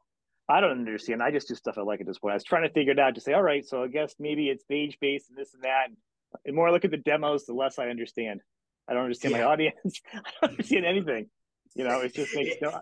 I 0.48 0.60
don't 0.60 0.72
understand. 0.72 1.22
I 1.22 1.30
just 1.30 1.48
do 1.48 1.54
stuff 1.54 1.78
i 1.78 1.80
like 1.80 2.00
at 2.00 2.06
this 2.06 2.18
point. 2.18 2.32
I 2.32 2.34
was 2.34 2.44
trying 2.44 2.64
to 2.64 2.74
figure 2.74 2.92
it 2.92 2.98
out 2.98 3.14
to 3.14 3.20
say 3.20 3.32
all 3.32 3.42
right 3.42 3.64
so 3.64 3.84
i 3.84 3.86
guess 3.86 4.16
maybe 4.18 4.48
it's 4.48 4.64
stage 4.64 4.98
based 5.00 5.30
and 5.30 5.38
this 5.38 5.54
and 5.54 5.62
that. 5.62 5.86
And 5.86 5.96
the 6.44 6.52
more 6.52 6.68
i 6.68 6.72
look 6.72 6.84
at 6.84 6.90
the 6.90 6.96
demos 6.96 7.46
the 7.46 7.54
less 7.54 7.78
i 7.78 7.88
understand. 7.88 8.40
I 8.88 8.94
don't 8.94 9.04
understand 9.04 9.32
yeah. 9.32 9.42
my 9.42 9.44
audience. 9.44 10.00
I 10.12 10.20
don't 10.40 10.50
understand 10.50 10.86
anything. 10.86 11.28
You 11.76 11.84
know 11.84 12.00
it 12.00 12.14
just 12.14 12.34
makes 12.34 12.56
no 12.60 12.80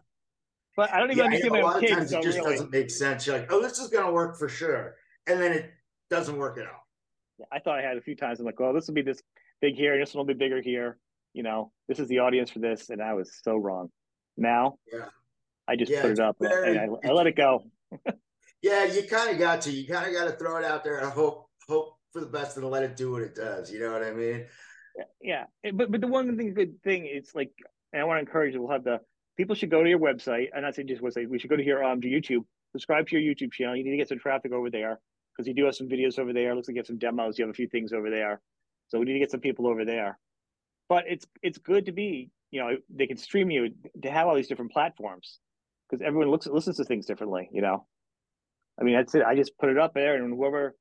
But 0.77 0.93
I 0.93 0.99
don't 1.01 1.11
even 1.11 1.19
Yeah, 1.19 1.25
understand 1.25 1.57
a 1.57 1.65
lot 1.65 1.77
of 1.77 1.81
kids. 1.83 1.93
times 1.93 2.13
it 2.13 2.23
just 2.23 2.39
really, 2.39 2.53
doesn't 2.53 2.71
make 2.71 2.91
sense. 2.91 3.27
You're 3.27 3.39
like, 3.39 3.53
oh, 3.53 3.61
this 3.61 3.79
is 3.79 3.89
gonna 3.89 4.13
work 4.13 4.37
for 4.39 4.49
sure, 4.49 4.97
and 5.27 5.41
then 5.41 5.53
it 5.53 5.71
doesn't 6.11 6.37
work 6.37 6.59
at 6.59 6.67
all. 6.67 6.87
Yeah, 7.39 7.47
I 7.53 7.59
thought 7.59 7.79
I 7.79 7.83
had 7.83 7.97
a 7.97 8.01
few 8.01 8.15
times. 8.17 8.39
I'm 8.41 8.47
like, 8.47 8.59
well, 8.61 8.73
this 8.73 8.87
will 8.87 8.95
be 8.95 9.03
this 9.03 9.23
big 9.61 9.75
here, 9.75 9.95
and 9.95 10.03
this 10.03 10.15
one 10.15 10.27
will 10.27 10.33
be 10.35 10.39
bigger 10.39 10.61
here. 10.61 10.99
You 11.33 11.43
know, 11.43 11.73
this 11.89 11.99
is 11.99 12.09
the 12.09 12.21
audience 12.21 12.51
for 12.51 12.59
this, 12.61 12.91
and 12.91 13.03
I 13.03 13.15
was 13.15 13.39
so 13.43 13.57
wrong. 13.57 13.91
Now, 14.37 14.79
Yeah. 14.93 15.07
I 15.69 15.77
just 15.77 15.93
Yeah, 15.93 16.03
put 16.03 16.11
it 16.13 16.19
up 16.21 16.37
very- 16.41 16.79
and 16.79 16.97
I, 17.05 17.09
I 17.09 17.13
let 17.13 17.27
it 17.27 17.37
go. 17.37 17.65
Yeah, 18.63 18.85
you 18.85 19.05
kind 19.05 19.31
of 19.31 19.39
got 19.39 19.63
to. 19.63 19.71
You 19.71 19.87
kind 19.87 20.07
of 20.07 20.13
got 20.13 20.27
to 20.31 20.33
throw 20.37 20.59
it 20.59 20.67
out 20.67 20.85
there 20.85 20.99
and 20.99 21.11
hope 21.11 21.49
hope 21.67 21.95
for 22.13 22.21
the 22.21 22.27
best 22.27 22.59
and 22.59 22.67
let 22.69 22.83
it 22.83 22.95
do 22.95 23.11
what 23.11 23.23
it 23.23 23.35
does. 23.35 23.73
You 23.73 23.81
know 23.81 23.91
what 23.91 24.03
I 24.03 24.11
mean? 24.13 24.45
Yeah, 25.23 25.45
but 25.73 25.91
but 25.91 26.03
the 26.03 26.07
one 26.07 26.37
thing 26.37 26.53
good 26.53 26.83
thing 26.83 27.07
it's 27.07 27.35
like, 27.35 27.53
and 27.95 28.03
I 28.03 28.05
want 28.05 28.19
to 28.19 28.21
encourage. 28.21 28.53
You, 28.53 28.61
we'll 28.61 28.71
have 28.73 28.85
the 28.85 29.01
people 29.37 29.55
should 29.55 29.71
go 29.71 29.83
to 29.83 29.89
your 29.89 29.99
website. 29.99 30.49
And 30.55 30.67
I 30.67 30.71
say 30.71 30.85
just 30.85 31.03
website. 31.03 31.29
We 31.29 31.39
should 31.39 31.51
go 31.51 31.57
to 31.57 31.65
your 31.65 31.83
um 31.85 32.01
to 32.01 32.09
YouTube. 32.09 32.45
Subscribe 32.73 33.09
to 33.09 33.19
your 33.19 33.35
YouTube 33.35 33.53
channel. 33.53 33.77
You 33.77 33.85
need 33.85 33.93
to 33.93 33.97
get 33.97 34.09
some 34.09 34.19
traffic 34.19 34.53
over 34.53 34.71
there 34.71 35.01
because 35.37 35.49
you 35.49 35.55
do 35.55 35.65
have 35.65 35.75
some 35.75 35.89
videos 35.89 36.19
over 36.19 36.33
there. 36.33 36.55
Looks 36.55 36.69
like 36.69 36.77
you 36.77 36.81
have 36.81 36.87
some 36.87 36.99
demos. 36.99 37.39
You 37.39 37.45
have 37.45 37.51
a 37.51 37.55
few 37.55 37.69
things 37.69 37.93
over 37.93 38.11
there. 38.11 38.41
So 38.89 38.99
we 38.99 39.07
need 39.07 39.15
to 39.15 39.19
get 39.19 39.31
some 39.31 39.41
people 39.41 39.67
over 39.67 39.85
there. 39.85 40.19
But 40.89 41.05
it's 41.09 41.27
it's 41.43 41.59
good 41.59 41.87
to 41.87 41.93
be. 41.93 42.31
You 42.51 42.61
know, 42.61 42.77
they 42.89 43.07
can 43.07 43.17
stream 43.17 43.51
you 43.51 43.71
to 44.03 44.11
have 44.11 44.27
all 44.27 44.35
these 44.35 44.49
different 44.49 44.73
platforms 44.73 45.39
because 45.89 46.03
everyone 46.05 46.31
looks 46.31 46.47
listens 46.47 46.77
to 46.79 46.85
things 46.85 47.07
differently. 47.07 47.49
You 47.53 47.63
know, 47.63 47.87
I 48.81 48.85
mean 48.85 48.95
that's 48.97 49.15
it. 49.15 49.23
I 49.23 49.37
just 49.37 49.57
put 49.59 49.71
it 49.71 49.79
up 49.79 49.95
there, 49.95 50.17
and 50.17 50.35
whoever 50.35 50.75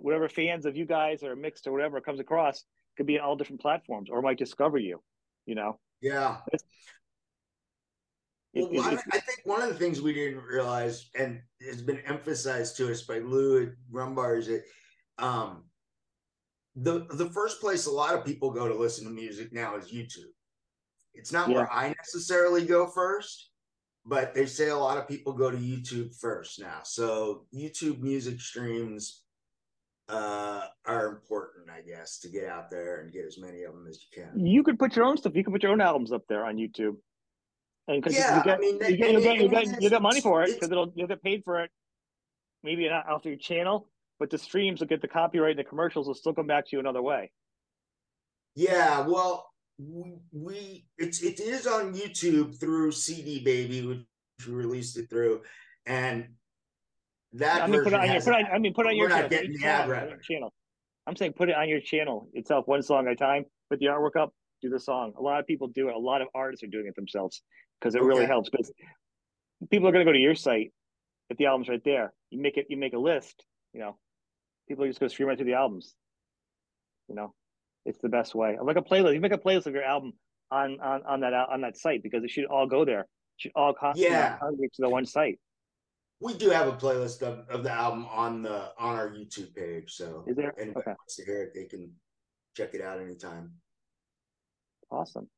whatever 0.00 0.28
fans 0.28 0.66
of 0.66 0.76
you 0.76 0.84
guys 0.84 1.22
or 1.22 1.36
mixed 1.36 1.66
or 1.66 1.72
whatever 1.72 2.00
comes 2.00 2.20
across 2.20 2.64
could 2.96 3.06
be 3.06 3.18
on 3.18 3.24
all 3.24 3.36
different 3.36 3.60
platforms 3.60 4.10
or 4.10 4.20
might 4.20 4.38
discover 4.38 4.78
you. 4.78 5.00
You 5.46 5.54
know, 5.54 5.78
Yeah. 6.00 6.38
Well, 8.56 8.88
it- 8.92 8.98
I, 9.12 9.16
I 9.16 9.20
think 9.20 9.40
one 9.44 9.62
of 9.62 9.68
the 9.68 9.74
things 9.78 10.00
we 10.00 10.12
didn't 10.14 10.42
realize, 10.42 11.08
and 11.18 11.40
has 11.66 11.82
been 11.82 11.98
emphasized 12.00 12.76
to 12.78 12.90
us 12.90 13.02
by 13.02 13.18
Lou 13.18 13.62
at 13.64 13.68
Rum 13.90 14.14
Bar, 14.14 14.36
is 14.36 14.46
that 14.48 14.62
um, 15.18 15.64
the 16.74 17.06
the 17.10 17.30
first 17.30 17.60
place 17.60 17.86
a 17.86 17.90
lot 17.90 18.14
of 18.14 18.24
people 18.24 18.50
go 18.50 18.68
to 18.68 18.74
listen 18.74 19.04
to 19.04 19.10
music 19.10 19.52
now 19.52 19.76
is 19.76 19.92
YouTube. 19.92 20.32
It's 21.14 21.32
not 21.32 21.48
where 21.48 21.72
I 21.72 21.88
necessarily 21.96 22.66
go 22.66 22.86
first, 22.86 23.50
but 24.04 24.34
they 24.34 24.44
say 24.46 24.68
a 24.68 24.76
lot 24.76 24.98
of 24.98 25.08
people 25.08 25.32
go 25.32 25.50
to 25.50 25.56
YouTube 25.56 26.14
first 26.18 26.60
now. 26.60 26.80
So 26.84 27.46
YouTube 27.54 28.00
music 28.00 28.38
streams 28.40 29.22
uh, 30.10 30.66
are 30.84 31.08
important, 31.08 31.70
I 31.70 31.80
guess, 31.80 32.18
to 32.20 32.28
get 32.28 32.44
out 32.44 32.70
there 32.70 33.00
and 33.00 33.12
get 33.12 33.24
as 33.24 33.38
many 33.38 33.62
of 33.62 33.72
them 33.72 33.86
as 33.88 33.98
you 34.02 34.22
can. 34.22 34.46
you 34.46 34.62
could 34.62 34.78
put 34.78 34.94
your 34.94 35.04
own 35.06 35.16
stuff. 35.16 35.34
You 35.34 35.42
could 35.42 35.52
put 35.54 35.62
your 35.62 35.72
own 35.72 35.80
albums 35.80 36.12
up 36.12 36.22
there 36.28 36.44
on 36.44 36.56
YouTube. 36.56 36.96
And 37.88 38.02
because 38.02 38.16
Yeah, 38.18 38.38
you 38.38 38.44
get, 38.44 38.56
I 38.56 38.58
mean, 38.60 38.74
you 38.74 38.96
get, 38.96 39.10
you'll 39.12 39.20
get, 39.22 39.36
you'll 39.36 39.48
get, 39.48 39.80
you'll 39.82 39.90
get 39.90 40.02
money 40.02 40.20
for 40.20 40.42
it 40.42 40.54
because 40.54 40.70
it'll 40.70 40.92
you'll 40.96 41.06
get 41.08 41.22
paid 41.22 41.42
for 41.44 41.62
it. 41.62 41.70
Maybe 42.62 42.88
not 42.88 43.08
off 43.08 43.24
your 43.24 43.36
channel, 43.36 43.88
but 44.18 44.30
the 44.30 44.38
streams 44.38 44.80
will 44.80 44.88
get 44.88 45.00
the 45.02 45.08
copyright 45.08 45.50
and 45.52 45.58
the 45.58 45.64
commercials 45.68 46.06
will 46.08 46.14
still 46.14 46.34
come 46.34 46.46
back 46.46 46.64
to 46.64 46.70
you 46.72 46.80
another 46.80 47.02
way. 47.02 47.30
Yeah, 48.56 49.00
well, 49.06 49.48
we, 49.78 50.16
we 50.32 50.86
it's 50.98 51.22
it 51.22 51.38
is 51.38 51.66
on 51.66 51.94
YouTube 51.94 52.58
through 52.58 52.90
CD 52.92 53.44
Baby, 53.44 53.86
which 53.86 53.98
we 54.48 54.54
released 54.54 54.96
it 54.98 55.08
through, 55.10 55.42
and 55.84 56.26
that 57.34 57.62
I 57.62 57.66
mean, 57.66 57.84
put 57.84 57.92
it 57.92 58.00
on 58.00 58.10
your, 58.10 58.20
put 58.20 58.34
on, 58.34 58.46
I 58.52 58.58
mean, 58.58 58.74
put 58.74 58.86
on 58.86 58.92
We're 58.92 58.98
your 59.00 59.08
not 59.10 59.14
channel. 59.16 59.28
getting 59.30 59.52
the 59.52 59.66
ad 59.66 59.76
song 59.76 59.82
on 59.82 59.86
your 59.88 59.96
revenue. 59.96 60.18
channel. 60.22 60.52
I'm 61.06 61.14
saying 61.14 61.34
put 61.34 61.50
it 61.50 61.54
on 61.54 61.68
your 61.68 61.80
channel 61.80 62.28
itself, 62.32 62.66
one 62.66 62.82
song 62.82 63.06
at 63.06 63.12
a 63.12 63.16
time. 63.16 63.44
Put 63.70 63.78
the 63.78 63.86
artwork 63.86 64.16
up, 64.18 64.32
do 64.62 64.68
the 64.70 64.80
song. 64.80 65.12
A 65.18 65.22
lot 65.22 65.40
of 65.40 65.46
people 65.46 65.68
do 65.68 65.88
it. 65.88 65.94
A 65.94 65.98
lot 65.98 66.22
of 66.22 66.28
artists 66.34 66.62
are 66.64 66.68
doing 66.68 66.86
it 66.86 66.94
themselves 66.96 67.42
because 67.80 67.94
it 67.94 68.02
really 68.02 68.26
helps. 68.26 68.48
Because 68.50 68.72
people 69.70 69.88
are 69.88 69.92
going 69.92 70.04
to 70.04 70.08
go 70.08 70.12
to 70.12 70.18
your 70.18 70.34
site 70.34 70.72
if 71.30 71.36
the 71.36 71.46
album's 71.46 71.68
right 71.68 71.82
there. 71.84 72.12
You 72.30 72.40
make 72.40 72.56
it. 72.56 72.66
You 72.68 72.76
make 72.76 72.94
a 72.94 72.98
list. 72.98 73.44
You 73.72 73.80
know, 73.80 73.98
people 74.68 74.84
are 74.84 74.88
just 74.88 75.00
going 75.00 75.08
to 75.08 75.14
stream 75.14 75.28
right 75.28 75.36
through 75.36 75.46
the 75.46 75.54
albums. 75.54 75.94
You 77.08 77.14
know, 77.14 77.34
it's 77.84 77.98
the 78.00 78.08
best 78.08 78.34
way. 78.34 78.56
Like 78.62 78.76
a 78.76 78.82
playlist. 78.82 79.14
You 79.14 79.20
make 79.20 79.32
a 79.32 79.38
playlist 79.38 79.66
of 79.66 79.74
your 79.74 79.84
album 79.84 80.12
on 80.50 80.80
on 80.80 81.02
on 81.04 81.20
that 81.20 81.32
on 81.34 81.60
that 81.62 81.76
site 81.76 82.02
because 82.02 82.24
it 82.24 82.30
should 82.30 82.46
all 82.46 82.66
go 82.66 82.84
there. 82.84 83.00
It 83.00 83.06
should 83.38 83.52
all 83.54 83.74
know, 83.82 83.92
Yeah. 83.94 84.38
congregate 84.38 84.72
to 84.74 84.82
the 84.82 84.88
one 84.88 85.04
site. 85.06 85.38
We 86.18 86.32
do 86.32 86.48
have 86.48 86.66
a 86.66 86.72
playlist 86.72 87.20
of, 87.20 87.46
of 87.50 87.62
the 87.62 87.70
album 87.70 88.06
on 88.10 88.40
the 88.42 88.72
on 88.78 88.96
our 88.96 89.10
YouTube 89.10 89.54
page, 89.54 89.92
so 89.92 90.24
Is 90.26 90.34
there? 90.34 90.48
if 90.50 90.58
anybody 90.58 90.80
Okay. 90.80 90.94
wants 90.98 91.16
to 91.16 91.24
hear 91.26 91.42
it, 91.42 91.52
they 91.54 91.64
can 91.64 91.92
check 92.56 92.72
it 92.74 92.80
out 92.80 92.98
anytime. 93.00 93.52
Awesome. 94.90 95.28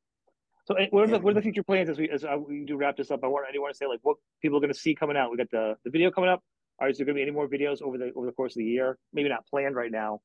So, 0.67 0.75
eh, 0.75 0.87
what 0.91 1.05
are 1.05 1.07
the 1.07 1.19
what 1.21 1.31
are 1.31 1.35
the 1.35 1.43
future 1.43 1.63
plans 1.63 1.89
as 1.89 1.99
we 1.99 2.11
as 2.11 2.25
uh, 2.25 2.37
we 2.37 2.65
do 2.67 2.77
wrap 2.77 2.97
this 2.97 3.11
up? 3.11 3.21
I 3.25 3.27
want 3.27 3.47
anyone 3.49 3.71
to 3.71 3.77
say 3.77 3.87
like 3.87 4.01
what 4.03 4.17
people 4.43 4.59
are 4.59 4.61
going 4.61 4.73
to 4.73 4.79
see 4.79 4.95
coming 4.95 5.17
out. 5.17 5.31
We 5.31 5.37
got 5.39 5.51
the 5.51 5.77
the 5.85 5.91
video 5.91 6.11
coming 6.11 6.29
up. 6.31 6.43
Are 6.79 6.89
is 6.89 6.99
there 6.99 7.07
going 7.07 7.15
to 7.17 7.19
be 7.19 7.23
any 7.23 7.31
more 7.31 7.49
videos 7.49 7.81
over 7.83 7.97
the 7.97 8.13
over 8.15 8.27
the 8.27 8.33
course 8.33 8.53
of 8.53 8.59
the 8.59 8.65
year? 8.65 8.99
Maybe 9.13 9.29
not 9.29 9.47
planned 9.47 9.75
right 9.75 9.91
now. 9.91 10.21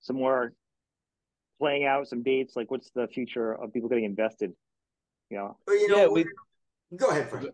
Some 0.00 0.16
more 0.16 0.52
playing 1.58 1.84
out 1.86 2.06
some 2.08 2.22
dates. 2.22 2.54
Like 2.56 2.70
what's 2.70 2.90
the 2.90 3.08
future 3.08 3.52
of 3.54 3.72
people 3.72 3.88
getting 3.88 4.04
invested? 4.04 4.52
You 5.30 5.38
know, 5.38 5.56
But 5.66 5.72
you 5.72 5.88
know, 5.88 5.96
Yeah, 5.96 6.06
we 6.08 6.24
we- 6.90 6.96
go 6.98 7.08
ahead, 7.08 7.30
Frank. 7.30 7.48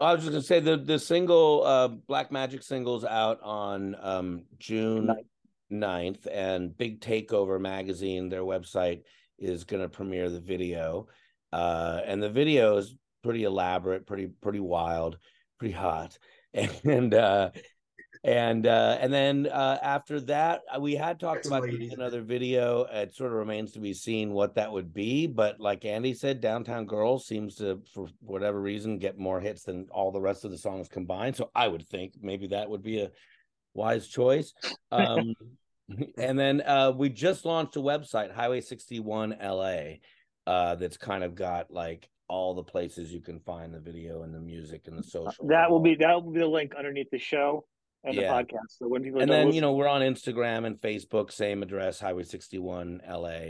I 0.00 0.12
was 0.14 0.22
just 0.22 0.32
gonna 0.32 0.42
say 0.42 0.60
the 0.60 0.76
the 0.76 0.98
single 0.98 1.64
uh 1.64 1.88
Black 1.88 2.30
Magic 2.32 2.62
singles 2.62 3.04
out 3.04 3.40
on 3.42 3.96
um 4.00 4.44
June 4.58 5.06
Ninth. 5.06 5.26
9th 6.24 6.26
and 6.30 6.76
Big 6.76 7.00
Takeover 7.00 7.60
magazine, 7.60 8.28
their 8.28 8.42
website 8.42 9.02
is 9.38 9.64
gonna 9.64 9.88
premiere 9.88 10.30
the 10.30 10.40
video. 10.40 11.06
Uh 11.52 12.00
and 12.06 12.22
the 12.22 12.30
video 12.30 12.76
is 12.76 12.94
pretty 13.22 13.44
elaborate, 13.44 14.06
pretty 14.06 14.26
pretty 14.26 14.60
wild, 14.60 15.18
pretty 15.58 15.74
hot. 15.74 16.18
And 16.84 17.14
uh 17.14 17.50
and 18.24 18.66
uh 18.66 18.98
and 19.00 19.12
then 19.12 19.46
uh 19.46 19.78
after 19.82 20.20
that 20.20 20.62
uh, 20.72 20.78
we 20.78 20.94
had 20.94 21.18
talked 21.18 21.44
some 21.44 21.54
about 21.54 21.62
doing 21.62 21.74
ladies 21.80 21.92
in 21.92 22.00
it. 22.00 22.02
another 22.02 22.22
video 22.22 22.84
it 22.84 23.14
sort 23.14 23.32
of 23.32 23.38
remains 23.38 23.72
to 23.72 23.80
be 23.80 23.92
seen 23.92 24.32
what 24.32 24.54
that 24.54 24.70
would 24.70 24.94
be 24.94 25.26
but 25.26 25.58
like 25.58 25.84
andy 25.84 26.14
said 26.14 26.40
downtown 26.40 26.86
girls 26.86 27.26
seems 27.26 27.56
to 27.56 27.82
for 27.92 28.06
whatever 28.20 28.60
reason 28.60 28.98
get 28.98 29.18
more 29.18 29.40
hits 29.40 29.64
than 29.64 29.88
all 29.90 30.12
the 30.12 30.20
rest 30.20 30.44
of 30.44 30.52
the 30.52 30.58
songs 30.58 30.86
combined 30.88 31.34
so 31.34 31.50
i 31.54 31.66
would 31.66 31.86
think 31.88 32.12
maybe 32.20 32.46
that 32.46 32.70
would 32.70 32.82
be 32.82 33.00
a 33.00 33.10
wise 33.74 34.06
choice 34.06 34.52
um 34.92 35.34
and 36.18 36.38
then 36.38 36.60
uh 36.62 36.92
we 36.96 37.08
just 37.08 37.44
launched 37.44 37.76
a 37.76 37.80
website 37.80 38.32
highway 38.32 38.60
61 38.60 39.36
la 39.42 39.76
uh 40.46 40.74
that's 40.76 40.96
kind 40.96 41.24
of 41.24 41.34
got 41.34 41.70
like 41.70 42.08
all 42.28 42.54
the 42.54 42.62
places 42.62 43.12
you 43.12 43.20
can 43.20 43.40
find 43.40 43.74
the 43.74 43.80
video 43.80 44.22
and 44.22 44.34
the 44.34 44.40
music 44.40 44.86
and 44.86 44.96
the 44.98 45.02
social 45.02 45.46
that 45.48 45.70
will 45.70 45.80
be 45.80 45.94
that 45.96 46.14
will 46.14 46.30
be 46.32 46.40
the 46.40 46.46
link 46.46 46.74
underneath 46.76 47.10
the 47.10 47.18
show 47.18 47.64
and 48.04 48.14
Yeah. 48.14 48.22
the 48.36 48.44
podcast. 48.44 48.78
So 48.78 48.88
when 48.88 49.02
people 49.02 49.20
and 49.20 49.30
then 49.30 49.46
listen- 49.46 49.54
you 49.56 49.60
know 49.60 49.72
we're 49.74 49.88
on 49.88 50.00
instagram 50.02 50.66
and 50.66 50.80
facebook 50.80 51.30
same 51.32 51.62
address 51.62 52.00
highway 52.00 52.22
61 52.22 53.00
la 53.08 53.40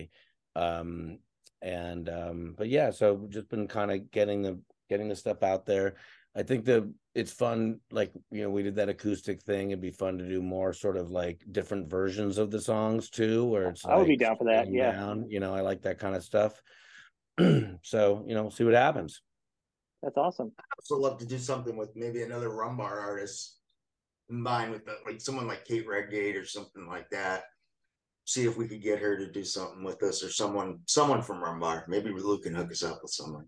um 0.57 1.18
and 1.61 2.09
um 2.09 2.55
but 2.57 2.68
yeah 2.68 2.91
so 2.91 3.26
just 3.28 3.49
been 3.49 3.68
kind 3.68 3.91
of 3.93 4.11
getting 4.11 4.43
the 4.43 4.59
getting 4.91 5.09
the 5.09 5.16
stuff 5.16 5.43
out 5.43 5.64
there 5.64 5.95
i 6.37 6.43
think 6.43 6.64
the 6.64 6.93
it's 7.14 7.33
fun 7.33 7.78
like 7.91 8.12
you 8.30 8.43
know 8.43 8.51
we 8.51 8.62
did 8.62 8.76
that 8.76 8.89
acoustic 8.89 9.43
thing 9.43 9.70
it'd 9.70 9.80
be 9.80 9.91
fun 9.91 10.18
to 10.18 10.28
do 10.28 10.41
more 10.43 10.72
sort 10.72 10.97
of 10.97 11.11
like 11.11 11.43
different 11.51 11.89
versions 11.89 12.39
of 12.39 12.51
the 12.51 12.61
songs 12.61 13.11
too 13.11 13.45
where 13.45 13.70
it's 13.70 13.85
I 13.85 13.97
would 13.97 14.07
be 14.07 14.16
down 14.16 14.37
for 14.37 14.45
that, 14.45 14.70
yeah. 14.70 14.93
down, 14.93 15.26
you 15.28 15.41
know 15.41 15.55
i 15.55 15.61
like 15.61 15.83
that 15.83 15.99
kind 15.99 16.14
of 16.14 16.24
stuff 16.24 16.61
so 17.39 18.24
you 18.26 18.35
know 18.35 18.49
see 18.51 18.64
what 18.64 18.74
happens 18.74 19.20
that's 20.03 20.16
awesome. 20.16 20.53
I 20.59 20.62
also 20.78 20.97
love 21.01 21.18
to 21.18 21.26
do 21.26 21.39
something 21.39 21.76
with 21.76 21.95
maybe 21.95 22.22
another 22.22 22.51
Rum 22.51 22.76
Bar 22.76 22.99
artist 22.99 23.59
combined 24.28 24.72
with 24.72 24.85
the, 24.85 24.97
like 25.07 25.20
someone 25.20 25.47
like 25.47 25.64
Kate 25.64 25.87
Redgate 25.87 26.37
or 26.37 26.45
something 26.45 26.87
like 26.89 27.09
that. 27.11 27.45
See 28.24 28.45
if 28.45 28.57
we 28.57 28.66
could 28.66 28.83
get 28.83 28.99
her 28.99 29.16
to 29.16 29.30
do 29.30 29.45
something 29.45 29.85
with 29.85 30.03
us 30.03 30.22
or 30.22 30.30
someone 30.30 30.80
someone 30.87 31.22
from 31.22 31.43
Rum 31.43 31.61
Bar. 31.61 31.85
Maybe 31.89 32.11
Luke 32.11 32.43
can 32.43 32.55
hook 32.55 32.72
us 32.72 32.83
up 32.83 32.99
with 33.03 33.12
someone. 33.12 33.47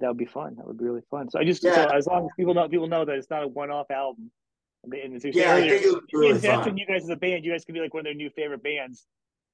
That 0.00 0.08
would 0.08 0.16
be 0.18 0.24
fun. 0.26 0.56
That 0.56 0.66
would 0.66 0.78
be 0.78 0.84
really 0.84 1.02
fun. 1.10 1.30
So 1.30 1.38
I 1.38 1.44
just 1.44 1.62
Yeah. 1.62 1.74
so 1.74 1.96
as 1.96 2.06
long 2.06 2.24
as 2.24 2.30
people 2.36 2.54
know 2.54 2.68
people 2.68 2.86
know 2.88 3.04
that 3.04 3.16
it's 3.16 3.30
not 3.30 3.42
a 3.42 3.48
one 3.48 3.70
off 3.70 3.90
album. 3.90 4.30
And, 4.82 4.92
they- 4.92 5.02
and 5.02 5.14
as 5.14 5.24
you 5.24 5.30
I 5.30 5.60
think 5.68 5.82
it 5.84 5.92
would 5.92 6.06
be 6.10 6.18
really 6.18 6.38
fun. 6.38 6.76
you 6.76 6.86
guys 6.86 7.02
as 7.04 7.10
a 7.10 7.16
band. 7.16 7.44
You 7.44 7.52
guys 7.52 7.64
can 7.64 7.74
be 7.74 7.80
like 7.80 7.92
one 7.92 8.00
of 8.00 8.04
their 8.04 8.14
new 8.14 8.30
favorite 8.30 8.62
bands, 8.62 9.06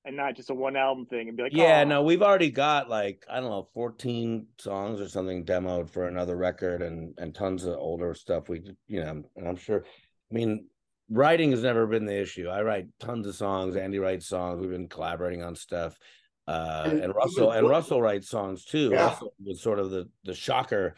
and 0.05 0.17
not 0.17 0.37
just 0.37 0.51
a 0.51 0.55
one 0.55 0.77
album 0.77 1.07
thing. 1.07 1.27
And 1.29 1.37
be 1.37 1.43
like, 1.43 1.53
yeah, 1.53 1.83
"Oh." 1.85 1.89
no, 1.89 2.03
we've 2.05 2.23
already 2.23 2.51
got 2.51 2.89
like 2.89 3.25
I 3.29 3.41
don't 3.41 3.51
know, 3.51 3.69
fourteen 3.75 4.47
songs 4.59 5.01
or 5.01 5.09
something 5.09 5.45
demoed 5.45 5.91
for 5.91 6.07
another 6.07 6.37
record, 6.37 6.81
and 6.83 7.13
and 7.19 7.35
tons 7.35 7.65
of 7.65 7.77
older 7.77 8.15
stuff. 8.15 8.49
We, 8.49 8.63
you 8.87 9.01
know, 9.01 9.25
and 9.37 9.49
I'm 9.49 9.57
sure. 9.57 9.85
I 10.31 10.35
mean, 10.35 10.69
writing 11.11 11.51
has 11.51 11.63
never 11.65 11.87
been 11.89 12.07
the 12.07 12.21
issue. 12.21 12.49
I 12.49 12.63
write 12.63 12.87
tons 13.01 13.27
of 13.27 13.35
songs. 13.35 13.75
Andy 13.77 13.99
writes 13.99 14.27
songs. 14.29 14.61
We've 14.61 14.71
been 14.71 14.89
collaborating 14.89 15.43
on 15.43 15.57
stuff. 15.57 15.99
Uh, 16.47 16.83
And 16.91 17.01
and 17.05 17.15
Russell 17.15 17.51
and 17.51 17.69
Russell 17.69 18.01
writes 18.01 18.29
songs 18.29 18.65
too. 18.65 18.91
Yeah. 18.93 19.07
Russell 19.07 19.35
was 19.45 19.61
sort 19.61 19.79
of 19.79 19.91
the 19.91 20.09
the 20.25 20.35
shocker 20.35 20.95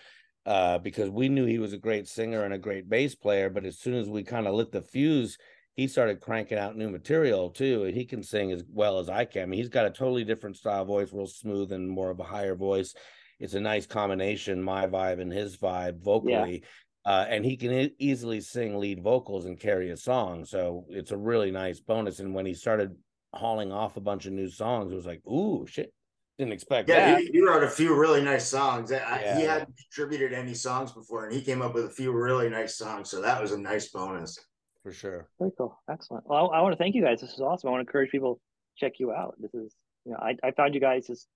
uh, 0.47 0.79
because 0.79 1.11
we 1.11 1.29
knew 1.29 1.45
he 1.47 1.59
was 1.59 1.73
a 1.73 1.79
great 1.79 2.07
singer 2.09 2.45
and 2.45 2.55
a 2.55 2.59
great 2.59 2.89
bass 2.89 3.15
player, 3.15 3.51
but 3.51 3.65
as 3.65 3.79
soon 3.79 3.95
as 3.95 4.09
we 4.09 4.23
kind 4.23 4.47
of 4.47 4.55
lit 4.55 4.73
the 4.73 4.83
fuse, 4.83 5.37
he 5.75 5.87
started 5.87 6.21
cranking 6.21 6.59
out 6.59 6.77
new 6.77 6.89
material 6.91 7.51
too, 7.51 7.85
and 7.85 7.95
he 7.95 8.05
can 8.05 8.23
sing 8.23 8.51
as 8.53 8.65
well 8.73 8.99
as 8.99 9.09
I 9.09 9.25
can. 9.25 9.43
I 9.43 9.47
mean, 9.47 9.59
he's 9.59 9.69
got 9.69 9.87
a 9.87 9.91
totally 9.91 10.25
different 10.25 10.57
style 10.57 10.83
of 10.83 10.89
voice, 10.89 11.13
real 11.13 11.27
smooth 11.27 11.73
and 11.73 11.89
more 11.89 12.11
of 12.11 12.21
a 12.21 12.25
higher 12.25 12.55
voice. 12.57 12.95
it's 13.41 13.55
a 13.55 13.61
nice 13.61 13.87
combination, 13.87 14.61
my 14.63 14.87
vibe 14.87 15.21
and 15.21 15.33
his 15.33 15.57
vibe 15.57 16.03
vocally. 16.03 16.63
Yeah. 16.63 17.13
Uh, 17.13 17.25
and 17.29 17.45
he 17.45 17.57
can 17.57 17.73
e- 17.73 17.95
easily 17.99 18.41
sing 18.41 18.77
lead 18.79 19.03
vocals 19.03 19.47
and 19.47 19.59
carry 19.61 19.91
a 19.91 19.97
song. 19.97 20.45
So 20.45 20.85
it's 20.91 21.13
a 21.13 21.17
really 21.17 21.51
nice 21.51 21.79
bonus. 21.81 22.19
And 22.21 22.35
when 22.35 22.47
he 22.47 22.55
started 22.55 22.97
hauling 23.35 23.73
off 23.73 23.97
a 23.97 24.01
bunch 24.01 24.27
of 24.27 24.33
new 24.33 24.49
songs, 24.49 24.93
it 24.93 24.97
was 24.97 25.07
like, 25.07 25.25
ooh, 25.27 25.67
shit. 25.67 25.93
Didn't 26.39 26.53
expect 26.53 26.89
yeah, 26.89 27.15
that. 27.15 27.21
He, 27.21 27.31
he 27.33 27.45
wrote 27.45 27.65
a 27.65 27.69
few 27.69 27.97
really 27.97 28.23
nice 28.23 28.47
songs. 28.47 28.93
I, 28.93 28.97
yeah. 28.97 29.39
He 29.39 29.45
hadn't 29.45 29.75
contributed 29.77 30.33
any 30.33 30.55
songs 30.55 30.93
before, 30.93 31.27
and 31.27 31.35
he 31.35 31.43
came 31.43 31.63
up 31.63 31.75
with 31.75 31.87
a 31.87 31.91
few 31.91 32.13
really 32.13 32.49
nice 32.49 32.77
songs. 32.77 33.11
So 33.11 33.21
that 33.23 33.43
was 33.43 33.51
a 33.51 33.59
nice 33.59 33.89
bonus. 33.89 34.39
For 34.85 34.93
sure. 34.93 35.29
Very 35.41 35.51
cool. 35.59 35.77
Excellent. 35.91 36.25
Well, 36.29 36.51
I, 36.53 36.59
I 36.59 36.61
want 36.63 36.73
to 36.73 36.77
thank 36.77 36.95
you 36.95 37.03
guys. 37.03 37.21
This 37.21 37.33
is 37.33 37.41
awesome. 37.41 37.69
I 37.69 37.71
want 37.73 37.81
to 37.85 37.89
encourage 37.89 38.13
people 38.13 38.37
to 38.37 38.41
check 38.77 39.01
you 39.01 39.13
out. 39.13 39.35
This 39.41 39.53
is, 39.53 39.75
you 40.05 40.13
know, 40.13 40.19
I, 40.19 40.37
I 40.45 40.53
found 40.53 40.75
you 40.75 40.81
guys 40.81 41.09
just, 41.09 41.27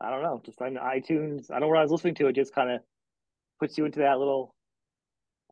I 0.00 0.08
don't 0.08 0.22
know, 0.22 0.40
just 0.46 0.62
on 0.62 0.76
iTunes. 0.76 1.50
I 1.50 1.54
don't 1.54 1.62
know 1.62 1.68
what 1.68 1.78
I 1.78 1.82
was 1.82 1.92
listening 1.92 2.14
to. 2.16 2.28
It 2.28 2.36
just 2.36 2.54
kind 2.54 2.70
of 2.70 2.80
puts 3.60 3.76
you 3.76 3.84
into 3.84 3.98
that 3.98 4.18
little 4.18 4.54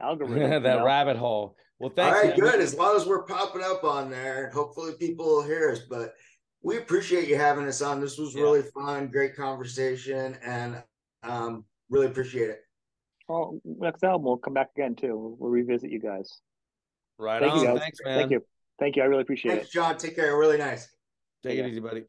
algorithm. 0.00 0.38
that 0.62 0.62
you 0.62 0.78
know? 0.78 0.84
rabbit 0.84 1.18
hole. 1.18 1.54
Well, 1.78 1.92
thanks. 1.94 2.16
All 2.16 2.24
right, 2.24 2.38
man. 2.38 2.50
good. 2.50 2.60
As 2.60 2.74
long 2.74 2.96
as 2.96 3.06
we're 3.06 3.22
popping 3.22 3.62
up 3.62 3.84
on 3.84 4.10
there, 4.10 4.50
hopefully 4.50 4.94
people 4.98 5.26
will 5.26 5.42
hear 5.42 5.70
us. 5.70 5.80
But 5.88 6.14
we 6.62 6.76
appreciate 6.78 7.28
you 7.28 7.36
having 7.36 7.66
us 7.66 7.82
on. 7.82 8.00
This 8.00 8.18
was 8.18 8.34
yeah. 8.34 8.42
really 8.42 8.62
fun, 8.62 9.08
great 9.08 9.36
conversation, 9.36 10.36
and 10.44 10.82
um, 11.22 11.64
really 11.88 12.06
appreciate 12.06 12.50
it. 12.50 12.60
Well, 13.28 13.60
next 13.64 14.02
album 14.02 14.24
we'll 14.24 14.38
come 14.38 14.54
back 14.54 14.70
again 14.76 14.96
too. 14.96 15.16
We'll, 15.16 15.36
we'll 15.38 15.50
revisit 15.50 15.90
you 15.90 16.00
guys. 16.00 16.40
Right 17.18 17.40
Thank 17.40 17.54
on. 17.54 17.60
You 17.60 17.66
guys. 17.66 17.78
Thanks, 17.78 17.98
man. 18.04 18.18
Thank 18.18 18.30
you. 18.30 18.44
Thank 18.78 18.96
you. 18.96 19.02
I 19.02 19.06
really 19.06 19.22
appreciate 19.22 19.52
Thanks, 19.52 19.66
it. 19.68 19.72
Shawn. 19.72 19.96
Take 19.98 20.16
care. 20.16 20.36
Really 20.36 20.58
nice. 20.58 20.88
Take 21.42 21.58
yeah. 21.58 21.64
it 21.64 21.70
easy, 21.70 21.80
buddy. 21.80 22.04